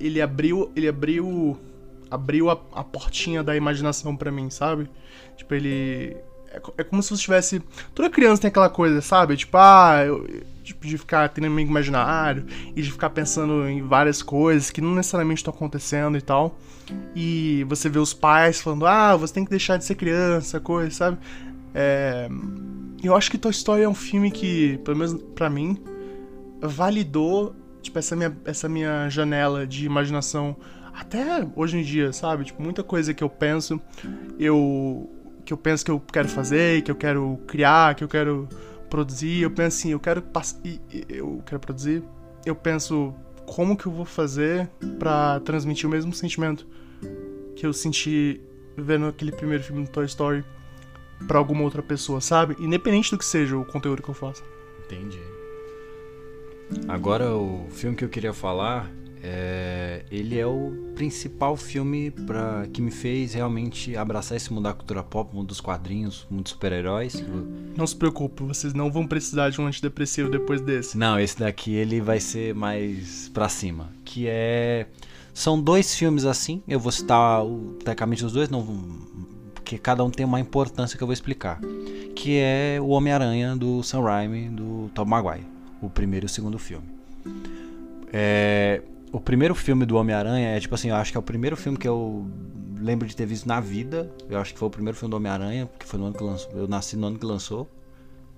[0.01, 1.59] ele- abriu, ele abriu
[2.09, 4.89] abriu a, a portinha da imaginação pra mim, sabe?
[5.37, 6.17] Tipo, ele
[6.51, 7.63] é, é como se você tivesse
[7.95, 9.37] toda criança tem aquela coisa, sabe?
[9.37, 10.27] Tipo, ah, eu,
[10.63, 14.95] tipo, de ficar tendo amigo imaginário e de ficar pensando em várias coisas que não
[14.95, 16.59] necessariamente estão acontecendo e tal.
[17.15, 20.91] E você vê os pais falando, ah, você tem que deixar de ser criança, coisa,
[20.91, 21.19] sabe?
[21.75, 22.29] É,
[23.03, 25.83] eu acho que Toy Story é um filme que, pelo menos pra mim,
[26.61, 30.57] validou tipo, essa minha, essa minha janela de imaginação
[30.93, 32.45] até hoje em dia, sabe?
[32.45, 33.81] Tipo, muita coisa que eu penso,
[34.39, 35.11] eu
[35.47, 38.49] que eu penso que eu quero fazer, que eu quero criar, que eu quero
[38.91, 40.23] produzir, eu penso assim, eu quero
[41.09, 42.03] eu quero produzir,
[42.45, 43.15] eu penso
[43.47, 44.69] como que eu vou fazer
[44.99, 46.67] pra transmitir o mesmo sentimento
[47.55, 48.41] que eu senti
[48.77, 50.45] vendo aquele primeiro filme do Toy Story
[51.29, 52.57] pra alguma outra pessoa, sabe?
[52.59, 54.43] Independente do que seja o conteúdo que eu faça.
[54.85, 55.21] Entendi.
[56.89, 58.91] Agora o filme que eu queria falar
[59.23, 64.75] é, ele é o principal filme para que me fez realmente abraçar esse mundo da
[64.75, 67.25] cultura pop, mundo dos quadrinhos, mundo dos super-heróis.
[67.77, 70.97] Não se preocupe, vocês não vão precisar de um antidepressivo depois desse.
[70.97, 74.87] Não, esse daqui ele vai ser mais pra cima, que é
[75.37, 77.43] são dois filmes assim, eu vou citar
[77.81, 78.65] tecnicamente os dois, não
[79.55, 81.61] porque cada um tem uma importância que eu vou explicar,
[82.15, 85.45] que é o Homem-Aranha do Sam Raimi, do Tom Maguire,
[85.83, 86.87] o primeiro e o segundo filme.
[88.11, 88.81] É,
[89.17, 91.79] o primeiro filme do Homem-Aranha é tipo assim, eu acho que é o primeiro filme
[91.79, 92.31] que eu
[92.79, 94.13] lembro de ter visto na vida.
[94.29, 96.53] Eu acho que foi o primeiro filme do Homem-Aranha, porque foi no ano que lançou.
[96.53, 97.67] Eu nasci no ano que lançou,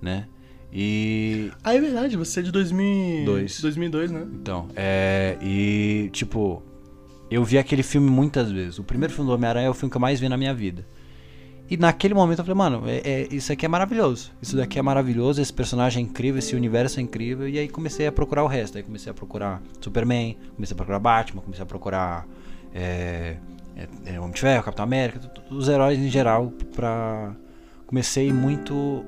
[0.01, 0.25] né?
[0.71, 1.51] E.
[1.65, 4.25] Ah, é verdade, você é de 2002, 2002 né?
[4.33, 5.37] Então, é.
[5.41, 6.63] E, tipo,
[7.29, 8.79] eu vi aquele filme muitas vezes.
[8.79, 10.87] O primeiro filme do Homem-Aranha é o filme que eu mais vi na minha vida.
[11.69, 14.31] E naquele momento eu falei, mano, é, é, isso aqui é maravilhoso.
[14.41, 17.47] Isso daqui é maravilhoso, esse personagem é incrível, esse universo é incrível.
[17.47, 18.77] E aí comecei a procurar o resto.
[18.77, 22.27] Aí comecei a procurar Superman, comecei a procurar Batman, comecei a procurar
[22.73, 23.37] é,
[23.75, 26.51] é, é Homem de Ferro, Capitão América, os heróis em geral.
[26.75, 27.35] Pra...
[27.85, 29.05] Comecei muito.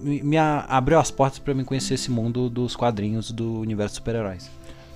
[0.00, 4.50] Me, me abriu as portas para mim conhecer esse mundo dos quadrinhos do universo super-heróis.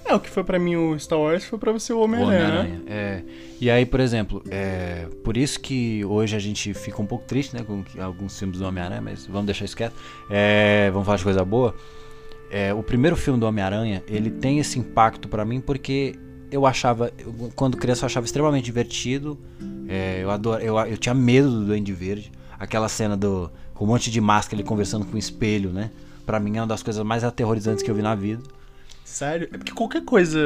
[0.08, 2.72] É, o que foi para mim o Star Wars foi para você o Homem-Aranha, Homem
[2.72, 2.80] né?
[2.86, 3.22] É.
[3.60, 7.56] E aí, por exemplo, é, por isso que hoje a gente fica um pouco triste,
[7.56, 9.94] né, com alguns filmes do Homem-Aranha, mas vamos deixar isso quieto.
[10.30, 11.74] É, vamos falar de coisa boa.
[12.50, 16.14] É, o primeiro filme do Homem-Aranha, ele tem esse impacto para mim porque
[16.52, 19.36] eu achava, eu, quando criança eu achava extremamente divertido.
[19.88, 22.30] É, eu, adoro, eu, eu tinha medo do Duende Verde.
[22.58, 25.90] Aquela cena do com um monte de máscara ele conversando com o espelho, né?
[26.24, 28.42] Pra mim é uma das coisas mais aterrorizantes que eu vi na vida.
[29.16, 29.48] Sério?
[29.50, 30.38] É porque qualquer coisa.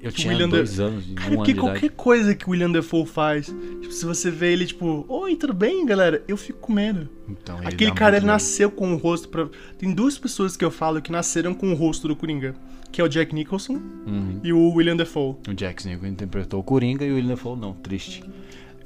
[0.00, 0.80] Eu tinha William dois de...
[0.80, 4.30] anos, de Cara, um porque qualquer coisa que o William Defoe faz, tipo, se você
[4.30, 6.22] vê ele, tipo, oi, tudo bem, galera?
[6.28, 7.08] Eu fico com medo.
[7.28, 9.48] Então, Aquele cara, ele nasceu com o rosto pra.
[9.76, 12.54] Tem duas pessoas que eu falo que nasceram com o rosto do Coringa.
[12.92, 13.72] Que é o Jack Nicholson
[14.06, 14.38] uhum.
[14.44, 15.34] e o William Defoe.
[15.48, 18.22] O Jack Nicholson interpretou o Coringa e o William Defoe não, triste.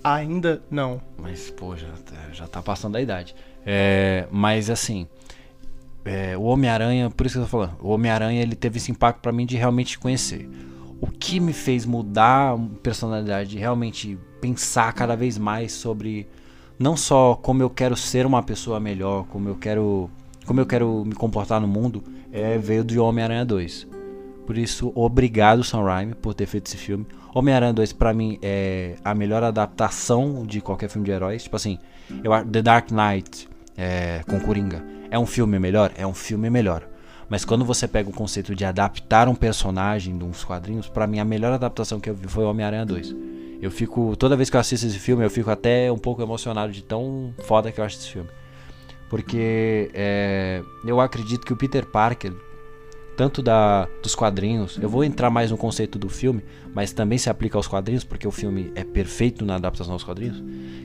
[0.03, 1.03] Ainda não.
[1.19, 3.35] Mas, pô, já, tá, já tá passando da idade.
[3.67, 5.07] É, mas assim,
[6.07, 9.21] é, o Homem-Aranha, por isso que eu tô falando, o Homem-Aranha ele teve esse impacto
[9.21, 10.49] para mim de realmente conhecer.
[11.01, 16.29] O que me fez mudar a personalidade, de realmente pensar cada vez mais sobre
[16.79, 20.09] não só como eu quero ser uma pessoa melhor, como eu quero,
[20.47, 23.89] como eu quero me comportar no mundo, é veio do Homem-Aranha 2.
[24.47, 27.05] Por isso, obrigado Sam Raimi por ter feito esse filme.
[27.35, 31.43] Homem-Aranha 2 para mim é a melhor adaptação de qualquer filme de heróis.
[31.43, 31.79] Tipo assim,
[32.23, 35.93] eu, The Dark Knight é, com Coringa é um filme melhor?
[35.97, 36.87] É um filme melhor.
[37.29, 41.19] Mas quando você pega o conceito de adaptar um personagem de uns quadrinhos, para mim
[41.19, 43.15] a melhor adaptação que eu vi foi Homem-Aranha 2.
[43.61, 46.73] Eu fico, toda vez que eu assisto esse filme, eu fico até um pouco emocionado
[46.73, 48.29] de tão foda que eu acho esse filme.
[49.09, 52.33] Porque é, eu acredito que o Peter Parker,
[53.17, 57.31] tanto da, dos quadrinhos, eu vou entrar mais no conceito do filme, mas também se
[57.31, 60.43] aplica aos quadrinhos, porque o filme é perfeito na adaptação aos quadrinhos.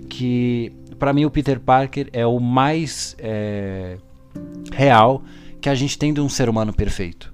[0.08, 3.16] Que para mim o Peter Parker é o mais.
[3.20, 3.98] É,
[4.72, 5.24] real
[5.60, 7.32] que a gente tem de um ser humano perfeito.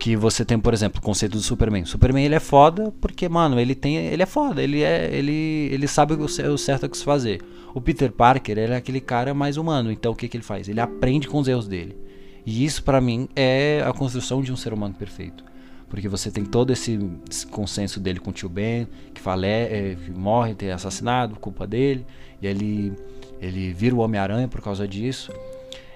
[0.00, 1.84] Que você tem, por exemplo, o conceito do Superman.
[1.84, 5.86] Superman ele é foda porque, mano, ele tem, ele é foda, ele é, ele, ele
[5.86, 7.40] sabe o, o certo a que se fazer.
[7.72, 10.68] O Peter Parker, ele é aquele cara mais humano, então o que que ele faz?
[10.68, 11.96] Ele aprende com os erros dele.
[12.44, 15.44] E isso para mim é a construção de um ser humano perfeito.
[15.88, 16.98] Porque você tem todo esse,
[17.30, 21.66] esse consenso dele com o tio Ben, que, fale, é, que morre, tem assassinado, culpa
[21.66, 22.04] dele,
[22.42, 22.92] e ele,
[23.40, 25.32] ele vira o Homem-Aranha por causa disso.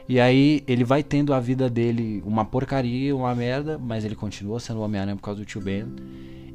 [0.08, 4.58] E aí ele vai tendo a vida dele uma porcaria, uma merda, mas ele continua
[4.58, 5.84] sendo o Homem-Aranha por causa do tio Ben.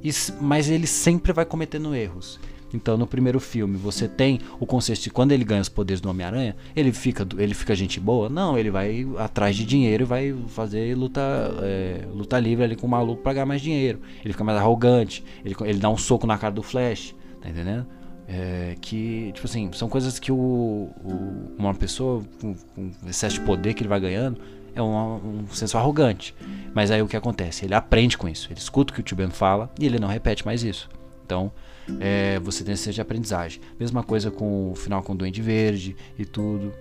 [0.04, 0.10] E,
[0.42, 2.40] mas ele sempre vai cometendo erros.
[2.74, 6.10] Então, no primeiro filme, você tem o conceito de quando ele ganha os poderes do
[6.10, 8.28] Homem-Aranha, ele fica, ele fica gente boa?
[8.28, 11.22] Não, ele vai atrás de dinheiro e vai fazer luta,
[11.62, 14.00] é, luta livre ali com o maluco pra ganhar mais dinheiro.
[14.26, 17.86] Ele fica mais arrogante, ele, ele dá um soco na cara do Flash, tá entendendo?
[18.28, 23.46] É, que, tipo assim, são coisas que o, o uma pessoa com, com, excesso de
[23.46, 24.40] poder que ele vai ganhando
[24.74, 26.34] é um, um senso arrogante.
[26.74, 27.66] Mas aí o que acontece?
[27.66, 30.08] Ele aprende com isso, ele escuta o que o tio Ben fala e ele não
[30.08, 30.90] repete mais isso.
[31.26, 31.52] Então,
[32.00, 33.62] é, você tem esse de aprendizagem.
[33.80, 36.74] Mesma coisa com o final com o Duende Verde e tudo.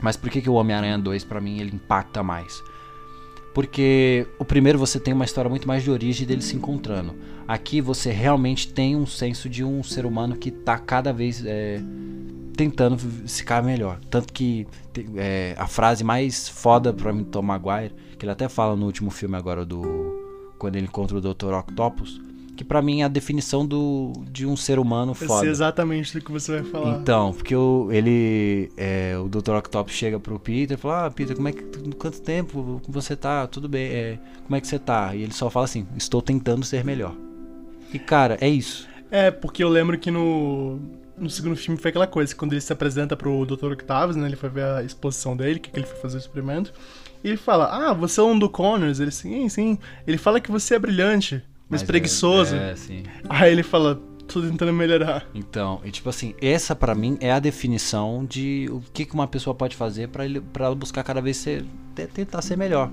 [0.00, 2.62] Mas por que, que o Homem-Aranha 2 para mim ele impacta mais?
[3.56, 7.14] Porque o primeiro você tem uma história muito mais de origem dele se encontrando.
[7.48, 11.80] Aqui você realmente tem um senso de um ser humano que está cada vez é,
[12.54, 13.98] tentando ficar melhor.
[14.10, 14.66] Tanto que
[15.16, 18.84] é, a frase mais foda pra mim do Tom Maguire, que ele até fala no
[18.84, 19.82] último filme agora do
[20.58, 21.54] quando ele encontra o Dr.
[21.54, 22.20] Octopus,
[22.56, 25.46] que pra mim é a definição do, de um ser humano Eu sei foda.
[25.46, 26.96] exatamente do que você vai falar.
[26.98, 28.72] Então, porque o, ele.
[28.76, 29.52] é, o Dr.
[29.56, 31.62] Octopus chega pro Peter e fala: Ah, Peter, como é que.
[31.96, 33.46] Quanto tempo você tá?
[33.46, 33.86] Tudo bem.
[33.86, 35.14] é, como é que você tá?
[35.14, 37.14] E ele só fala assim: Estou tentando ser melhor.
[37.92, 38.88] E cara, é isso.
[39.10, 40.80] É, porque eu lembro que no,
[41.16, 43.72] no segundo filme foi aquela coisa, quando ele se apresenta pro Dr.
[43.72, 44.26] Octavius, né?
[44.26, 46.72] Ele foi ver a exposição dele, que, que ele foi fazer o experimento.
[47.22, 49.00] E ele fala, ah, você é um do Connors?
[49.00, 49.78] Ele, sim, sim.
[50.06, 52.54] Ele fala que você é brilhante, mas, é- preguiçoso.
[52.56, 53.02] É, sim.
[53.28, 55.28] Aí ele fala, tô tentando melhorar.
[55.34, 59.54] Então, e tipo assim, essa pra mim é a definição de o que, uma pessoa
[59.54, 60.24] pode fazer pra
[60.64, 61.64] ela buscar cada vez ser,
[61.94, 62.90] te- tentar ser melhor.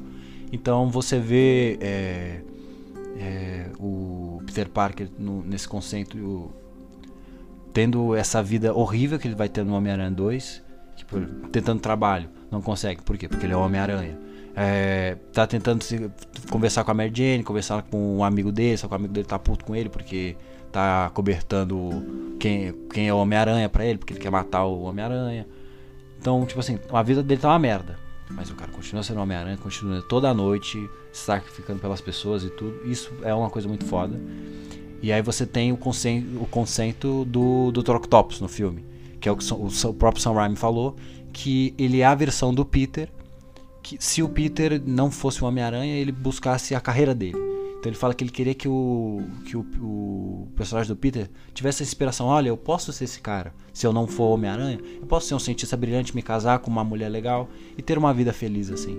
[0.51, 2.41] Então você vê é,
[3.17, 6.51] é, o Peter Parker no- nesse conceito
[7.73, 10.61] tendo essa vida horrível que ele vai ter no Homem-Aranha 2,
[10.95, 11.19] tipo,
[11.51, 13.01] tentando trabalho, não consegue.
[13.01, 13.27] Por quê?
[13.27, 14.17] Porque ele é o Homem-Aranha.
[14.55, 16.11] É, tá tentando se-
[16.49, 19.25] conversar com a Mary Jane, conversar com um amigo dele, só que o amigo dele
[19.27, 20.35] tá puto com ele porque
[20.71, 25.47] tá cobertando quem, quem é o Homem-Aranha pra ele, porque ele quer matar o Homem-Aranha.
[26.19, 27.97] Então, tipo assim, a vida dele tá uma merda.
[28.31, 30.79] Mas o cara continua sendo Homem-Aranha, continua toda noite
[31.11, 32.79] se sacrificando pelas pessoas e tudo.
[32.89, 34.19] Isso é uma coisa muito foda.
[35.01, 37.95] E aí você tem o conceito, o conceito do Dr.
[37.95, 38.85] Octopus no filme,
[39.19, 40.95] que é o que o, o próprio Sam Raimi falou,
[41.33, 43.09] que ele é a versão do Peter,
[43.83, 47.37] que se o Peter não fosse o Homem-Aranha, ele buscasse a carreira dele.
[47.83, 51.83] Então ele fala que ele queria que o, que o, o personagem do Peter tivesse
[51.83, 52.27] essa inspiração.
[52.27, 53.53] Olha, eu posso ser esse cara.
[53.73, 56.83] Se eu não for Homem-Aranha, eu posso ser um cientista brilhante, me casar com uma
[56.83, 58.97] mulher legal e ter uma vida feliz assim.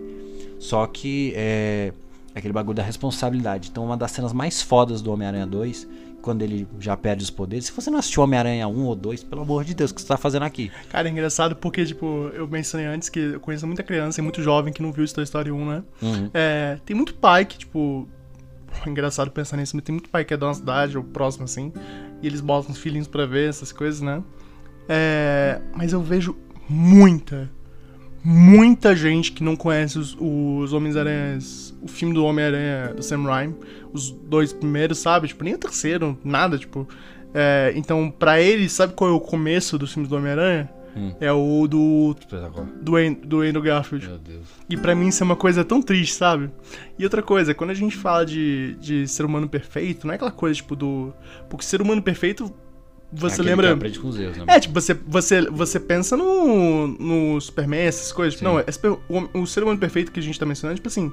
[0.59, 1.94] Só que é,
[2.35, 3.70] é aquele bagulho da responsabilidade.
[3.70, 5.89] Então uma das cenas mais fodas do Homem-Aranha 2,
[6.25, 7.67] quando ele já perde os poderes.
[7.67, 10.07] Se você não assistiu Homem-Aranha 1 ou 2, pelo amor de Deus, o que você
[10.07, 10.73] tá fazendo aqui?
[10.89, 14.43] Cara, é engraçado porque, tipo, eu mencionei antes que eu conheço muita criança e muito
[14.43, 15.83] jovem que não viu Toy Story 1, né?
[16.01, 16.31] Uhum.
[16.33, 18.09] É, tem muito pai que, tipo.
[18.87, 21.45] é Engraçado pensar nisso, mas tem muito pai que é da nossa cidade ou próximo
[21.45, 21.71] assim,
[22.23, 24.23] e eles botam os filhinhos pra ver essas coisas, né?
[24.89, 26.35] É, mas eu vejo
[26.67, 27.51] muita,
[28.25, 33.55] muita gente que não conhece os, os Homens-Aranhas, o filme do Homem-Aranha do Sam Raimi,
[33.95, 35.29] os dois primeiros, sabe?
[35.29, 36.87] Tipo, nem o terceiro, nada, tipo.
[37.33, 40.69] É, então, pra eles, sabe qual é o começo dos filmes do Homem-Aranha?
[40.97, 41.12] Hum.
[41.21, 42.69] É o do, Espetacular.
[42.81, 44.07] do, An- do Andrew Garfield.
[44.07, 44.47] Meu Deus.
[44.71, 46.51] E pra mim isso é uma coisa tão triste, sabe?
[46.97, 50.31] E outra coisa, quando a gente fala de, de ser humano perfeito, não é aquela
[50.31, 51.12] coisa, tipo, do.
[51.51, 52.49] Porque ser humano perfeito,
[53.12, 53.91] você Aquele lembra.
[53.91, 54.45] que com os erros, né?
[54.47, 58.35] É, tipo, você, você, você pensa no, no Superman, essas coisas.
[58.35, 58.55] Tipo, Sim.
[58.55, 58.65] não, é
[59.37, 61.11] o, o ser humano perfeito que a gente tá mencionando, tipo assim,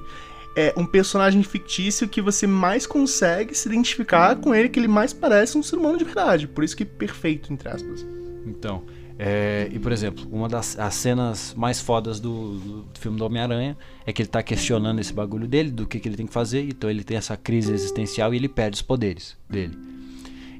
[0.56, 5.12] é um personagem fictício que você mais consegue se identificar com ele, que ele mais
[5.12, 6.46] parece um ser humano de verdade.
[6.46, 8.04] Por isso que perfeito, entre aspas.
[8.46, 8.82] Então,
[9.18, 13.76] é, e por exemplo, uma das as cenas mais fodas do, do filme do Homem-Aranha
[14.04, 16.62] é que ele tá questionando esse bagulho dele, do que, que ele tem que fazer,
[16.68, 19.76] então ele tem essa crise existencial e ele perde os poderes dele.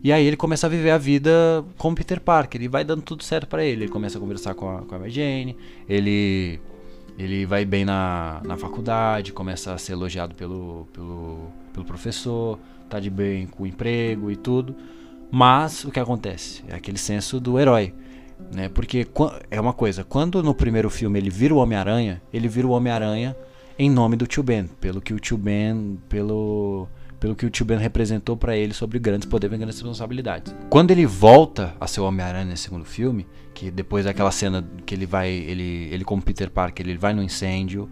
[0.05, 3.23] E aí ele começa a viver a vida como Peter Parker e vai dando tudo
[3.23, 3.85] certo pra ele.
[3.85, 5.56] Ele começa a conversar com a, com a Mary Jane,
[5.89, 6.59] ele,
[7.24, 12.59] ele vai bem na, na faculdade, começa a ser elogiado pelo, pelo, pelo professor,
[12.89, 14.74] tá de bem com o emprego e tudo.
[15.31, 16.62] Mas o que acontece?
[16.69, 17.94] É aquele senso do herói.
[18.53, 18.69] Né?
[18.69, 19.07] Porque
[19.51, 23.36] é uma coisa, quando no primeiro filme ele vira o Homem-Aranha, ele vira o Homem-Aranha
[23.78, 26.89] em nome do tio Ben, pelo que o tio Ben, pelo,
[27.23, 30.53] pelo que o tio Ben representou pra ele sobre grandes poderes e grandes responsabilidades.
[30.69, 34.93] Quando ele volta a ser o Homem-Aranha nesse segundo filme, que depois daquela cena que
[34.93, 37.89] ele vai, ele, ele como Peter Parker, ele vai no incêndio,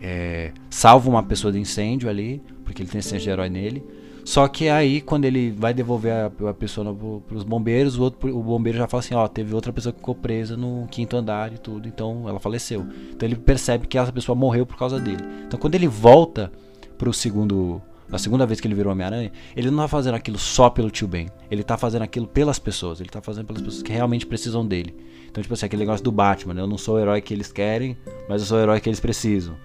[0.00, 3.84] é, salva uma pessoa do incêndio ali, porque ele tem senso de herói nele.
[4.24, 8.34] Só que aí, quando ele vai devolver a, a pessoa pro, pros bombeiros, o, outro,
[8.34, 11.52] o bombeiro já fala assim: Ó, teve outra pessoa que ficou presa no quinto andar
[11.52, 12.86] e tudo, então ela faleceu.
[13.10, 15.22] Então ele percebe que essa pessoa morreu por causa dele.
[15.46, 16.50] Então quando ele volta
[16.96, 17.82] pro segundo.
[18.12, 21.08] Na segunda vez que ele virou Homem-Aranha, ele não tá fazendo aquilo só pelo tio
[21.08, 21.28] Ben.
[21.50, 23.00] Ele tá fazendo aquilo pelas pessoas.
[23.00, 24.94] Ele tá fazendo pelas pessoas que realmente precisam dele.
[25.30, 26.60] Então, tipo assim, aquele negócio do Batman, né?
[26.60, 27.96] Eu não sou o herói que eles querem,
[28.28, 29.56] mas eu sou o herói que eles precisam,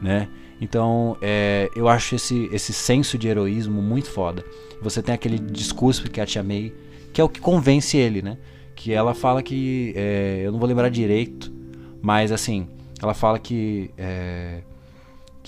[0.00, 0.28] né?
[0.60, 4.44] Então, é, eu acho esse, esse senso de heroísmo muito foda.
[4.80, 6.72] Você tem aquele discurso que a Tia May,
[7.12, 8.38] que é o que convence ele, né?
[8.76, 9.92] Que ela fala que.
[9.96, 11.52] é, eu não vou lembrar direito,
[12.00, 12.68] mas assim,
[13.02, 13.90] ela fala que.
[13.98, 14.62] é,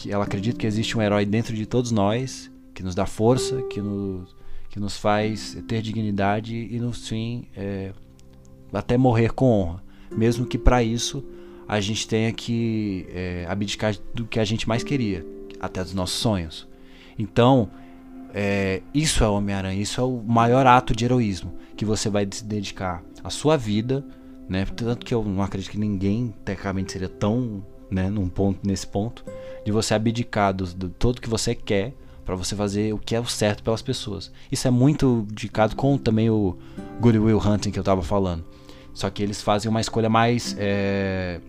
[0.00, 3.60] que ela acredita que existe um herói dentro de todos nós, que nos dá força,
[3.64, 4.34] que nos,
[4.70, 7.92] que nos faz ter dignidade e, no fim, é,
[8.72, 9.84] até morrer com honra.
[10.10, 11.22] Mesmo que para isso
[11.68, 15.26] a gente tenha que é, abdicar do que a gente mais queria,
[15.60, 16.66] até dos nossos sonhos.
[17.18, 17.68] Então,
[18.32, 22.42] é, isso é Homem-Aranha, isso é o maior ato de heroísmo, que você vai se
[22.42, 24.02] dedicar à sua vida,
[24.48, 24.64] né?
[24.64, 29.24] Tanto que eu não acredito que ninguém, tecnicamente, seria tão, né, num ponto, nesse ponto,
[29.64, 31.94] de você abdicar do, do todo que você quer
[32.30, 34.30] Pra você fazer o que é o certo pelas pessoas.
[34.52, 36.56] Isso é muito indicado com também o
[37.00, 38.44] Good Will Hunting que eu tava falando.
[38.94, 40.54] Só que eles fazem uma escolha mais.
[40.56, 41.40] É...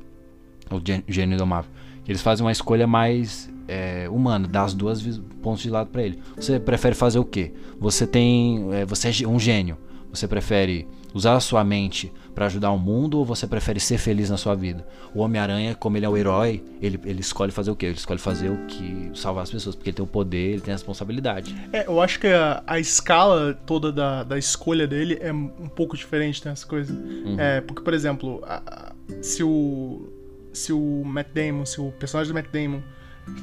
[0.72, 1.70] O Gê- Gênio Indomável.
[2.08, 5.02] Eles fazem uma escolha mais é, humana, dá as duas
[5.44, 6.20] pontos de lado pra ele.
[6.36, 7.54] Você prefere fazer o quê?
[7.80, 8.74] Você tem.
[8.74, 9.78] é, você é um gênio.
[10.12, 14.30] Você prefere usar a sua mente pra ajudar o mundo ou você prefere ser feliz
[14.30, 14.86] na sua vida?
[15.14, 17.88] O Homem-Aranha, como ele é o herói, ele, ele escolhe fazer o quê?
[17.88, 20.72] Ele escolhe fazer o que salvar as pessoas, porque ele tem o poder, ele tem
[20.74, 21.56] a responsabilidade.
[21.74, 25.96] É, eu acho que a, a escala toda da, da escolha dele é um pouco
[25.98, 26.98] diferente nessa coisa.
[27.38, 28.92] É, porque, por exemplo, a- a-
[29.22, 30.10] se o.
[30.54, 32.82] Se o Matt Damon, se o personagem do Matt Damon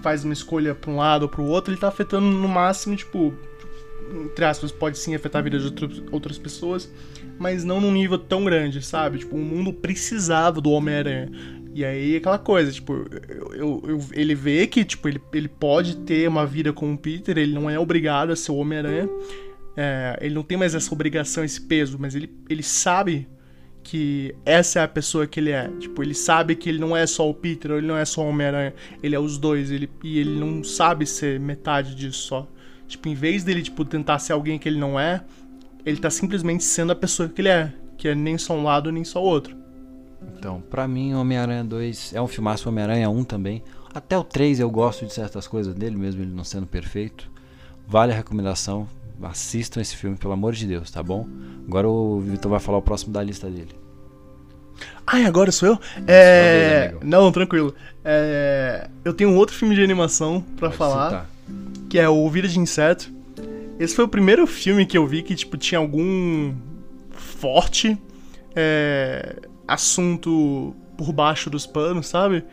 [0.02, 3.32] faz uma escolha pra um lado ou pro outro, ele tá afetando no máximo, tipo.
[4.24, 6.90] Entre aspas, pode sim afetar a vida de outras pessoas,
[7.38, 9.18] mas não num nível tão grande, sabe?
[9.18, 11.30] Tipo, o mundo precisava do Homem-Aranha.
[11.74, 15.96] E aí, aquela coisa, tipo, eu, eu- eu- ele vê que, tipo, ele, ele pode
[15.98, 19.08] ter uma vida com o Peter, ele não é obrigado a ser o Homem-Aranha.
[19.76, 23.28] É, ele não tem mais essa obrigação, esse peso, mas ele, ele sabe
[23.84, 25.68] que essa é a pessoa que ele é.
[25.78, 28.28] Tipo, ele sabe que ele não é só o Peter, ele não é só o
[28.28, 32.48] Homem-Aranha, ele é os dois, ele, e ele não sabe ser metade disso só.
[32.88, 35.22] Tipo, em vez dele, tipo, tentar ser alguém que ele não é,
[35.88, 38.92] ele tá simplesmente sendo a pessoa que ele é, que é nem só um lado,
[38.92, 39.56] nem só o outro.
[40.36, 43.62] Então, pra mim, Homem-Aranha 2 é um filmaço, Homem-Aranha 1 também.
[43.94, 47.30] Até o 3 eu gosto de certas coisas dele, mesmo ele não sendo perfeito.
[47.86, 48.86] Vale a recomendação.
[49.22, 51.26] Assistam esse filme, pelo amor de Deus, tá bom?
[51.66, 53.74] Agora o Vitor vai falar o próximo da lista dele.
[55.06, 55.78] Ai, agora sou eu?
[56.06, 56.94] É.
[57.02, 57.74] Não, tranquilo.
[58.04, 58.88] É...
[59.04, 61.06] Eu tenho um outro filme de animação pra Pode falar.
[61.06, 61.30] citar.
[61.88, 63.10] que é o Vida de Inseto.
[63.78, 66.54] Esse foi o primeiro filme que eu vi que, tipo, tinha algum
[67.10, 67.96] forte
[68.54, 69.36] é,
[69.66, 72.44] assunto por baixo dos panos, sabe?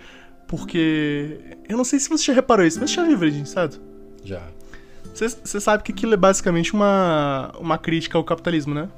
[0.47, 1.57] Porque.
[1.68, 3.81] Eu não sei se você já reparou isso, mas você já viu de Inseto?
[4.23, 4.43] Já.
[5.14, 8.89] Você, você sabe que aquilo é basicamente uma, uma crítica ao capitalismo, né?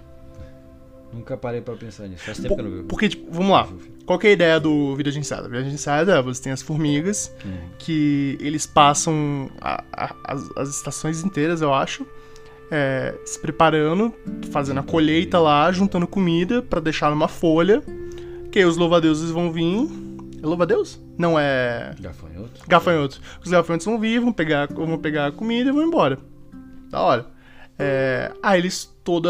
[1.17, 2.23] Nunca parei pra pensar nisso.
[2.23, 2.83] Faz tempo que eu não vi.
[2.83, 3.67] Porque, tipo, vamos lá.
[4.05, 5.43] Qual que é a ideia do Vida de Inseto?
[5.49, 7.57] Vida de Inseto é você tem as formigas Uhum.
[7.79, 12.05] que eles passam a- a- as, as estações inteiras, eu acho,
[12.71, 14.13] é, se preparando,
[14.51, 17.81] fazendo a colheita lá, juntando comida pra deixar numa folha.
[18.51, 19.87] Que aí os louva-deuses vão vir.
[20.41, 21.01] É louva-deus?
[21.17, 21.93] Não é.
[21.99, 22.61] Gafanhoto?
[22.67, 23.21] Gafanhotos.
[23.43, 26.17] Os gafanhotos vão vir, vão pegar, vão pegar a comida e vão embora.
[26.89, 27.25] Da hora.
[27.77, 29.29] É, aí eles toda.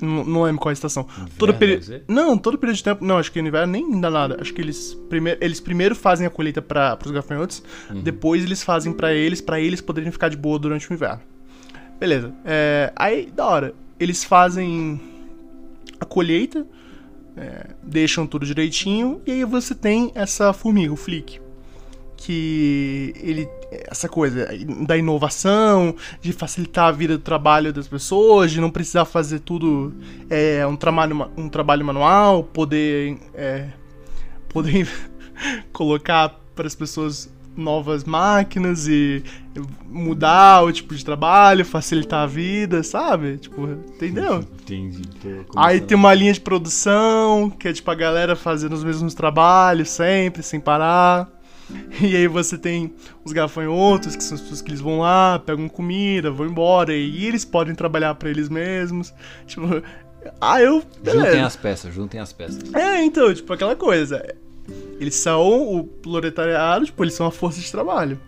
[0.00, 1.06] Não, não lembro qual é a estação.
[1.38, 1.84] todo deve período.
[1.84, 2.04] ser?
[2.08, 3.04] Não, todo período de tempo.
[3.04, 4.38] Não, acho que no inverno nem dá nada.
[4.40, 7.62] Acho que eles primeiro, eles primeiro fazem a colheita para os gafanhotos,
[8.02, 11.20] depois eles fazem pra eles, pra eles poderem ficar de boa durante o inverno.
[11.98, 12.32] Beleza.
[12.44, 13.74] É, aí, da hora.
[13.98, 15.00] Eles fazem
[16.00, 16.66] a colheita,
[17.36, 21.40] é, deixam tudo direitinho, e aí você tem essa formiga, o Flick.
[22.16, 23.48] Que ele.
[23.70, 24.48] Essa coisa
[24.86, 29.92] da inovação, de facilitar a vida do trabalho das pessoas, de não precisar fazer tudo
[30.30, 33.18] é, um, trabalho, um trabalho manual, poder.
[33.34, 33.68] é,
[34.48, 34.88] poder
[35.72, 39.22] colocar para as pessoas novas máquinas e
[39.86, 43.38] mudar o tipo de trabalho, facilitar a vida, sabe?
[43.38, 43.62] Tipo,
[43.94, 44.38] entendeu?
[44.38, 45.02] Entendi.
[45.56, 49.90] Aí tem uma linha de produção, que é tipo a galera fazendo os mesmos trabalhos
[49.90, 51.28] sempre, sem parar.
[52.00, 52.92] E aí você tem
[53.24, 57.26] os gafanhotos, que são as pessoas que eles vão lá, pegam comida, vão embora, e
[57.26, 59.12] eles podem trabalhar pra eles mesmos.
[59.46, 59.82] Tipo,
[60.40, 60.76] ah, eu.
[60.80, 61.46] Juntem Beleza.
[61.46, 62.74] as peças, juntem as peças.
[62.74, 64.24] É, então, tipo, aquela coisa.
[64.98, 68.18] Eles são o proletariado, tipo, eles são a força de trabalho.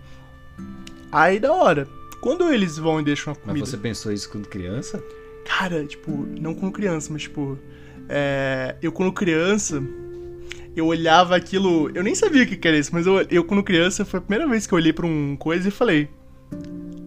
[1.10, 1.88] Aí da hora.
[2.20, 3.66] Quando eles vão e deixam a Mas comida.
[3.66, 5.02] você pensou isso quando criança?
[5.44, 7.58] Cara, tipo, não como criança, mas tipo.
[8.08, 9.82] é, eu quando criança,
[10.76, 11.90] eu olhava aquilo.
[11.94, 14.46] Eu nem sabia o que era isso, mas eu, eu quando criança foi a primeira
[14.48, 16.08] vez que eu olhei pra um coisa e falei.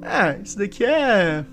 [0.01, 1.45] Ah, isso daqui é.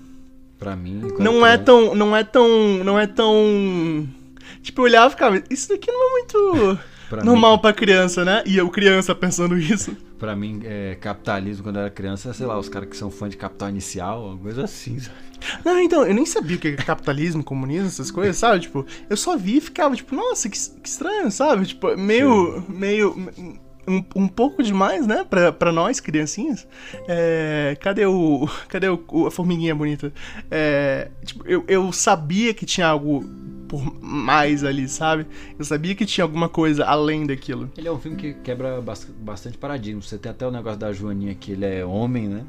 [0.57, 1.01] Pra mim.
[1.19, 1.93] Não é tão.
[1.93, 2.83] Não é tão.
[2.83, 4.07] Não é tão.
[4.61, 6.79] Tipo, eu olhava e ficava, isso daqui não é muito
[7.09, 8.43] Pra normal pra criança, né?
[8.45, 9.95] E eu, criança, pensando isso.
[10.19, 13.29] Pra mim, é, capitalismo quando eu era criança, sei lá, os caras que são fã
[13.29, 15.15] de capital inicial, uma coisa assim, sabe?
[15.63, 18.61] Não, então, eu nem sabia o que é capitalismo, comunismo, essas coisas, sabe?
[18.61, 21.67] Tipo, eu só vi e ficava, tipo, nossa, que, que estranho, sabe?
[21.67, 22.63] Tipo, meio.
[22.67, 23.15] meio.
[23.89, 25.23] Um, um pouco demais, né?
[25.29, 26.67] Pra, pra nós, criancinhas.
[27.07, 28.49] É, cadê o.
[28.67, 30.11] Cadê o, o- a formiguinha bonita?
[30.51, 33.23] É, tipo, eu, eu sabia que tinha algo
[33.67, 35.25] por mais ali, sabe?
[35.57, 37.69] Eu sabia que tinha alguma coisa além daquilo.
[37.77, 40.01] Ele é um filme que quebra bas- bastante paradigma.
[40.01, 42.43] Você tem até o negócio da Joaninha que ele é homem, né?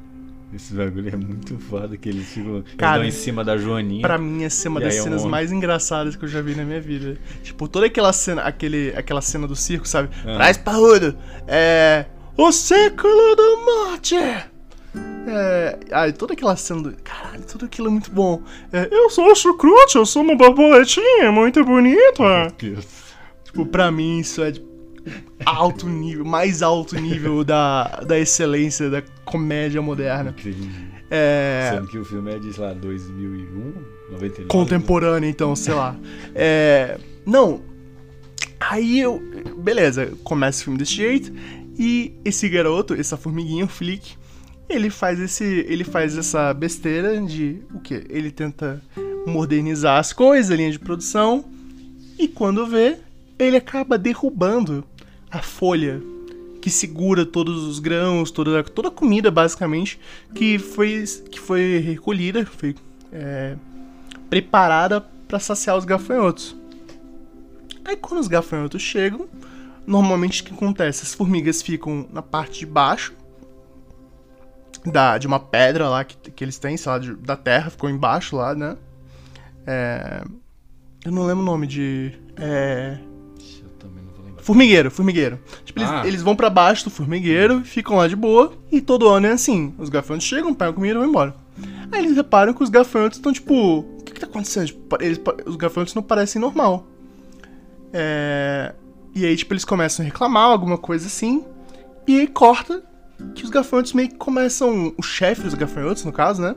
[0.55, 4.01] Esse bagulho é muito foda, que eles ficam Cara, em cima da Joaninha.
[4.01, 6.41] Pra mim, essa é uma das aí é um cenas mais engraçadas que eu já
[6.41, 7.19] vi na minha vida.
[7.43, 10.09] Tipo, toda aquela cena, aquele, aquela cena do circo, sabe?
[10.25, 10.37] Ah.
[10.37, 11.15] Traz parrudo!
[11.47, 12.07] É.
[12.35, 13.57] O século da
[13.91, 14.15] morte!
[15.31, 16.97] É, ai, toda aquela cena do.
[17.03, 18.43] Caralho, tudo aquilo é muito bom.
[18.73, 22.53] É, eu sou o chucrute, eu sou uma borboletinha muito bonita.
[23.45, 24.67] Tipo, pra mim isso é de
[25.45, 30.35] alto nível, mais alto nível da, da excelência da comédia moderna.
[30.39, 30.71] Entendi.
[31.11, 31.71] É.
[31.75, 33.75] Sendo que o filme é de, sei lá, 2001,
[34.13, 34.45] 99.
[34.49, 35.97] contemporânea, então, sei lá.
[36.35, 36.99] É.
[37.27, 37.63] Não.
[38.61, 39.23] Aí eu.
[39.59, 41.33] Beleza, começa o filme desse jeito.
[41.79, 44.17] E esse garoto, essa formiguinha, o Flick,
[44.69, 45.45] ele faz esse.
[45.45, 47.63] Ele faz essa besteira de.
[47.73, 48.05] O quê?
[48.09, 48.83] Ele tenta
[49.27, 51.45] modernizar as coisas, a linha de produção.
[52.19, 52.99] E quando vê,
[53.39, 54.85] ele acaba derrubando
[55.31, 56.03] a folha
[56.61, 59.99] que segura todos os grãos, toda, toda a comida, basicamente,
[60.35, 62.75] que foi, que foi recolhida, foi
[63.13, 63.57] é,
[64.29, 66.57] preparada para saciar os gafanhotos.
[67.85, 69.29] Aí quando os gafanhotos chegam,
[69.87, 71.05] normalmente o que acontece?
[71.05, 73.15] As formigas ficam na parte de baixo
[74.91, 77.89] da, de uma pedra lá que, que eles têm, sei lá, de- da terra, ficou
[77.91, 78.77] embaixo lá, né?
[79.67, 80.23] É,
[81.05, 82.13] eu não lembro o nome de.
[82.37, 82.99] É,
[83.63, 84.43] Eu também não vou lembrar.
[84.43, 85.39] Formigueiro, formigueiro.
[85.65, 86.07] Tipo, eles, Ah.
[86.07, 89.75] eles vão pra baixo do formigueiro, ficam lá de boa, e todo ano é assim.
[89.79, 91.35] Os gafanhotos chegam, pegam comida e vão embora.
[91.93, 93.81] Aí eles reparam que os gafanhotos estão tipo.
[93.81, 94.67] O que, que tá acontecendo?
[94.67, 96.87] Tipo, eles, os gafanhotos não parecem normal.
[97.93, 98.75] É,
[99.15, 101.45] E aí, tipo, eles começam a reclamar, alguma coisa assim.
[102.07, 102.83] E aí corta
[103.35, 104.95] que os gafanhotos meio que começam.
[104.97, 106.55] O chefe dos gafanhotos, no caso, né?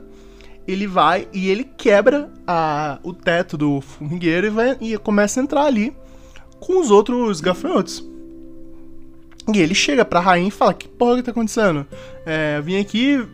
[0.66, 5.42] Ele vai e ele quebra a, o teto do formigueiro e, vai, e começa a
[5.42, 5.94] entrar ali
[6.60, 8.08] com os outros gafanhotos.
[9.52, 11.86] E ele chega pra rainha e fala: Que porra que tá acontecendo?
[12.24, 13.26] É, eu vim aqui,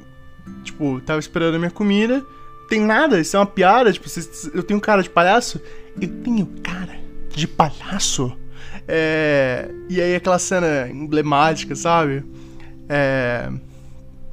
[0.65, 2.25] tipo, tava esperando a minha comida.
[2.69, 3.93] Tem nada, isso é uma piada.
[3.93, 4.09] Tipo,
[4.55, 5.61] eu tenho cara de palhaço?
[6.01, 6.99] Eu tenho cara
[7.31, 8.35] de palhaço?
[8.87, 12.25] É, e aí aquela cena emblemática, sabe?
[12.89, 13.51] É,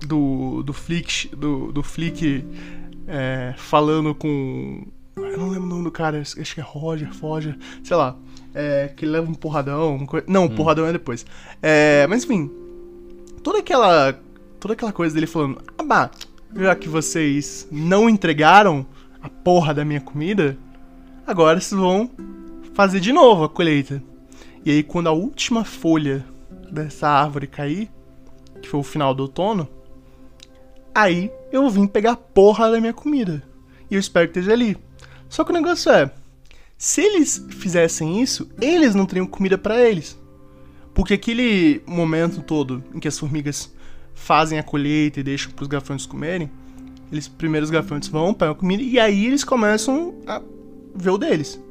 [0.05, 2.45] do, do Flick, do, do Flick
[3.07, 4.85] é, falando com.
[5.15, 8.15] Eu não lembro o nome do cara, acho que é Roger, Foger, sei lá.
[8.53, 10.05] É, que ele leva um porradão.
[10.27, 11.25] Não, o porradão é depois.
[11.61, 12.49] É, mas enfim.
[13.43, 14.17] Toda aquela.
[14.59, 15.61] Toda aquela coisa dele falando.
[15.77, 16.11] Ah, bah,
[16.55, 18.85] já que vocês não entregaram
[19.21, 20.57] a porra da minha comida,
[21.27, 22.09] agora vocês vão
[22.73, 24.01] fazer de novo a colheita.
[24.63, 26.25] E aí, quando a última folha
[26.71, 27.89] dessa árvore cair,
[28.65, 29.67] que foi o final do outono,
[30.93, 33.43] aí eu vim pegar a porra da minha comida.
[33.89, 34.75] E eu espero que esteja ali.
[35.29, 36.11] Só que o negócio é,
[36.77, 40.19] se eles fizessem isso, eles não teriam comida pra eles.
[40.93, 43.73] Porque aquele momento todo em que as formigas
[44.13, 46.49] fazem a colheita e deixam pros gafanhotos comerem,
[47.11, 50.41] eles primeiro os gafanhotos vão, pegam a comida e aí eles começam a
[50.95, 51.61] ver o deles.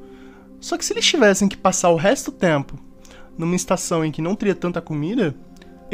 [0.61, 2.79] Só que se eles tivessem que passar o resto do tempo
[3.37, 5.35] numa estação em que não teria tanta comida,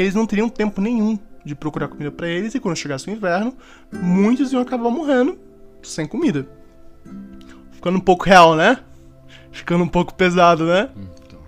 [0.01, 3.55] eles não teriam tempo nenhum de procurar comida pra eles e quando chegasse o inverno,
[3.93, 5.39] muitos iam acabar morrendo
[5.82, 6.47] sem comida.
[7.72, 8.78] Ficando um pouco real, né?
[9.51, 10.90] Ficando um pouco pesado, né?
[11.27, 11.40] Então,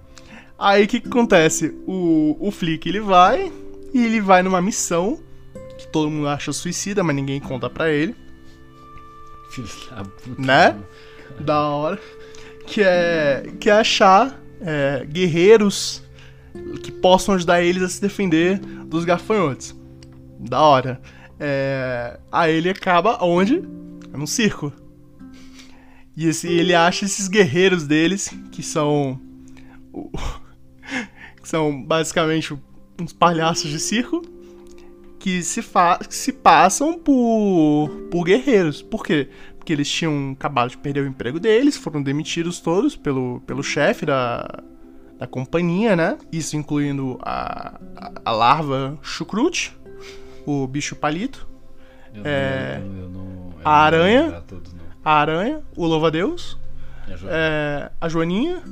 [0.58, 1.76] Aí o que, que acontece?
[1.86, 3.52] O, o Flick ele vai
[3.92, 5.20] e ele vai numa missão
[5.78, 8.16] que todo mundo acha suicida, mas ninguém conta pra ele,
[9.50, 10.42] Filho da puta.
[10.42, 10.76] né?
[11.40, 11.98] Da hora.
[12.66, 16.01] Que é, que é achar é, guerreiros
[16.82, 19.74] que possam ajudar eles a se defender dos gafanhotos.
[20.38, 21.00] Da hora.
[21.38, 23.62] É, aí ele acaba onde?
[24.12, 24.72] É circo.
[26.16, 29.20] E esse, ele acha esses guerreiros deles, que são.
[31.40, 32.56] que são basicamente
[33.00, 34.22] uns palhaços de circo,
[35.18, 38.82] que se, fa que se passam por, por guerreiros.
[38.82, 39.28] Por quê?
[39.56, 44.04] Porque eles tinham acabado de perder o emprego deles, foram demitidos todos pelo, pelo chefe
[44.04, 44.62] da,
[45.22, 46.18] da companhia, né?
[46.32, 49.72] Isso incluindo a, a, a larva chucrute,
[50.44, 51.46] o bicho palito,
[52.12, 54.42] Eu É, não, eu não, eu a aranha.
[54.48, 54.74] Todos,
[55.04, 56.58] a aranha, o louva-a-Deus,
[57.08, 58.62] É, Jo- é, a joaninha,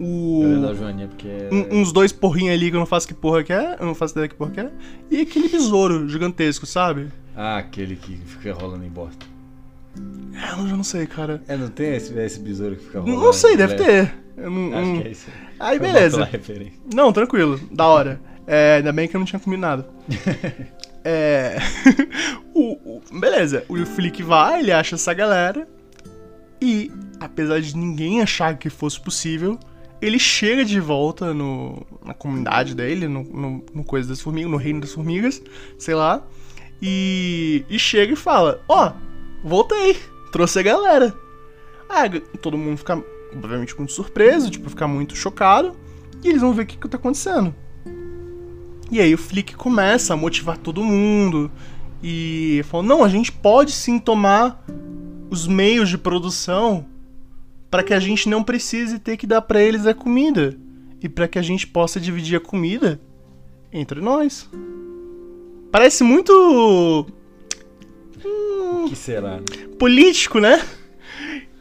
[0.00, 0.74] o...
[0.76, 1.48] Joaninha porque é...
[1.52, 3.94] um- uns dois porrinhos ali que eu não faço que porra que é, eu não
[3.94, 4.70] faço ideia que porra que é,
[5.12, 7.06] e aquele besouro gigantesco, sabe?
[7.36, 9.24] Ah, aquele que fica rolando em bosta.
[10.34, 11.40] É, eu já não sei, cara.
[11.46, 13.20] É, não tem esse, esse besouro que fica rolando?
[13.22, 13.84] Não sei, deve leve?
[13.84, 14.19] ter.
[14.36, 15.26] Eu não- Acho que é isso.
[15.58, 16.16] Aí Foi beleza.
[16.94, 18.20] Não, tranquilo, da hora.
[18.46, 19.88] É, ainda bem que eu não tinha comido nada.
[21.02, 21.56] É.
[22.54, 25.66] o, o- beleza, o Flick vai, ele acha essa galera.
[26.60, 29.58] E, apesar de ninguém achar que fosse possível,
[30.02, 34.58] ele chega de volta no, na comunidade dele, no, no, no Coisa das Formigas, no
[34.58, 35.40] Reino das Formigas,
[35.78, 36.22] sei lá.
[36.82, 38.92] E, e chega e fala: Ó,
[39.42, 39.96] voltei,
[40.32, 41.14] trouxe a galera.
[41.88, 43.02] Aí todo mundo fica,
[43.34, 45.74] obviamente, muito surpreso, tipo, fica muito chocado.
[46.22, 47.54] E eles vão ver o que, que tá acontecendo.
[48.90, 51.50] E aí o Flick começa a motivar todo mundo.
[52.02, 54.64] E falou: não, a gente pode sim tomar
[55.30, 56.86] os meios de produção
[57.70, 60.58] para que a gente não precise ter que dar para eles a comida
[61.00, 63.00] e para que a gente possa dividir a comida
[63.72, 64.48] entre nós.
[65.70, 67.06] Parece muito
[68.24, 69.40] O que será?
[69.78, 70.60] político, né?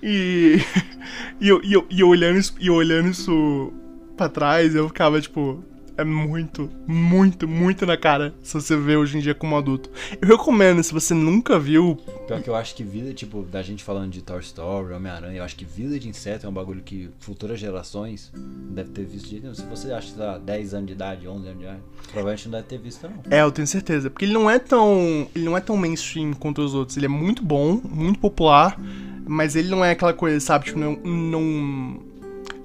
[0.01, 0.57] E,
[1.39, 3.73] e, eu, e, eu, e eu olhando isso, e olhando isso
[4.15, 5.63] pra trás, eu ficava tipo.
[5.99, 9.89] É muito, muito, muito na cara se você vê hoje em dia como adulto.
[10.21, 11.97] Eu recomendo, se você nunca viu.
[12.25, 15.43] Pior que eu acho que vida, tipo, da gente falando de Toy Story, Homem-Aranha, eu
[15.43, 18.31] acho que vida de inseto é um bagulho que futuras gerações
[18.71, 19.27] devem ter visto.
[19.29, 21.81] de- Se você acha, sei lá, 10 anos de idade, 11 anos de idade,
[22.11, 23.37] provavelmente não deve ter visto, não.
[23.37, 24.09] É, eu tenho certeza.
[24.09, 25.27] Porque ele não é tão.
[25.35, 26.95] Ele não é tão mainstream quanto os outros.
[26.95, 28.79] Ele é muito bom, muito popular,
[29.27, 30.65] mas ele não é aquela coisa, sabe?
[30.65, 30.95] Tipo, não.
[30.95, 32.08] não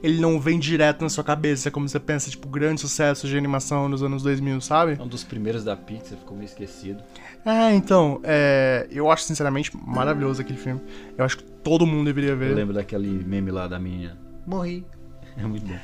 [0.04, 3.88] ele não vem direto na sua cabeça, como você pensa, tipo, grande sucesso de animação
[3.88, 4.98] nos anos 2000, sabe?
[5.00, 7.02] É um dos primeiros da Pixar, ficou meio esquecido.
[7.42, 10.78] É, então, é, eu acho sinceramente maravilhoso aquele filme.
[11.16, 12.54] Eu acho que todo mundo deveria Eu ver.
[12.54, 14.18] lembro daquele meme lá da menina.
[14.46, 14.84] Morri.
[15.36, 15.74] É muito bom.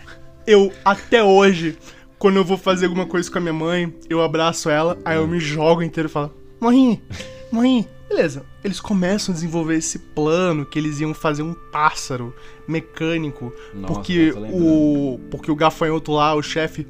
[0.47, 1.77] Eu, até hoje,
[2.21, 5.27] quando eu vou fazer alguma coisa com a minha mãe, eu abraço ela, aí eu
[5.27, 7.03] me jogo inteiro e falo: Morrinho,
[7.51, 7.85] morrinho.
[8.11, 12.35] Beleza, eles começam a desenvolver esse plano que eles iam fazer um pássaro
[12.67, 14.57] mecânico, Nossa, porque lembrando.
[14.57, 16.89] o porque o gafanhoto lá, o chefe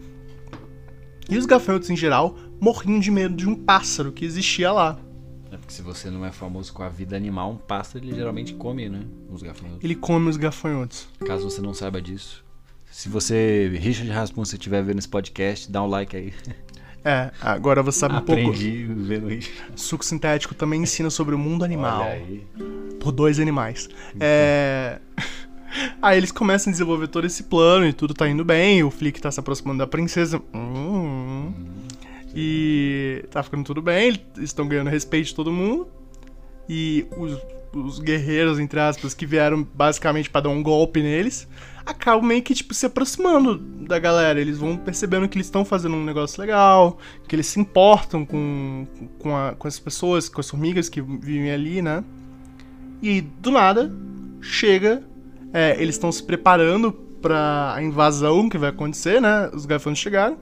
[1.29, 4.99] e os gafanhotos em geral morriam de medo de um pássaro que existia lá.
[5.53, 8.55] É porque se você não é famoso com a vida animal, um pássaro ele geralmente
[8.55, 9.03] come, né?
[9.31, 9.85] Os gafanhotos.
[9.85, 11.07] Ele come os gafanhotos.
[11.27, 12.43] Caso você não saiba disso.
[12.91, 16.33] Se você, Richard Rasmussen, estiver vendo esse podcast, dá um like aí.
[17.05, 18.43] É, agora você sabe um pouco.
[18.43, 19.51] Aprendi vendo isso.
[19.75, 22.03] Suco sintético também ensina sobre o mundo animal.
[22.03, 22.47] Olha aí.
[22.99, 23.89] por dois animais.
[24.19, 24.99] É...
[26.03, 28.83] Aí eles começam a desenvolver todo esse plano e tudo tá indo bem.
[28.83, 30.43] O Flick tá se aproximando da princesa.
[30.53, 31.53] Hum.
[32.35, 34.09] E tá ficando tudo bem.
[34.09, 35.87] Eles estão ganhando respeito de todo mundo.
[36.69, 37.39] E os,
[37.73, 41.49] os guerreiros, entre aspas, que vieram basicamente pra dar um golpe neles,
[41.87, 44.41] acabam meio que tipo se aproximando da galera.
[44.41, 46.99] Eles vão percebendo que eles estão fazendo um negócio legal,
[47.29, 48.87] que eles se importam com,
[49.19, 52.03] com, a- com as pessoas, com as formigas que vivem ali, né?
[53.03, 53.91] E do nada
[54.41, 55.03] chega,
[55.53, 59.51] é, eles estão se preparando pra a invasão que vai acontecer, né?
[59.53, 60.39] Os gafanhotos chegaram.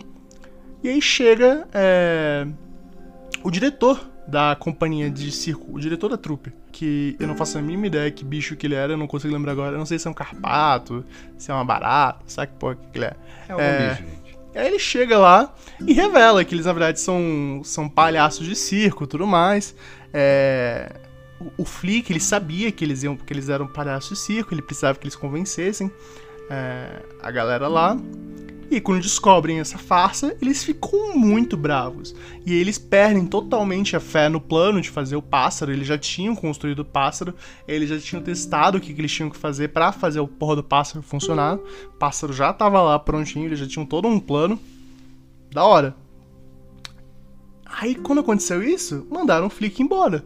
[0.82, 2.46] E aí chega é,
[3.42, 7.62] o diretor da companhia de circo, o diretor da trupe, que eu não faço a
[7.62, 9.72] mínima ideia que bicho que ele era, eu não consigo lembrar agora.
[9.72, 11.02] Eu não sei se é um carpato,
[11.38, 13.16] se é uma barata, sabe que porra que ele é.
[13.48, 13.88] É algum É.
[13.90, 14.38] bicho, gente.
[14.55, 15.55] Aí ele chega lá
[15.86, 19.74] e revela que eles, na verdade, são, são palhaços de circo e tudo mais.
[20.12, 20.92] É,
[21.40, 24.60] o, o Flick, ele sabia que eles, iam, que eles eram palhaços de circo, ele
[24.62, 25.90] precisava que eles convencessem
[26.50, 27.96] é, a galera lá.
[28.70, 32.14] E quando descobrem essa farsa, eles ficam muito bravos.
[32.44, 35.72] E eles perdem totalmente a fé no plano de fazer o pássaro.
[35.72, 37.34] Eles já tinham construído o pássaro,
[37.66, 40.62] eles já tinham testado o que, eles tinham que fazer pra fazer o porra do
[40.62, 41.56] pássaro funcionar.
[41.56, 44.60] O pássaro já tava lá prontinho, eles já tinham todo um plano.
[45.50, 45.96] Da hora.
[47.64, 50.24] Aí quando aconteceu isso, mandaram o Flick embora.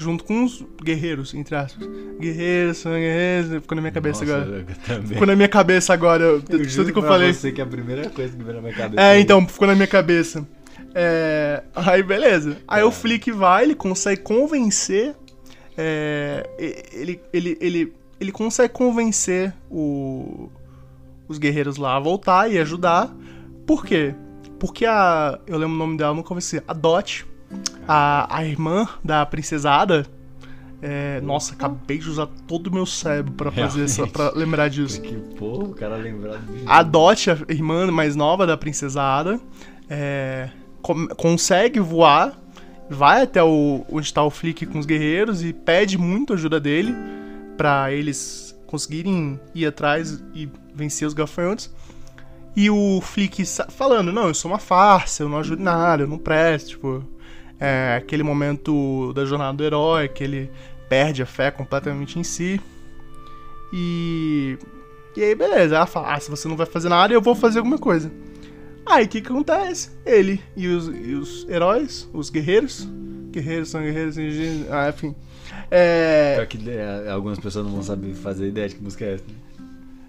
[0.00, 1.86] Junto com os guerreiros, entre aspas.
[2.20, 3.50] Guerreiros, são guerreiros.
[3.62, 4.66] Ficou na minha cabeça Nossa, agora.
[5.06, 6.22] Ficou na minha cabeça agora.
[6.24, 7.32] Eu Tudo juro que eu falei.
[7.32, 9.02] você que é a primeira coisa que veio na minha cabeça.
[9.02, 10.46] É, então, ficou na minha cabeça.
[10.94, 12.56] É, aí, beleza.
[12.68, 15.16] Aí o Flick vai, ele consegue convencer.
[15.76, 16.48] é,
[16.92, 20.48] ele, ele, ele, ele consegue convencer o-
[21.28, 23.14] os guerreiros lá a voltar e ajudar.
[23.66, 24.14] Por quê?
[24.60, 25.38] Porque a.
[25.46, 26.62] Eu lembro o nome dela, nunca conheci.
[26.66, 27.26] A Dot,
[27.86, 30.06] a, a irmã da princesada.
[30.80, 35.00] é, nossa, acabei de usar todo o meu cérebro pra fazer essa, pra lembrar disso.
[35.00, 39.40] Que porra, o cara lembrado de A Dot, a irmã mais nova da princesa Ada,
[39.88, 40.50] é,
[41.16, 42.38] consegue voar,
[42.88, 46.94] vai até o, onde está o Flick com os guerreiros e pede muito ajuda dele
[47.56, 51.70] pra eles conseguirem ir atrás e vencer os gafanhotos.
[52.54, 56.08] E o Flick falando, não, eu sou uma farsa, eu não ajudo em nada, eu
[56.08, 57.17] não presto, tipo...
[57.60, 60.50] É aquele momento da jornada do herói, que ele
[60.88, 62.60] perde a fé completamente em si.
[63.72, 64.56] E
[65.18, 65.74] e aí, beleza.
[65.74, 68.10] Ela fala: Ah, se você não vai fazer nada, eu vou fazer alguma coisa.
[68.86, 69.90] Aí, o que, que acontece?
[70.06, 72.88] Ele e os, e os heróis, os guerreiros.
[73.30, 74.16] Guerreiros são guerreiros,
[74.70, 75.14] ah, enfim.
[75.70, 76.46] É.
[76.48, 79.24] Que é, algumas pessoas não vão saber fazer ideia de que música é essa.
[79.24, 79.34] né?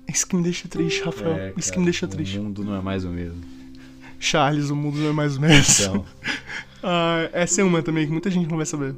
[0.08, 1.36] Isso que me deixa triste, Rafael.
[1.36, 2.40] É, Isso que me deixa o triste.
[2.40, 3.42] mundo não é mais o mesmo.
[4.20, 5.74] Charles, o mundo não é mais o mesmo.
[5.86, 6.06] Então,
[6.84, 8.96] Ah, essa é uma também que muita gente não vai saber.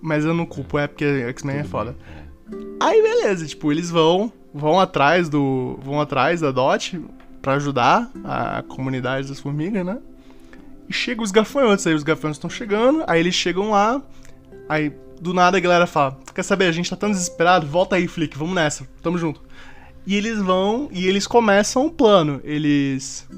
[0.00, 1.96] Mas eu não culpo, é porque X-Men é foda.
[2.22, 2.26] é.
[2.78, 7.00] Aí beleza, tipo, eles vão, vão atrás do, vão atrás da Dot
[7.42, 9.98] pra ajudar a comunidade das formigas, né?
[10.88, 11.86] e chegam os gafanhotos.
[11.86, 14.00] Aí os gafanhotos estão chegando, aí eles chegam lá,
[14.68, 16.66] aí do nada a galera fala: Quer saber?
[16.66, 19.42] A gente tá tão desesperado, volta aí, Flick, vamos nessa, tamo junto.
[20.06, 22.40] E eles vão e eles começam o plano.
[22.44, 23.28] Eles.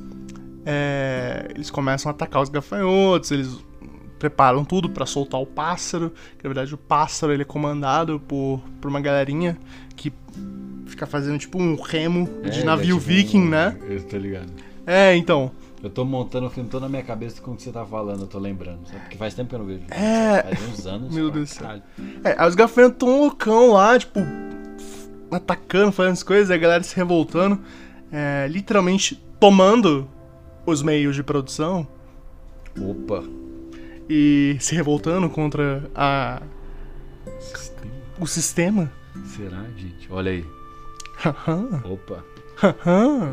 [0.66, 3.58] É, eles começam a atacar os gafanhotos, eles
[4.18, 6.10] preparam tudo para soltar o pássaro.
[6.38, 9.56] Que na verdade o pássaro ele é comandado por, por uma galerinha
[9.96, 10.12] que
[10.86, 13.76] fica fazendo tipo um remo É, de navio é tipo viking, um- né?
[13.88, 14.48] Eu tô ligado.
[14.86, 15.50] É, então.
[15.80, 18.22] Eu tô montando o filme todo na minha cabeça com o que você tá falando,
[18.22, 18.98] eu tô lembrando, sabe?
[19.02, 19.82] Porque faz tempo que eu não vejo.
[19.90, 20.42] É.
[20.42, 21.14] Faz uns anos.
[21.14, 21.80] Meu Deus do céu.
[22.24, 24.18] É, aí os gafanhotos tão loucão lá, tipo,
[25.30, 27.60] atacando, fazendo as coisas, e a galera se revoltando,
[28.10, 30.08] é, literalmente tomando
[30.66, 31.86] os meios de produção
[32.80, 33.22] Opa.
[34.08, 36.42] E se revoltando contra a,
[38.18, 38.90] o sistema.
[39.36, 40.06] Será, gente?
[40.10, 40.44] Olha aí.
[41.84, 42.24] Opa.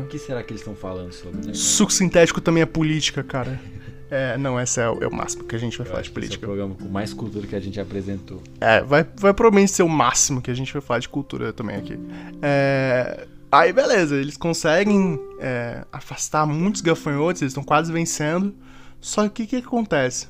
[0.04, 1.54] O que será que eles estão falando sobre, né?
[1.54, 3.60] Suco sintético também é política, cara.
[4.08, 6.10] É, não, esse é o, é o máximo que a gente vai Eu falar de
[6.10, 6.46] que esse é o política.
[6.46, 8.40] programa com mais cultura que a gente apresentou.
[8.60, 11.74] É, vai, vai provavelmente ser o máximo que a gente vai falar de cultura também
[11.76, 11.98] aqui.
[12.40, 18.54] É, aí, beleza, eles conseguem é, afastar muitos gafanhotos, eles estão quase vencendo.
[19.00, 20.28] Só que o que, que acontece?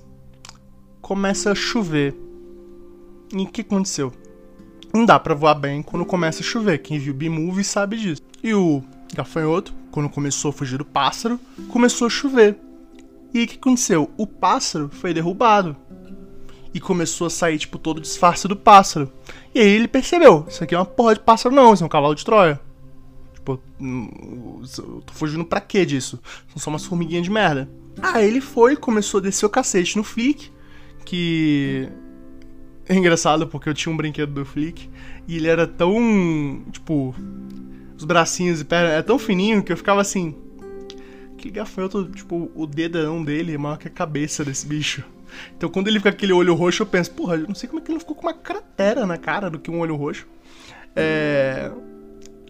[1.07, 2.17] Começa a chover.
[3.33, 4.13] E o que aconteceu?
[4.93, 6.79] Não dá pra voar bem quando começa a chover.
[6.79, 8.23] Quem viu B-Movie sabe disso.
[8.43, 8.83] E o
[9.15, 11.39] gafanhoto, quando começou a fugir do pássaro,
[11.69, 12.59] começou a chover.
[13.33, 14.11] E o que aconteceu?
[14.17, 15.77] O pássaro foi derrubado
[16.75, 19.09] e começou a sair, tipo, todo o disfarce do pássaro.
[19.55, 21.89] E aí ele percebeu, isso aqui é uma porra de pássaro não, isso é um
[21.89, 22.61] cavalo de Troia.
[23.33, 26.21] Tipo, hum, eu tô fugindo pra quê disso?
[26.49, 27.71] São só umas formiguinhas de merda.
[28.03, 30.51] Aí ele foi começou a descer o cacete no Flick,
[31.07, 31.89] que...
[32.87, 34.91] É engraçado porque eu tinha um brinquedo do Flick,
[35.27, 37.15] e ele era tão, tipo...
[37.97, 40.35] Os bracinhos e pernas, é tão fininho que eu ficava assim...
[41.39, 45.05] Que gafanhoto, tipo, o dedão dele é maior que a cabeça desse bicho.
[45.57, 47.81] Então quando ele fica com aquele olho roxo, eu penso, porra, eu não sei como
[47.81, 50.27] é que ele não ficou com uma cratera na cara do que um olho roxo.
[50.95, 51.71] É.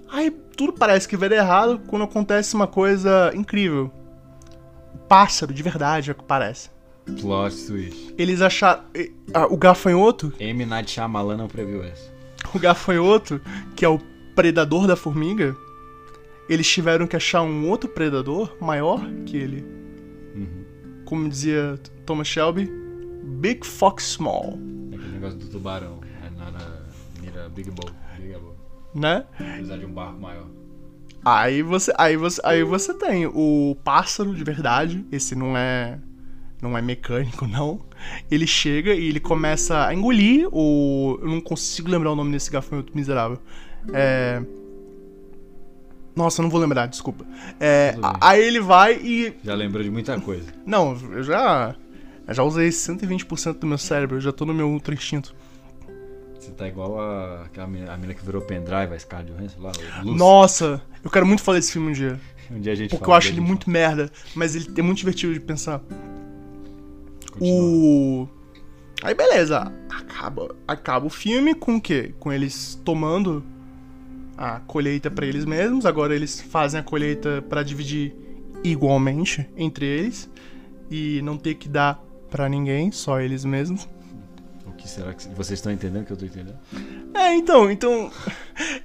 [0.09, 3.93] Aí tudo parece que vai dar errado quando acontece uma coisa incrível.
[5.09, 6.71] Pássaro, de verdade, é o que parece.
[7.21, 8.15] Plot twist.
[8.19, 8.83] Eles acharam.
[9.33, 10.65] ah, O gafanhoto, M.
[10.67, 12.11] Night Shyamalan não previu essa.
[12.55, 13.41] o gafanhoto,
[13.75, 13.99] que é o
[14.35, 15.57] predador da formiga,
[16.49, 19.65] eles tiveram que achar um outro predador maior que ele.
[21.05, 22.69] Como dizia Thomas Shelby,
[23.41, 24.59] Big Fox Small,
[24.93, 26.01] Aquele negócio do tubarão.
[26.27, 26.85] É nada.
[27.21, 27.91] Mira Big Bowl.
[28.19, 28.57] Big Bowl.
[28.95, 29.25] né?
[29.37, 30.47] Precisar de um barco maior.
[31.25, 35.05] Aí você, aí você, aí você tem o pássaro de verdade.
[35.13, 35.99] Esse não é,
[36.69, 37.81] não é mecânico não.
[38.31, 42.51] Ele chega e ele começa a engolir o, eu não consigo lembrar o nome desse
[42.51, 43.39] gafanhoto miserável.
[43.93, 44.43] É,
[46.15, 47.27] nossa, eu não vou lembrar, desculpa.
[47.61, 50.47] É, aí ele vai e Já lembrou de muita coisa.
[50.65, 51.75] não, eu já
[52.27, 55.35] eu já usei 120% do meu cérebro, eu já tô no meu ultra instinto.
[56.39, 59.73] Você tá igual a, a mina que virou pendrive, a Scarlett Johansson lá.
[60.05, 62.19] Nossa, eu quero muito falar desse filme um dia.
[62.49, 64.99] Um dia a gente Porque eu fala acho ele muito merda, mas ele é muito
[64.99, 65.83] divertido de pensar.
[67.39, 67.63] Continua.
[67.63, 68.29] O.
[69.03, 72.15] Aí beleza, acaba, acaba o filme com o quê?
[72.19, 73.45] Com eles tomando
[74.37, 75.87] a colheita pra eles mesmos.
[75.87, 78.15] Agora eles fazem a colheita pra dividir
[78.65, 80.29] igualmente entre eles
[80.91, 83.89] e não ter que dar pra ninguém, só eles mesmos.
[84.67, 85.29] O que será que.
[85.29, 86.59] Vocês estão entendendo o que eu tô entendendo?
[87.15, 88.11] É, então, então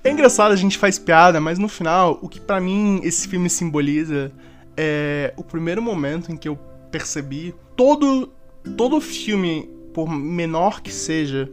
[0.03, 3.49] é engraçado a gente faz piada, mas no final o que pra mim esse filme
[3.49, 4.31] simboliza
[4.77, 6.55] é o primeiro momento em que eu
[6.91, 8.31] percebi todo
[8.77, 11.51] todo filme, por menor que seja,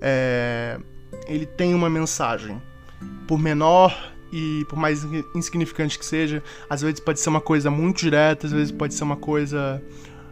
[0.00, 0.78] é,
[1.26, 2.60] ele tem uma mensagem.
[3.26, 5.04] Por menor e por mais
[5.34, 9.04] insignificante que seja, às vezes pode ser uma coisa muito direta, às vezes pode ser
[9.04, 9.82] uma coisa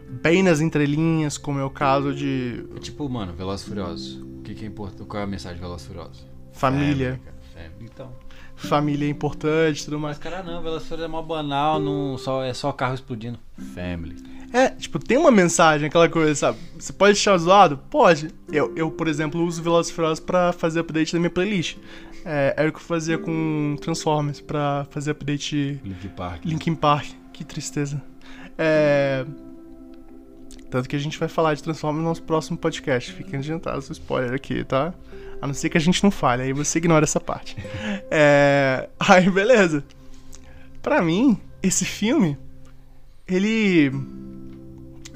[0.09, 4.21] bem nas entrelinhas, como é o caso de É tipo, mano, Velozes e Furiosos.
[4.21, 5.07] O que, que é importante?
[5.07, 6.27] Qual é a mensagem de Velozes e Furiosos?
[6.53, 7.19] família.
[7.53, 8.11] Family, então.
[8.55, 10.17] Família é importante tudo mais.
[10.17, 13.37] Mas, cara, não, Velozes e Furiosos é mó banal, não, só, é só carro explodindo.
[13.75, 14.15] Family.
[14.53, 16.57] É, tipo, tem uma mensagem, aquela coisa, sabe?
[16.79, 17.77] Você pode deixar zoado?
[17.89, 18.29] Pode.
[18.51, 21.77] Eu, eu por exemplo, uso Velozes Furiosos pra fazer update da minha playlist.
[22.23, 26.45] É, era o que eu fazia com Transformers, pra fazer update Link Park.
[26.45, 27.07] Linkin Park.
[27.33, 28.01] Que tristeza.
[28.57, 29.25] É...
[30.69, 33.13] Tanto que a gente vai falar de Transformers no nosso próximo podcast.
[33.13, 34.93] Fiquem adiantados o spoiler aqui, tá?
[35.41, 37.55] A não ser que a gente não fale, aí você ignora essa parte.
[38.09, 38.89] É...
[38.99, 39.83] Aí, beleza.
[40.81, 42.37] Pra mim, esse filme,
[43.27, 43.91] ele.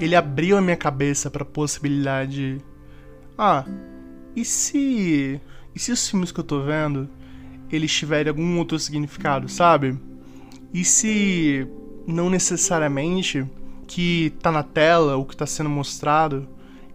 [0.04, 2.58] Ele abriu a minha cabeça pra possibilidade.
[3.38, 3.66] Ah,
[4.36, 5.40] e se.
[5.74, 7.10] E se os filmes que eu tô vendo
[7.72, 9.98] eles tiverem algum outro significado, sabe?
[10.74, 11.68] E se
[12.06, 13.46] não necessariamente
[13.88, 16.48] que tá na tela, o que tá sendo mostrado,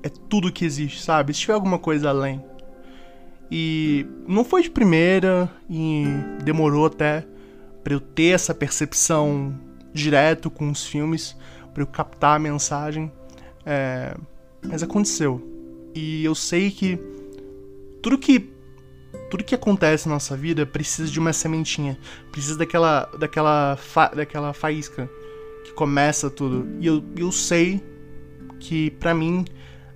[0.02, 1.32] é tudo que existe, sabe?
[1.32, 2.42] Se tiver alguma coisa além.
[3.50, 6.04] E não foi de primeira e
[6.42, 7.26] demorou até
[7.82, 9.54] para eu ter essa percepção
[9.92, 11.36] direto com os filmes,
[11.76, 13.12] para eu captar a mensagem.
[13.66, 14.16] É,
[14.66, 15.42] mas aconteceu.
[15.94, 16.98] E eu sei que
[18.02, 18.50] tudo que
[19.28, 21.98] tudo que acontece na nossa vida precisa de uma sementinha,
[22.32, 25.10] precisa daquela daquela fa, daquela faísca
[25.64, 26.66] que começa tudo.
[26.80, 27.84] E eu, eu sei
[28.58, 29.44] que para mim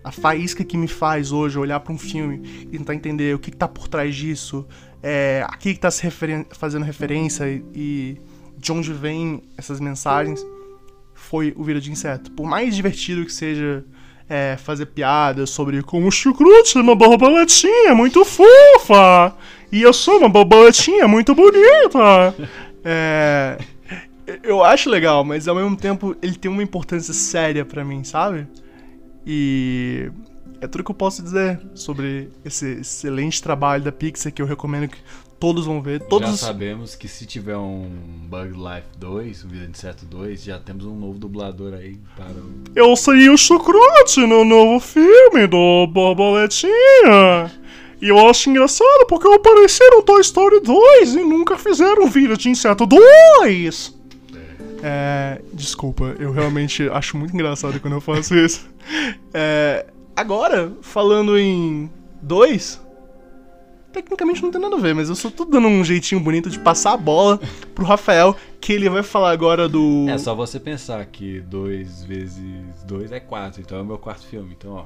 [0.05, 3.51] a faísca que me faz hoje olhar para um filme e tentar entender o que,
[3.51, 4.67] que tá por trás disso,
[5.03, 8.21] é, a que, tá se referen fazendo referência e, e
[8.59, 10.45] de onde vem essas mensagens,
[11.31, 12.33] foi o Vida de Inseto.
[12.33, 13.85] Por mais divertido que seja
[14.29, 19.37] é, fazer piadas sobre como o chucrute é uma borboletinha muito fofa
[19.71, 22.35] e eu sou uma borboletinha muito bonita.
[22.85, 23.59] É,
[24.43, 28.49] eu acho legal, mas ao mesmo tempo ele tem uma importância séria para mim, sabe?
[29.25, 30.11] E
[30.61, 34.89] é tudo que eu posso dizer sobre esse excelente trabalho da Pixar que eu recomendo
[34.89, 34.99] que
[35.39, 36.03] todos vão ver.
[36.03, 36.29] Todos...
[36.29, 37.89] Já sabemos que se tiver um
[38.29, 42.27] Bug Life 2, um Vida de Inseto 2, já temos um novo dublador aí para
[42.27, 42.65] o...
[42.77, 47.51] Eu sei o Chucrute no novo filme do Borboletinha.
[48.03, 52.87] E eu acho engraçado porque apareceram Toy Story 2 e nunca fizeram Vida de Inseto
[52.87, 53.99] 2.
[54.83, 58.67] É, desculpa, eu realmente acho muito engraçado quando eu faço isso.
[59.33, 59.87] É,
[60.21, 61.91] agora, falando em
[62.23, 62.81] dois,
[63.93, 66.59] tecnicamente não tem nada a ver, mas eu só tô dando um jeitinho bonito de
[66.59, 67.41] passar a bola
[67.75, 70.07] pro Rafael, que ele vai falar agora do.
[70.09, 74.27] É só você pensar que 2 vezes 2 é 4, então é o meu quarto
[74.27, 74.85] filme, então ó.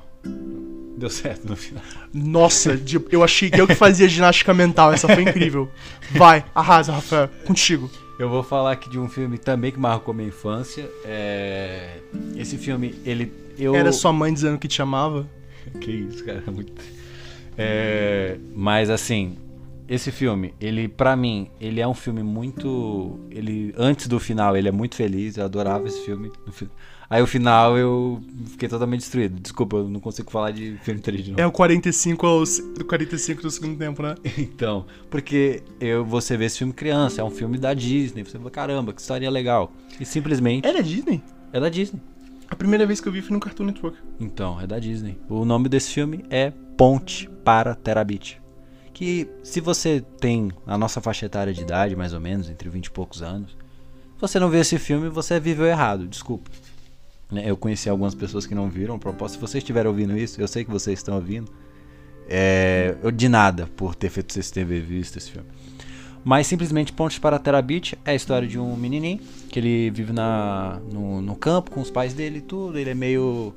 [0.97, 1.83] Deu certo no final.
[2.15, 2.81] Nossa,
[3.11, 5.69] eu achei que eu que fazia ginástica mental, essa foi incrível.
[6.13, 7.91] Vai, arrasa, Rafael, contigo.
[8.19, 10.89] Eu vou falar aqui de um filme também que marcou minha infância.
[11.05, 11.99] É...
[12.37, 13.31] Esse filme, ele.
[13.59, 13.75] Eu...
[13.75, 15.29] Era sua mãe dizendo que te amava?
[15.81, 16.43] que isso, cara.
[16.51, 16.73] Muito...
[17.57, 18.39] É...
[18.55, 19.37] Mas assim,
[19.89, 24.69] esse filme, ele para mim, ele é um filme muito, ele antes do final, ele
[24.69, 26.33] é muito feliz, eu adorava esse filme.
[27.09, 29.39] Aí o final eu fiquei totalmente destruído.
[29.39, 31.39] Desculpa, eu não consigo falar de filme triste não.
[31.39, 34.15] É o 45 aos 45 do segundo tempo, né?
[34.39, 38.51] então, porque eu você vê esse filme criança, é um filme da Disney, você fala,
[38.51, 39.71] caramba, que história legal.
[40.01, 41.23] E simplesmente É da Disney?
[41.53, 42.01] É da Disney.
[42.55, 43.99] A primeira vez que eu vi foi no Cartoon Network.
[44.21, 45.19] Então, é da Disney.
[45.29, 48.41] O nome desse filme é Ponte para Terabit.
[48.93, 52.87] Que se você tem a nossa faixa etária de idade, mais ou menos, entre 20
[52.87, 53.57] e poucos anos,
[54.21, 56.49] você não vê esse filme, você viveu errado, desculpa.
[57.29, 59.01] Né, eu conheci algumas pessoas que não viram.
[59.01, 61.51] Propósito, se vocês estiverem ouvindo isso, eu sei que vocês estão ouvindo.
[62.29, 65.49] É, eu de nada por ter feito vocês terem visto esse filme.
[66.25, 69.21] Mas simplesmente Pontes para Terabit é a história de um menininho
[69.51, 72.79] que ele vive na, no, no campo com os pais dele e tudo.
[72.79, 73.53] Ele é meio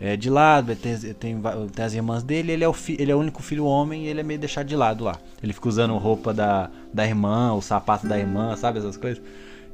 [0.00, 1.42] é, de lado, tem, tem,
[1.74, 4.08] tem, as irmãs dele, ele é, o fi, ele é o único filho homem e
[4.08, 5.18] ele é meio deixado de lado lá.
[5.42, 9.22] Ele fica usando roupa da, da irmã, o sapato da irmã, sabe essas coisas?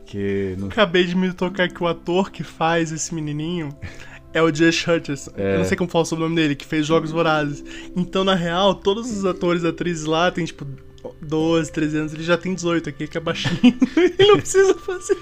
[0.04, 0.56] Que.
[0.70, 3.70] Acabei de me tocar que o ator que faz esse menininho
[4.32, 5.32] é o Josh Hutcherson.
[5.36, 5.54] É.
[5.54, 7.64] Eu não sei como fala sobre o nome dele, que fez Jogos Vorazes.
[7.96, 10.66] Então, na real, todos os atores e atrizes lá tem, tipo,
[11.20, 12.14] 12, 13 anos.
[12.14, 13.56] Ele já tem 18 aqui, que é baixinho.
[13.96, 15.18] ele não precisa fazer...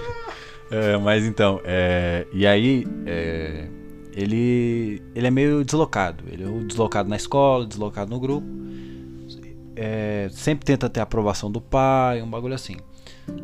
[0.70, 2.26] é, mas então, é...
[2.32, 2.86] e aí...
[3.06, 3.68] É
[4.14, 6.24] ele, ele é meio deslocado.
[6.30, 8.46] Ele é deslocado na escola, deslocado no grupo.
[9.74, 12.76] É, sempre tenta ter a aprovação do pai, um bagulho assim.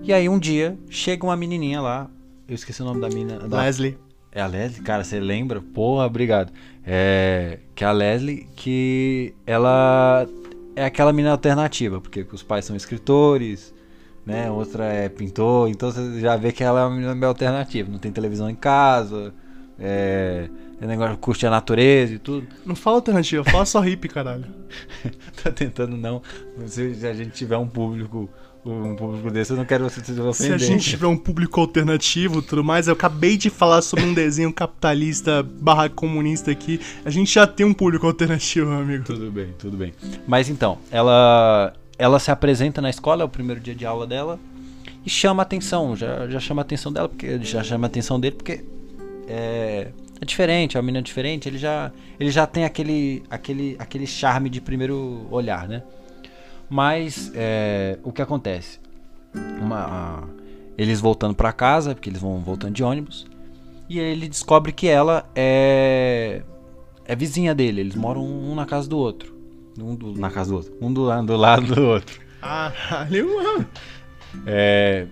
[0.03, 2.11] E aí um dia chega uma menininha lá.
[2.47, 3.39] Eu esqueci o nome da menina.
[3.49, 3.63] Da...
[3.63, 3.99] Leslie.
[4.31, 4.83] É a Leslie?
[4.83, 5.61] Cara, você lembra?
[5.61, 6.53] Porra, obrigado.
[6.85, 7.61] É.
[7.75, 10.29] Que é a Leslie, que ela
[10.79, 13.75] é aquela menina alternativa, porque os pais são escritores,
[14.25, 14.51] né?
[14.51, 17.91] Outra é pintor, então você já vê que ela é uma menina meio alternativa.
[17.91, 19.35] Não tem televisão em casa
[19.79, 20.49] é,
[20.81, 22.47] é negócio curte a natureza e tudo.
[22.67, 24.47] Não fala alternativa, fala só hippie, caralho.
[25.43, 26.21] tá tentando não.
[26.67, 28.29] Se a gente tiver um público
[28.71, 30.35] um público desse, eu não quero se ofender.
[30.35, 34.15] Se a gente tiver um público alternativo tudo mais, eu acabei de falar sobre um
[34.15, 36.81] desenho capitalista barra comunista aqui.
[37.05, 39.05] A gente já tem um público alternativo, meu amigo.
[39.05, 39.93] Tudo bem, tudo bem.
[40.27, 44.39] Mas então, ela ela se apresenta na escola, é o primeiro dia de aula dela,
[45.05, 48.21] e chama a atenção, já, já chama a atenção dela, porque já chama a atenção
[48.21, 48.65] dele, porque
[49.27, 49.89] é,
[50.21, 51.91] é diferente, é uma menina diferente, ele já,
[52.21, 55.83] ele já tem aquele, aquele, aquele charme de primeiro olhar, né?
[56.69, 58.79] Mas é, o que acontece?
[59.61, 60.25] Uma, a,
[60.77, 63.27] eles voltando para casa, porque eles vão voltando de ônibus,
[63.89, 66.43] e ele descobre que ela é,
[67.05, 69.37] é vizinha dele, eles moram um na casa do outro.
[69.81, 70.73] Um do, na casa do outro.
[70.81, 72.21] Um do, do lado do outro.
[72.43, 72.73] Ah,
[73.11, 73.67] mano.
[74.47, 75.07] É,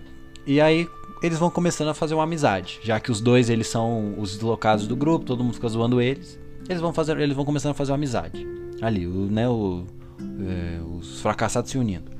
[0.45, 0.87] e aí
[1.21, 4.87] eles vão começando a fazer uma amizade, já que os dois eles são os deslocados
[4.87, 6.39] do grupo, todo mundo fica zoando eles.
[6.69, 8.45] Eles vão fazer, eles vão começando a fazer uma amizade.
[8.81, 9.85] Ali, o, né, o,
[10.19, 12.11] é, os fracassados se unindo.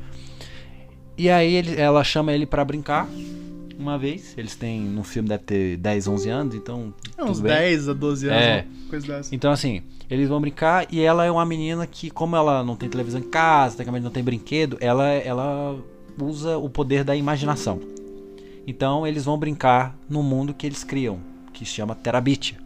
[1.17, 3.07] E aí ele, ela chama ele pra brincar
[3.77, 4.33] uma vez.
[4.37, 7.53] Eles têm, no filme deve ter 10, 11 anos, então É, uns tudo bem.
[7.53, 8.65] 10 a 12 anos, É.
[8.89, 9.35] coisa dessa.
[9.35, 12.89] Então, assim, eles vão brincar e ela é uma menina que, como ela não tem
[12.89, 15.77] televisão em casa, tecnicamente não tem brinquedo, ela, ela
[16.21, 17.79] usa o poder da imaginação.
[18.65, 21.19] Então, eles vão brincar no mundo que eles criam,
[21.53, 22.57] que se chama Terabitia.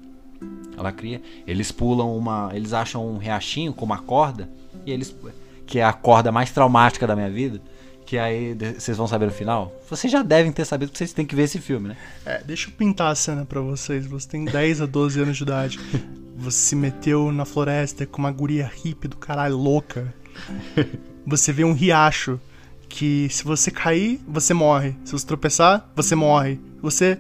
[0.78, 4.50] Ela cria, eles pulam uma, eles acham um riachinho com uma corda
[4.86, 5.16] e eles
[5.66, 7.62] que é a corda mais traumática da minha vida,
[8.06, 9.74] que aí vocês vão saber no final.
[9.90, 11.98] Vocês já devem ter sabido porque vocês têm que ver esse filme, né?
[12.26, 14.06] É, deixa eu pintar a cena pra vocês.
[14.06, 15.80] Você tem 10 a 12 anos de idade.
[16.36, 20.14] Você se meteu na floresta com uma guria hippie do caralho louca.
[21.26, 22.40] Você vê um riacho
[22.90, 24.96] que se você cair, você morre.
[25.06, 26.56] Se você tropeçar, você morre.
[26.56, 27.20] Se você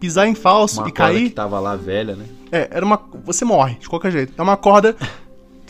[0.00, 2.26] pisar em falso Uma e corda cair, que tava lá velha, né?
[2.52, 4.32] é, era uma você morre de qualquer jeito.
[4.36, 4.96] É uma corda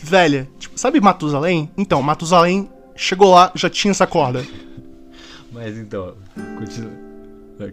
[0.05, 0.47] velha.
[0.59, 1.71] Tipo, sabe Matusalém?
[1.77, 4.45] Então, Matusalém chegou lá, já tinha essa corda.
[5.51, 6.15] Mas então,
[6.57, 7.07] continua.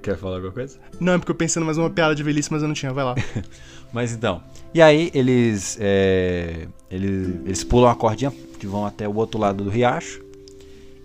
[0.02, 0.78] Quer falar alguma coisa?
[0.98, 2.92] Não, é porque eu pensei mais uma piada de velhice, mas eu não tinha.
[2.92, 3.14] Vai lá.
[3.92, 4.42] Mas então.
[4.72, 7.28] E aí eles, é, eles.
[7.44, 10.20] Eles pulam a cordinha que vão até o outro lado do riacho.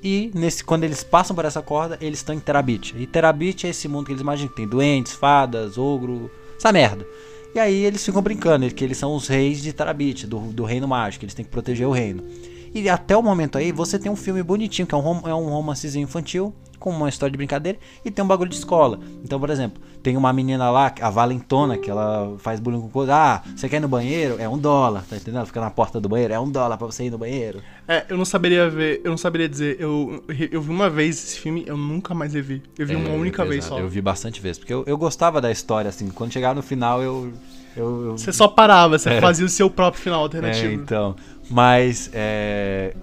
[0.02, 2.96] E nesse, quando eles passam por essa corda, eles estão em Terabit.
[2.98, 7.06] E Terabit é esse mundo que eles imaginam que tem doentes, fadas, ogro, essa merda.
[7.54, 10.88] E aí eles ficam brincando, que eles são os reis de Terabit, do, do reino
[10.88, 12.24] mágico, eles têm que proteger o reino.
[12.74, 15.50] E até o momento aí, você tem um filme bonitinho, que é um, é um
[15.50, 19.00] romancezinho infantil, com uma história de brincadeira, e tem um bagulho de escola.
[19.24, 23.14] Então, por exemplo, tem uma menina lá, a Valentona, que ela faz bullying com coisa.
[23.14, 24.38] Ah, você quer ir no banheiro?
[24.40, 25.38] É um dólar, tá entendendo?
[25.38, 27.62] Ela fica na porta do banheiro, é um dólar pra você ir no banheiro.
[27.88, 29.76] É, eu não saberia ver, eu não saberia dizer.
[29.80, 32.64] Eu, eu vi uma vez esse filme, eu nunca mais revi.
[32.78, 33.80] Eu vi uma É, única vez exato, só.
[33.82, 36.08] Eu vi bastante vezes, porque eu, eu gostava da história, assim.
[36.10, 37.34] Quando chegava no final, eu.
[37.76, 39.20] eu, eu Você só parava, você É.
[39.22, 40.72] fazia o seu próprio final É, alternativo.
[40.74, 41.16] então.
[41.50, 42.94] Mas é,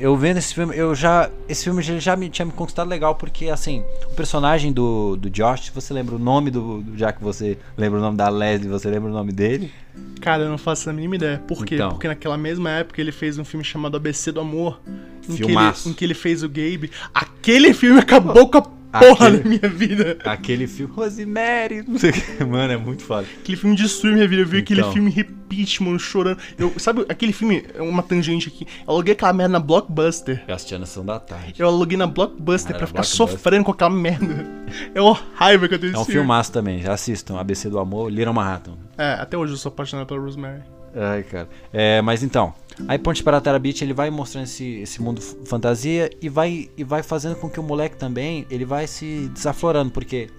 [0.00, 3.14] eu vendo esse filme, eu já esse filme já, já me tinha me conquistado legal
[3.14, 7.22] porque assim, o personagem do, do Josh, você lembra o nome do, do- já que
[7.22, 9.72] você lembra o nome da Leslie, você lembra o nome dele?
[10.20, 11.42] Cara, eu não faço a mínima ideia.
[11.46, 11.76] Por quê?
[11.76, 11.90] Então.
[11.90, 14.80] Porque naquela mesma época ele fez um filme chamado ABC do Amor.
[15.28, 16.90] Em que, ele, em que ele fez o Gabe.
[17.12, 20.18] Aquele filme acabou com a porra Aquele- da minha vida.
[20.24, 23.26] Aquele filme Rosemary, não sei o que, mano, é muito foda.
[23.40, 24.42] Aquele filme destruiu minha vida.
[24.42, 24.92] Eu vi aquele Então.
[24.92, 26.38] filme repeat, mano, chorando.
[26.58, 28.66] Eu, sabe, aquele filme, é uma tangente aqui.
[28.86, 30.42] Eu aluguei aquela merda na Blockbuster.
[30.46, 31.54] Eu assisti a Nação da Tarde.
[31.58, 33.28] Eu aluguei na Blockbuster Cara, pra ficar Blockbuster.
[33.38, 34.46] sofrendo com aquela merda.
[34.94, 36.20] É uma raiva que eu tenho É um filme.
[36.20, 38.72] filmaço também, já assistam, ABC do Amor, Little Manhattan.
[38.98, 40.62] É, até hoje eu sou apaixonado pela Rosemary.
[40.96, 41.48] Ai, cara.
[41.70, 42.54] É, mas então,
[42.88, 47.02] aí Ponte para Terabit, ele vai mostrando esse, esse mundo fantasia e vai, e vai
[47.02, 50.30] fazendo com que o moleque também, ele vai se desaflorando, porque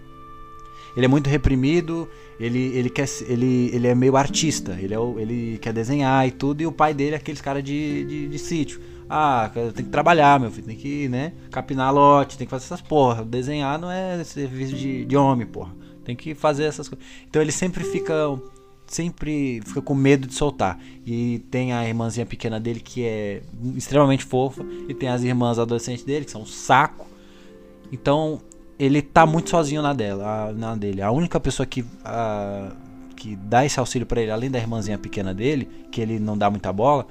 [0.96, 2.10] ele é muito reprimido,
[2.40, 6.62] ele, ele, quer, ele, ele é meio artista, ele, é ele quer desenhar e tudo,
[6.62, 8.82] e o pai dele é aqueles cara de, de, de sítio.
[9.08, 12.82] Ah, tem que trabalhar, meu filho, tem que, né, capinar lote, tem que fazer essas
[12.82, 13.24] porra.
[13.24, 15.74] Desenhar não é serviço de, de homem, porra.
[16.04, 17.06] Tem que fazer essas coisas.
[17.28, 18.14] Então ele sempre fica
[18.88, 20.80] sempre fica com medo de soltar.
[21.06, 23.42] E tem a irmãzinha pequena dele que é
[23.76, 24.66] extremamente fofa.
[24.88, 27.08] E tem as irmãs adolescentes dele, que são um saco.
[27.92, 28.42] Então
[28.80, 31.02] ele tá muito sozinho na dela, na dele.
[31.02, 32.72] A única pessoa que, a-
[33.16, 36.50] que dá esse auxílio pra ele, além da irmãzinha pequena dele, que ele não dá
[36.50, 37.08] muita bola,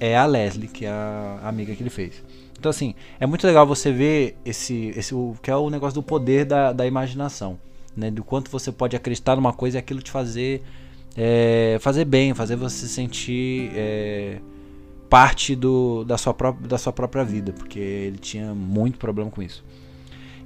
[0.00, 2.22] é a Leslie, que é a amiga que ele fez.
[2.58, 6.02] Então assim, é muito legal você ver esse, esse o que é o negócio do
[6.02, 7.58] poder da, da imaginação,
[7.96, 8.10] né?
[8.10, 10.62] Do quanto você pode acreditar numa coisa e aquilo te fazer
[11.16, 14.38] é, fazer bem, fazer você se sentir é,
[15.08, 19.42] parte do, da, sua própria, da sua própria vida, porque ele tinha muito problema com
[19.42, 19.64] isso.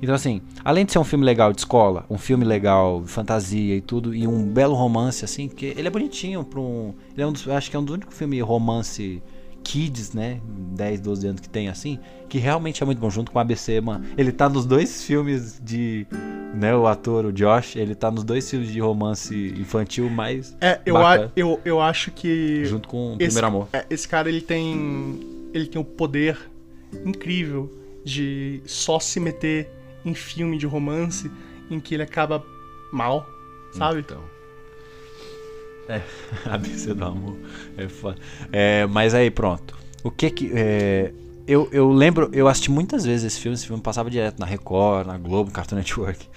[0.02, 3.74] Então, assim, além de ser um filme legal de escola, um filme legal de fantasia
[3.76, 6.94] e tudo, e um belo romance, assim, que ele é bonitinho para um.
[7.14, 9.22] Ele é um acho que é um dos únicos filmes romance
[9.66, 10.40] kids, né?
[10.76, 11.98] 10, 12 anos que tem assim,
[12.28, 14.04] que realmente é muito bom, junto com o ABC, mano.
[14.16, 16.06] Ele tá nos dois filmes de.
[16.54, 20.56] Né, o ator, o Josh, ele tá nos dois filmes de romance infantil mais.
[20.60, 22.64] É, eu, a, eu, eu acho que.
[22.64, 23.68] junto com o Primeiro Amor.
[23.72, 25.20] é, esse cara, ele tem.
[25.52, 26.38] Ele tem um poder
[27.04, 27.70] incrível
[28.04, 29.70] de só se meter
[30.04, 31.30] em filme de romance
[31.70, 32.44] em que ele acaba
[32.92, 33.26] mal,
[33.72, 34.00] sabe?
[34.00, 34.35] Então.
[35.88, 36.00] É,
[36.50, 37.36] ABC do amor.
[37.76, 38.16] É foda.
[38.52, 39.76] É, mas aí, pronto.
[40.02, 40.50] O que que.
[40.54, 41.12] é,
[41.46, 43.54] eu, eu lembro, eu assisti muitas vezes esse filme.
[43.54, 46.26] Esse filme passava direto na Record, na Globo, Cartoon Network.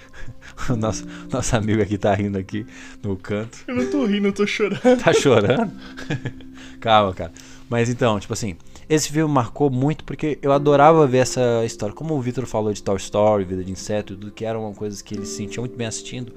[0.68, 2.66] O nosso, nosso amigo aqui tá rindo aqui
[3.02, 3.58] no canto.
[3.66, 4.80] Eu não tô rindo, eu tô chorando.
[5.02, 5.72] Tá chorando?
[6.78, 7.32] Calma, cara.
[7.68, 8.56] Mas então, tipo assim,
[8.88, 11.94] esse filme marcou muito porque eu adorava ver essa história.
[11.94, 15.14] Como o Victor falou de Toy Story, Vida de Inseto, tudo que eram coisas que
[15.14, 16.34] ele se sentia muito bem assistindo.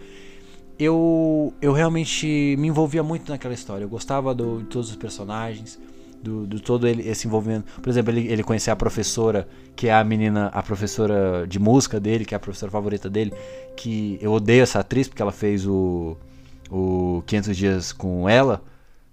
[0.77, 3.83] Eu, eu realmente me envolvia muito naquela história.
[3.83, 5.79] Eu gostava do, de todos os personagens,
[6.21, 7.81] do, do todo ele, esse envolvimento.
[7.81, 11.99] Por exemplo, ele, ele conhecer a professora, que é a menina, a professora de música
[11.99, 13.33] dele, que é a professora favorita dele.
[13.75, 16.17] Que eu odeio essa atriz porque ela fez o,
[16.71, 18.61] o 500 Dias com ela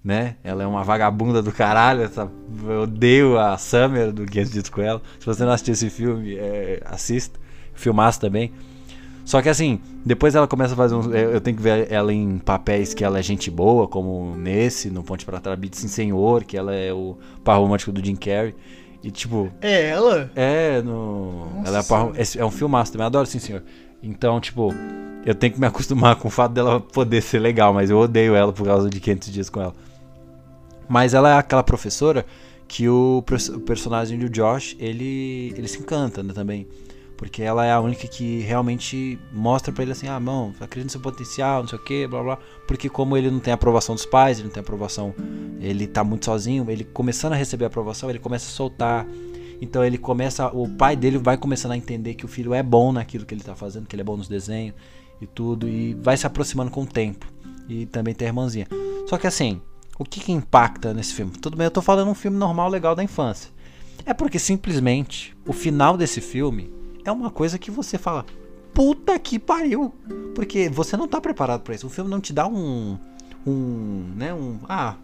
[0.02, 0.36] né?
[0.42, 2.02] Ela é uma vagabunda do caralho.
[2.02, 2.30] Essa,
[2.66, 5.00] eu odeio a Summer do 500 Dias com ela.
[5.18, 7.38] Se você não assistiu esse filme, é, assista.
[7.74, 8.52] Filmaço também.
[9.30, 11.06] Só que assim, depois ela começa a fazer uns.
[11.06, 15.04] Eu tenho que ver ela em papéis que ela é gente boa, como nesse, no
[15.04, 18.56] Ponte para Trabit, Sim Senhor, que ela é o par romântico do Jim Carrey.
[19.04, 19.48] E tipo.
[19.60, 20.32] É ela?
[20.34, 21.46] É, no.
[21.54, 23.62] Nossa, ela é, par, é, é um filmaço também, adoro Sim Senhor.
[24.02, 24.74] Então, tipo,
[25.24, 28.34] eu tenho que me acostumar com o fato dela poder ser legal, mas eu odeio
[28.34, 29.74] ela por causa de 500 dias com ela.
[30.88, 32.26] Mas ela é aquela professora
[32.66, 33.18] que o,
[33.54, 36.66] o personagem do Josh, ele, ele se encanta né, também.
[37.20, 40.90] Porque ela é a única que realmente mostra para ele assim, ah, não, acredita no
[40.90, 42.38] seu potencial, não sei o que, blá blá.
[42.66, 45.14] Porque como ele não tem aprovação dos pais, ele não tem aprovação,
[45.60, 49.06] ele tá muito sozinho, ele começando a receber aprovação, ele começa a soltar.
[49.60, 52.90] Então ele começa, o pai dele vai começando a entender que o filho é bom
[52.90, 54.74] naquilo que ele tá fazendo, que ele é bom nos desenhos
[55.20, 57.30] e tudo, e vai se aproximando com o tempo.
[57.68, 58.66] E também tem a irmãzinha.
[59.06, 59.60] Só que assim,
[59.98, 61.32] o que, que impacta nesse filme?
[61.32, 63.50] Tudo bem, eu tô falando um filme normal, legal da infância.
[64.06, 68.24] É porque simplesmente o final desse filme é uma coisa que você fala,
[68.74, 69.94] puta que pariu,
[70.34, 71.86] porque você não tá preparado para isso.
[71.86, 72.98] O filme não te dá um,
[73.46, 74.96] um, né, um, ah,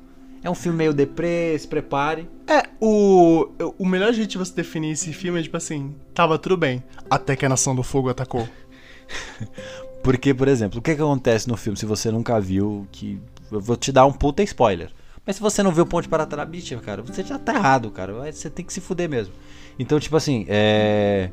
[0.43, 2.29] é um filme meio deprê, se prepare.
[2.47, 3.49] É, o,
[3.79, 7.35] o melhor jeito de você definir esse filme é tipo assim, tava tudo bem, até
[7.35, 8.49] que a Nação do Fogo atacou.
[10.03, 13.19] Porque, por exemplo, o que, que acontece no filme se você nunca viu, que
[13.51, 14.91] eu vou te dar um puta spoiler.
[15.27, 18.13] Mas se você não viu o Ponte para Tarabitia, cara, você já tá errado, cara.
[18.31, 19.35] Você tem que se fuder mesmo.
[19.77, 21.31] Então, tipo assim, é.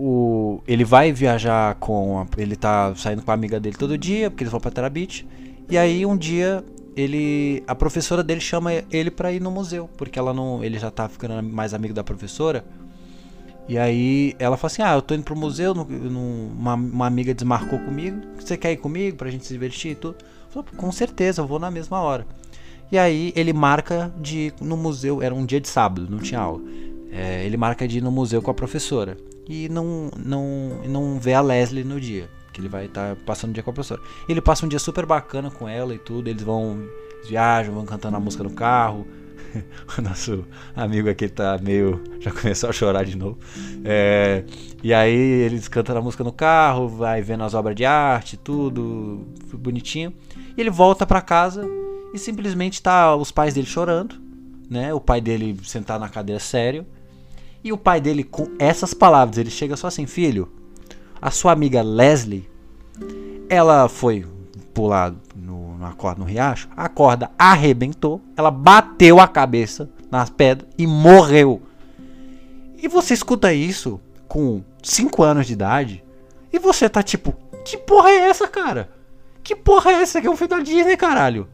[0.00, 2.20] O, ele vai viajar com.
[2.20, 5.26] A, ele tá saindo com a amiga dele todo dia, porque eles vão pra Terabit.
[5.68, 6.64] E aí um dia
[6.96, 7.64] ele.
[7.66, 9.90] A professora dele chama ele pra ir no museu.
[9.96, 10.62] Porque ela não.
[10.62, 12.64] Ele já tá ficando mais amigo da professora.
[13.68, 17.06] E aí ela fala assim: Ah, eu tô indo pro museu, no, no, uma, uma
[17.06, 18.20] amiga desmarcou comigo.
[18.38, 20.16] Você quer ir comigo pra gente se divertir e tudo?
[20.48, 22.24] Falou, com certeza, eu vou na mesma hora.
[22.90, 26.40] E aí ele marca de ir no museu, era um dia de sábado, não tinha
[26.40, 26.62] aula.
[27.10, 29.16] É, ele marca de ir no museu com a professora.
[29.48, 33.50] E não, não, não vê a Leslie no dia, que ele vai estar tá passando
[33.50, 34.00] o dia com a professora.
[34.28, 36.84] Ele passa um dia super bacana com ela e tudo, eles vão,
[37.26, 39.06] viajam, vão cantando a música no carro.
[39.96, 40.44] o nosso
[40.76, 42.02] amigo aqui tá meio.
[42.20, 43.38] já começou a chorar de novo.
[43.84, 44.44] É,
[44.82, 49.26] e aí eles cantam a música no carro, vai vendo as obras de arte, tudo
[49.54, 50.12] bonitinho.
[50.56, 51.66] E ele volta para casa
[52.12, 54.16] e simplesmente tá os pais dele chorando,
[54.68, 54.92] né?
[54.92, 56.86] O pai dele sentado na cadeira sério.
[57.62, 60.48] E o pai dele, com essas palavras, ele chega só assim: Filho,
[61.20, 62.48] a sua amiga Leslie,
[63.48, 64.24] ela foi
[64.72, 70.68] pular no, na corda no riacho, a corda arrebentou, ela bateu a cabeça nas pedras
[70.78, 71.62] e morreu.
[72.80, 76.04] E você escuta isso com 5 anos de idade
[76.52, 78.90] e você tá tipo, que porra é essa, cara?
[79.42, 81.48] Que porra é essa que é um filme da Disney, caralho?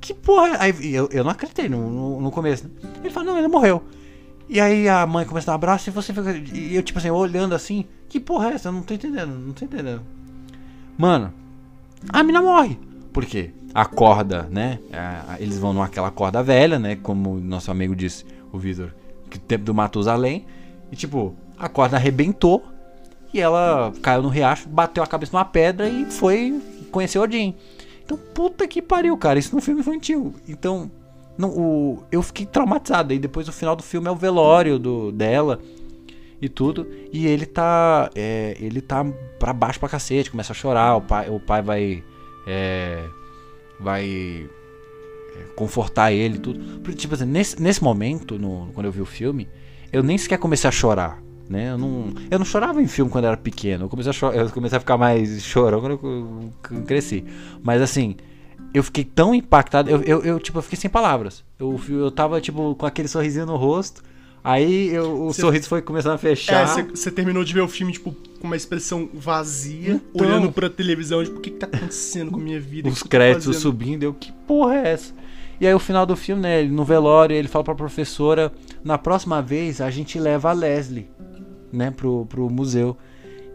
[0.00, 0.56] Que porra é?
[0.58, 2.64] Aí eu, eu não acreditei no, no, no começo.
[2.64, 2.70] Né?
[3.04, 3.82] Ele falou, não, ele morreu.
[4.48, 6.32] E aí a mãe começa a dar um abraço e você fica.
[6.54, 8.68] E eu, tipo assim, olhando assim, que porra é essa?
[8.68, 10.02] Eu não tô entendendo, não tô entendendo.
[10.96, 11.32] Mano,
[12.08, 12.78] a mina morre.
[13.12, 13.50] Por quê?
[13.74, 14.78] A corda, né?
[15.38, 16.96] Eles vão naquela corda velha, né?
[16.96, 18.94] Como nosso amigo disse, o Vitor,
[19.28, 20.46] que tempo do Matusalém.
[20.90, 22.64] E tipo, a corda arrebentou
[23.32, 27.54] e ela caiu no riacho, bateu a cabeça numa pedra e foi conhecer Odin.
[28.02, 29.38] Então, puta que pariu, cara.
[29.38, 30.34] Isso não é filme infantil.
[30.48, 30.90] Então,
[31.38, 33.14] não, o, eu fiquei traumatizado.
[33.14, 35.60] E depois o final do filme é o velório do, dela
[36.42, 36.86] e tudo.
[37.12, 38.10] E ele tá.
[38.14, 39.06] É, ele tá
[39.38, 40.96] pra baixo pra cacete, começa a chorar.
[40.96, 42.04] O pai, o pai vai.
[42.44, 43.04] É,
[43.78, 44.04] vai
[45.36, 46.92] é, confortar ele e tudo.
[46.94, 49.48] Tipo assim, nesse, nesse momento, no, quando eu vi o filme,
[49.92, 51.22] eu nem sequer comecei a chorar.
[51.48, 51.70] Né?
[51.70, 53.84] Eu, não, eu não chorava em filme quando eu era pequeno.
[53.84, 57.24] Eu comecei a, chorar, eu comecei a ficar mais chorão quando eu cresci.
[57.62, 58.16] Mas assim,
[58.72, 59.90] eu fiquei tão impactado.
[59.90, 61.44] Eu, eu, eu, tipo, eu fiquei sem palavras.
[61.58, 64.02] Eu, eu tava, tipo, com aquele sorrisinho no rosto.
[64.42, 66.78] Aí eu, o cê, sorriso foi começando a fechar.
[66.78, 70.70] É, você terminou de ver o filme, tipo, com uma expressão vazia, então, olhando pra
[70.70, 72.88] televisão, tipo, o que, que tá acontecendo com a minha vida?
[72.88, 75.12] Os créditos subindo, eu, que porra é essa?
[75.60, 78.52] E aí o final do filme, né, no velório, ele fala pra professora,
[78.84, 81.10] na próxima vez a gente leva a Leslie,
[81.72, 82.96] né, pro, pro museu.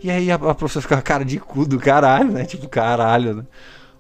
[0.03, 2.68] E aí a, a professora fica com a cara de cu do caralho, né, tipo,
[2.68, 3.45] caralho, né.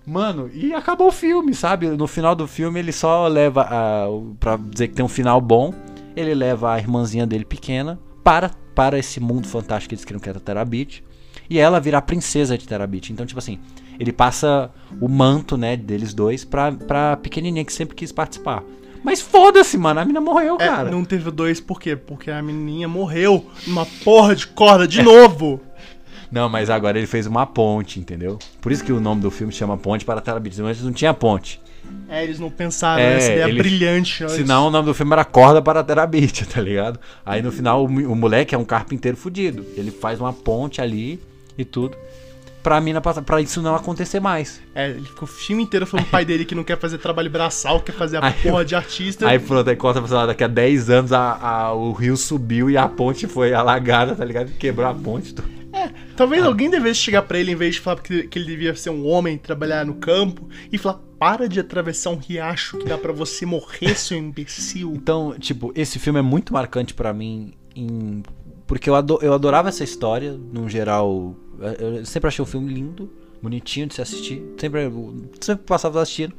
[0.05, 1.87] Mano, e acabou o filme, sabe?
[1.87, 4.05] No final do filme ele só leva a,
[4.39, 5.73] pra dizer que tem um final bom
[6.15, 10.29] ele leva a irmãzinha dele pequena para, para esse mundo fantástico que eles queriam que
[10.29, 11.03] era Terabit.
[11.49, 13.11] E ela vira a princesa de Terabit.
[13.11, 13.59] Então, tipo assim,
[13.99, 14.69] ele passa
[15.01, 18.63] o manto, né, deles dois pra, pra pequenininha que sempre quis participar.
[19.03, 20.89] Mas foda-se, mano, a mina morreu, É, cara.
[20.91, 21.95] não teve dois, por quê?
[21.95, 25.59] Porque a menininha morreu numa porra de corda de novo.
[26.33, 28.39] Não, mas agora ele fez uma ponte, entendeu?
[28.59, 30.59] Por isso que o nome do filme chama Ponte para Terabit.
[30.61, 31.61] Antes não tinha ponte.
[32.09, 34.23] É, eles não pensaram É, nessa ideia ele- brilhante.
[34.23, 34.35] antes.
[34.37, 36.99] Senão o nome do filme era Corda para Terabit, tá ligado?
[37.23, 39.63] Aí no final o, o moleque é um carpinteiro fudido.
[39.77, 41.21] Ele faz uma ponte ali
[41.55, 41.95] e tudo.
[42.63, 44.59] Pra mina passar, pra isso não acontecer mais.
[44.73, 47.29] É, ele ficou o filme inteiro falando pro pai dele que não quer fazer trabalho
[47.29, 49.27] braçal, quer fazer a Aí porra de artista.
[49.27, 52.15] Aí pronto, aí corta pra sei lá, daqui a 10 anos a, a- o rio
[52.17, 54.49] subiu e a ponte foi alagada, tá ligado?
[54.57, 55.35] Quebrou a ponte.
[55.73, 56.47] Tu- Talvez Ah.
[56.47, 59.07] alguém devesse chegar pra ele, em vez de falar que, que ele devia ser um
[59.07, 63.45] homem, trabalhar no campo, e falar: para de atravessar um riacho que dá pra você
[63.45, 64.93] morrer, seu imbecil.
[64.95, 68.21] Então, tipo, esse filme é muito marcante pra mim em-
[68.67, 71.35] porque eu, eu adorava essa história, no geral.
[71.59, 74.41] Eu eu sempre achei o filme lindo, bonitinho de se assistir.
[74.57, 74.91] Sempre,
[75.41, 76.33] sempre passava assistindo.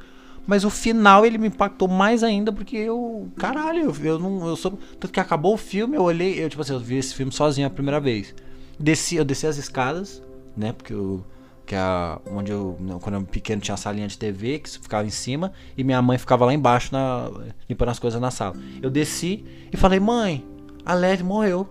[0.47, 3.31] Mas o final ele me impactou mais ainda porque eu.
[3.35, 4.47] Caralho, eu, eu não.
[4.47, 4.77] Eu sou.
[4.99, 6.43] Tanto que acabou o filme, eu olhei.
[6.43, 8.33] Eu, tipo assim, eu vi esse filme sozinho a primeira vez.
[8.79, 10.21] Desci, eu desci as escadas,
[10.55, 10.71] né?
[10.73, 11.23] Porque eu.
[11.65, 12.77] Que é a, onde eu.
[13.01, 15.51] Quando eu era pequeno tinha a salinha de TV que ficava em cima.
[15.77, 17.29] E minha mãe ficava lá embaixo na,
[17.69, 18.55] limpando as coisas na sala.
[18.81, 19.43] Eu desci
[19.73, 20.45] e falei, mãe,
[20.85, 21.67] a Led morreu.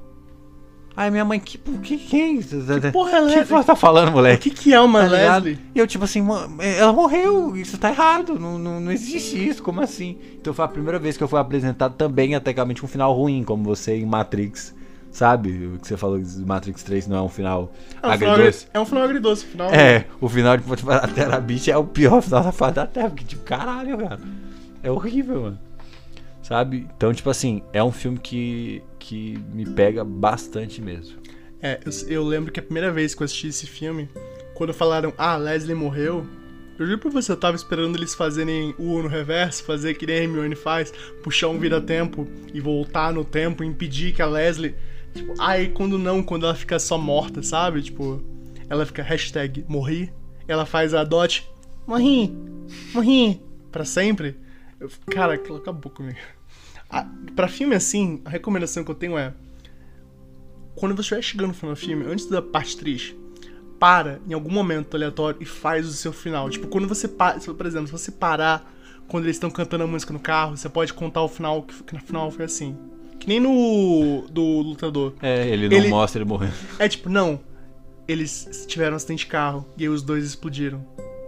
[0.97, 2.41] Aí minha mãe, que, que, quem?
[2.41, 3.45] Que porra é que Leslie?
[3.47, 4.49] você tá falando, O moleque?
[4.49, 5.45] que, que é uma Tá ligado?
[5.47, 5.65] Leslie?
[5.75, 6.49] E eu, tipo assim, "Mãe,
[6.79, 10.19] ela morreu, isso tá errado, não, não, não existe isso, como assim?
[10.41, 13.65] Então foi a primeira vez que eu fui apresentado também, tecnicamente, um final ruim, como
[13.65, 14.73] você em Matrix,
[15.15, 15.67] sabe?
[15.75, 17.73] O que você falou que Matrix 3 não é um final
[18.03, 18.59] É um, final, agridoce.
[18.67, 19.71] agri- é um final agridoce, final.
[19.73, 22.87] É, o final de tipo, a Terra Beach é o pior final da face da
[22.87, 24.21] Terra, porque, tipo, caralho, cara.
[24.83, 25.59] É horrível, mano.
[26.43, 26.87] Sabe?
[26.97, 31.17] Então, tipo assim, é um filme que, que me pega bastante mesmo.
[31.63, 34.11] É, eu, eu lembro que a primeira vez que eu assisti esse filme,
[34.55, 36.27] quando falaram, ah, Leslie morreu,
[36.79, 40.17] eu juro pra você, eu tava esperando eles fazerem o no reverso, fazer que nem
[40.19, 40.93] a Hermione faz,
[41.23, 44.75] puxar um vira-tempo e voltar no tempo, impedir que a Leslie.
[45.15, 47.83] Tipo, aí quando não, quando ela fica só morta, sabe?
[47.83, 48.23] Tipo,
[48.69, 50.13] ela fica hashtag morri,
[50.49, 51.49] ela faz a dot,
[51.87, 52.37] morri,
[52.93, 54.37] morri, pra sempre.
[54.81, 56.19] Eu, cara, aquilo acabou comigo.
[56.91, 59.33] Ah, pra filme assim, a recomendação que eu tenho é
[60.75, 63.17] quando você estiver chegando no final do filme, antes da parte triste,
[63.79, 66.51] para em algum momento aleatório e faz o seu final.
[66.51, 68.73] Tipo, quando você para, por exemplo, se você parar
[69.07, 71.95] quando eles estão cantando a música no carro, você pode contar o final, que que
[71.95, 72.77] no final foi assim.
[73.25, 75.15] Que nem no do lutador.
[75.23, 76.53] É, ele não Ele- mostra ele morrendo.
[76.79, 77.41] É tipo, não.
[78.07, 80.85] Eles tiveram um acidente de carro e aí os dois explodiram.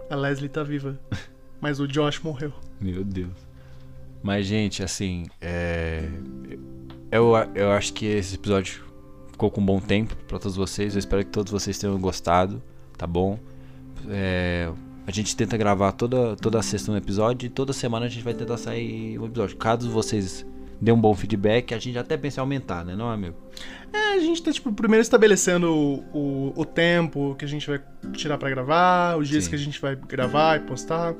[0.07, 0.99] A Leslie tá viva.
[1.59, 2.53] Mas o Josh morreu.
[2.79, 3.31] Meu Deus.
[4.21, 6.07] Mas, gente, assim, é.
[7.11, 8.83] Eu, eu acho que esse episódio
[9.31, 10.93] ficou com um bom tempo pra todos vocês.
[10.93, 12.61] Eu espero que todos vocês tenham gostado,
[12.95, 13.39] tá bom?
[14.07, 14.71] É,
[15.07, 18.35] a gente tenta gravar toda, toda sexta um episódio e toda semana a gente vai
[18.35, 19.57] tentar sair um episódio.
[19.57, 20.45] Caso vocês
[20.81, 23.35] dêem um bom feedback, a gente até pensa em aumentar, né, não, amigo?
[23.91, 27.81] É, a gente tá, tipo, primeiro estabelecendo o, o, o tempo que a gente vai
[28.13, 29.49] tirar pra gravar, os dias Sim.
[29.51, 31.15] que a gente vai gravar e postar.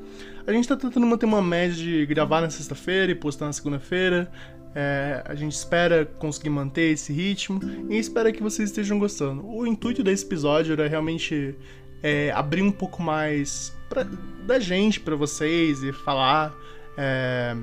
[0.45, 4.29] A gente tá tentando manter uma média de gravar na sexta-feira e postar na segunda-feira.
[4.75, 7.59] É, a gente espera conseguir manter esse ritmo
[7.89, 9.43] e espera que vocês estejam gostando.
[9.47, 11.55] O intuito desse episódio era realmente
[12.03, 14.05] é, abrir um pouco mais pra-
[14.45, 16.53] da gente pra vocês e falar,
[16.95, 17.55] é,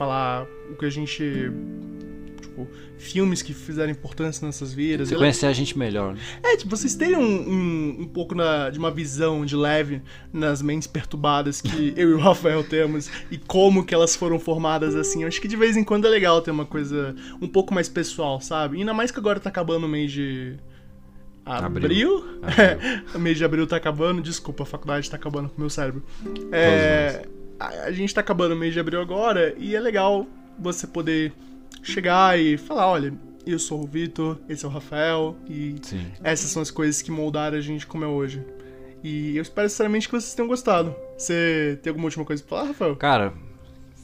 [0.00, 1.52] falar o que a gente
[2.40, 2.66] tipo,
[2.96, 5.10] filmes que fizeram importância nessas vidas.
[5.10, 6.20] Você conhecer a gente melhor, né?
[6.42, 10.00] É, tipo, vocês terem um, um, um pouco na- de uma visão de leve
[10.32, 14.96] nas mentes perturbadas que eu e o Rafael temos e como que elas foram formadas
[14.96, 15.20] assim.
[15.20, 17.88] Eu acho que de vez em quando é legal ter uma coisa um pouco mais
[17.90, 18.78] pessoal, sabe?
[18.78, 20.56] Ainda mais que agora tá acabando o mês de.
[21.44, 22.24] Abril?
[22.42, 23.04] Abril.
[23.14, 26.02] o mês de abril tá acabando, desculpa, a faculdade tá acabando com o meu cérebro.
[26.52, 27.26] É,
[27.60, 30.26] a, gente tá acabando o mês de abril agora e é legal
[30.58, 31.32] você poder
[31.82, 33.12] chegar e falar: olha,
[33.46, 36.06] eu sou o Vitor, esse é o Rafael e Sim.
[36.24, 38.42] essas são as coisas que moldaram a gente como é hoje.
[39.02, 40.94] E eu espero sinceramente que vocês tenham gostado.
[41.16, 42.96] Você tem alguma última coisa pra falar, Rafael?
[42.96, 43.32] Cara,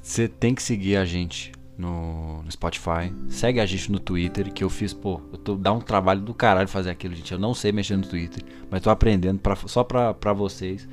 [0.03, 3.12] você tem que seguir a gente no, no Spotify.
[3.28, 6.33] Segue a gente no Twitter, que eu fiz, pô, eu tô dá um trabalho do
[6.33, 7.33] caralho fazer aquilo, gente.
[7.33, 10.89] Eu não sei mexer no Twitter, mas tô aprendendo pra, só pra, pra vocês.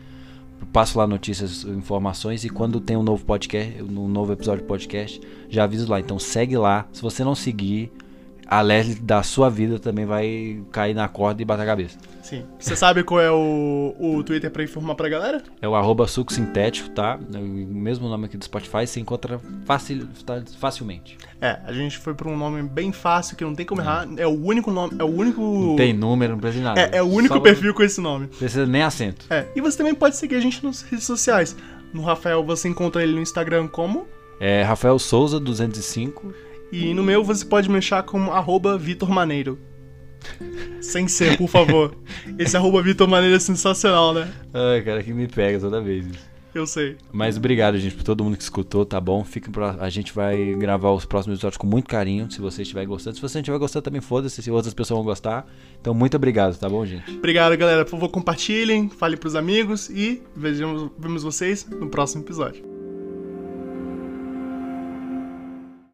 [0.71, 5.21] Passo lá notícias, informações e quando tem um novo podcast, um novo episódio de podcast,
[5.49, 5.99] já aviso lá.
[5.99, 6.87] Então segue lá.
[6.91, 7.91] Se você não seguir,
[8.57, 11.97] a Leslie da sua vida também vai cair na corda e bater a cabeça.
[12.21, 12.45] Sim.
[12.59, 15.41] Você sabe qual é o, o Twitter pra informar pra galera?
[15.59, 17.19] É o arroba suco sintético, tá?
[17.33, 21.17] É o mesmo nome aqui do Spotify, você encontra facil, tá, facilmente.
[21.41, 24.07] É, a gente foi pra um nome bem fácil, que não tem como errar.
[24.17, 25.41] É o único nome, é o único...
[25.41, 26.81] Não tem número, não precisa de nada.
[26.81, 28.27] É, é o único Só- perfil com esse nome.
[28.31, 29.25] Não precisa nem acento.
[29.31, 31.55] É, e você também pode seguir a gente nas redes sociais.
[31.91, 34.07] No Rafael você encontra ele no Instagram como...
[34.39, 36.33] É Rafael Souza 205.
[36.73, 39.59] E no meu você pode me achar como arroba Vitor Maneiro.
[40.81, 41.95] Sem ser, por favor.
[42.39, 44.31] Esse arroba Vitor Maneiro é sensacional, né?
[44.53, 46.05] Ai, cara, que me pega toda vez.
[46.53, 46.97] Eu sei.
[47.11, 49.23] Mas obrigado, gente, por todo mundo que escutou, tá bom?
[49.23, 49.75] Fiquem pra...
[49.79, 53.15] A gente vai gravar os próximos episódios com muito carinho, se você estiver gostando.
[53.15, 55.47] Se você não estiver gostando, também foda-se, se outras pessoas vão gostar.
[55.79, 57.09] Então, muito obrigado, tá bom, gente?
[57.11, 57.83] Obrigado, galera.
[57.83, 62.82] Por favor, compartilhem, fale pros amigos e vejamos, vemos vocês no próximo episódio.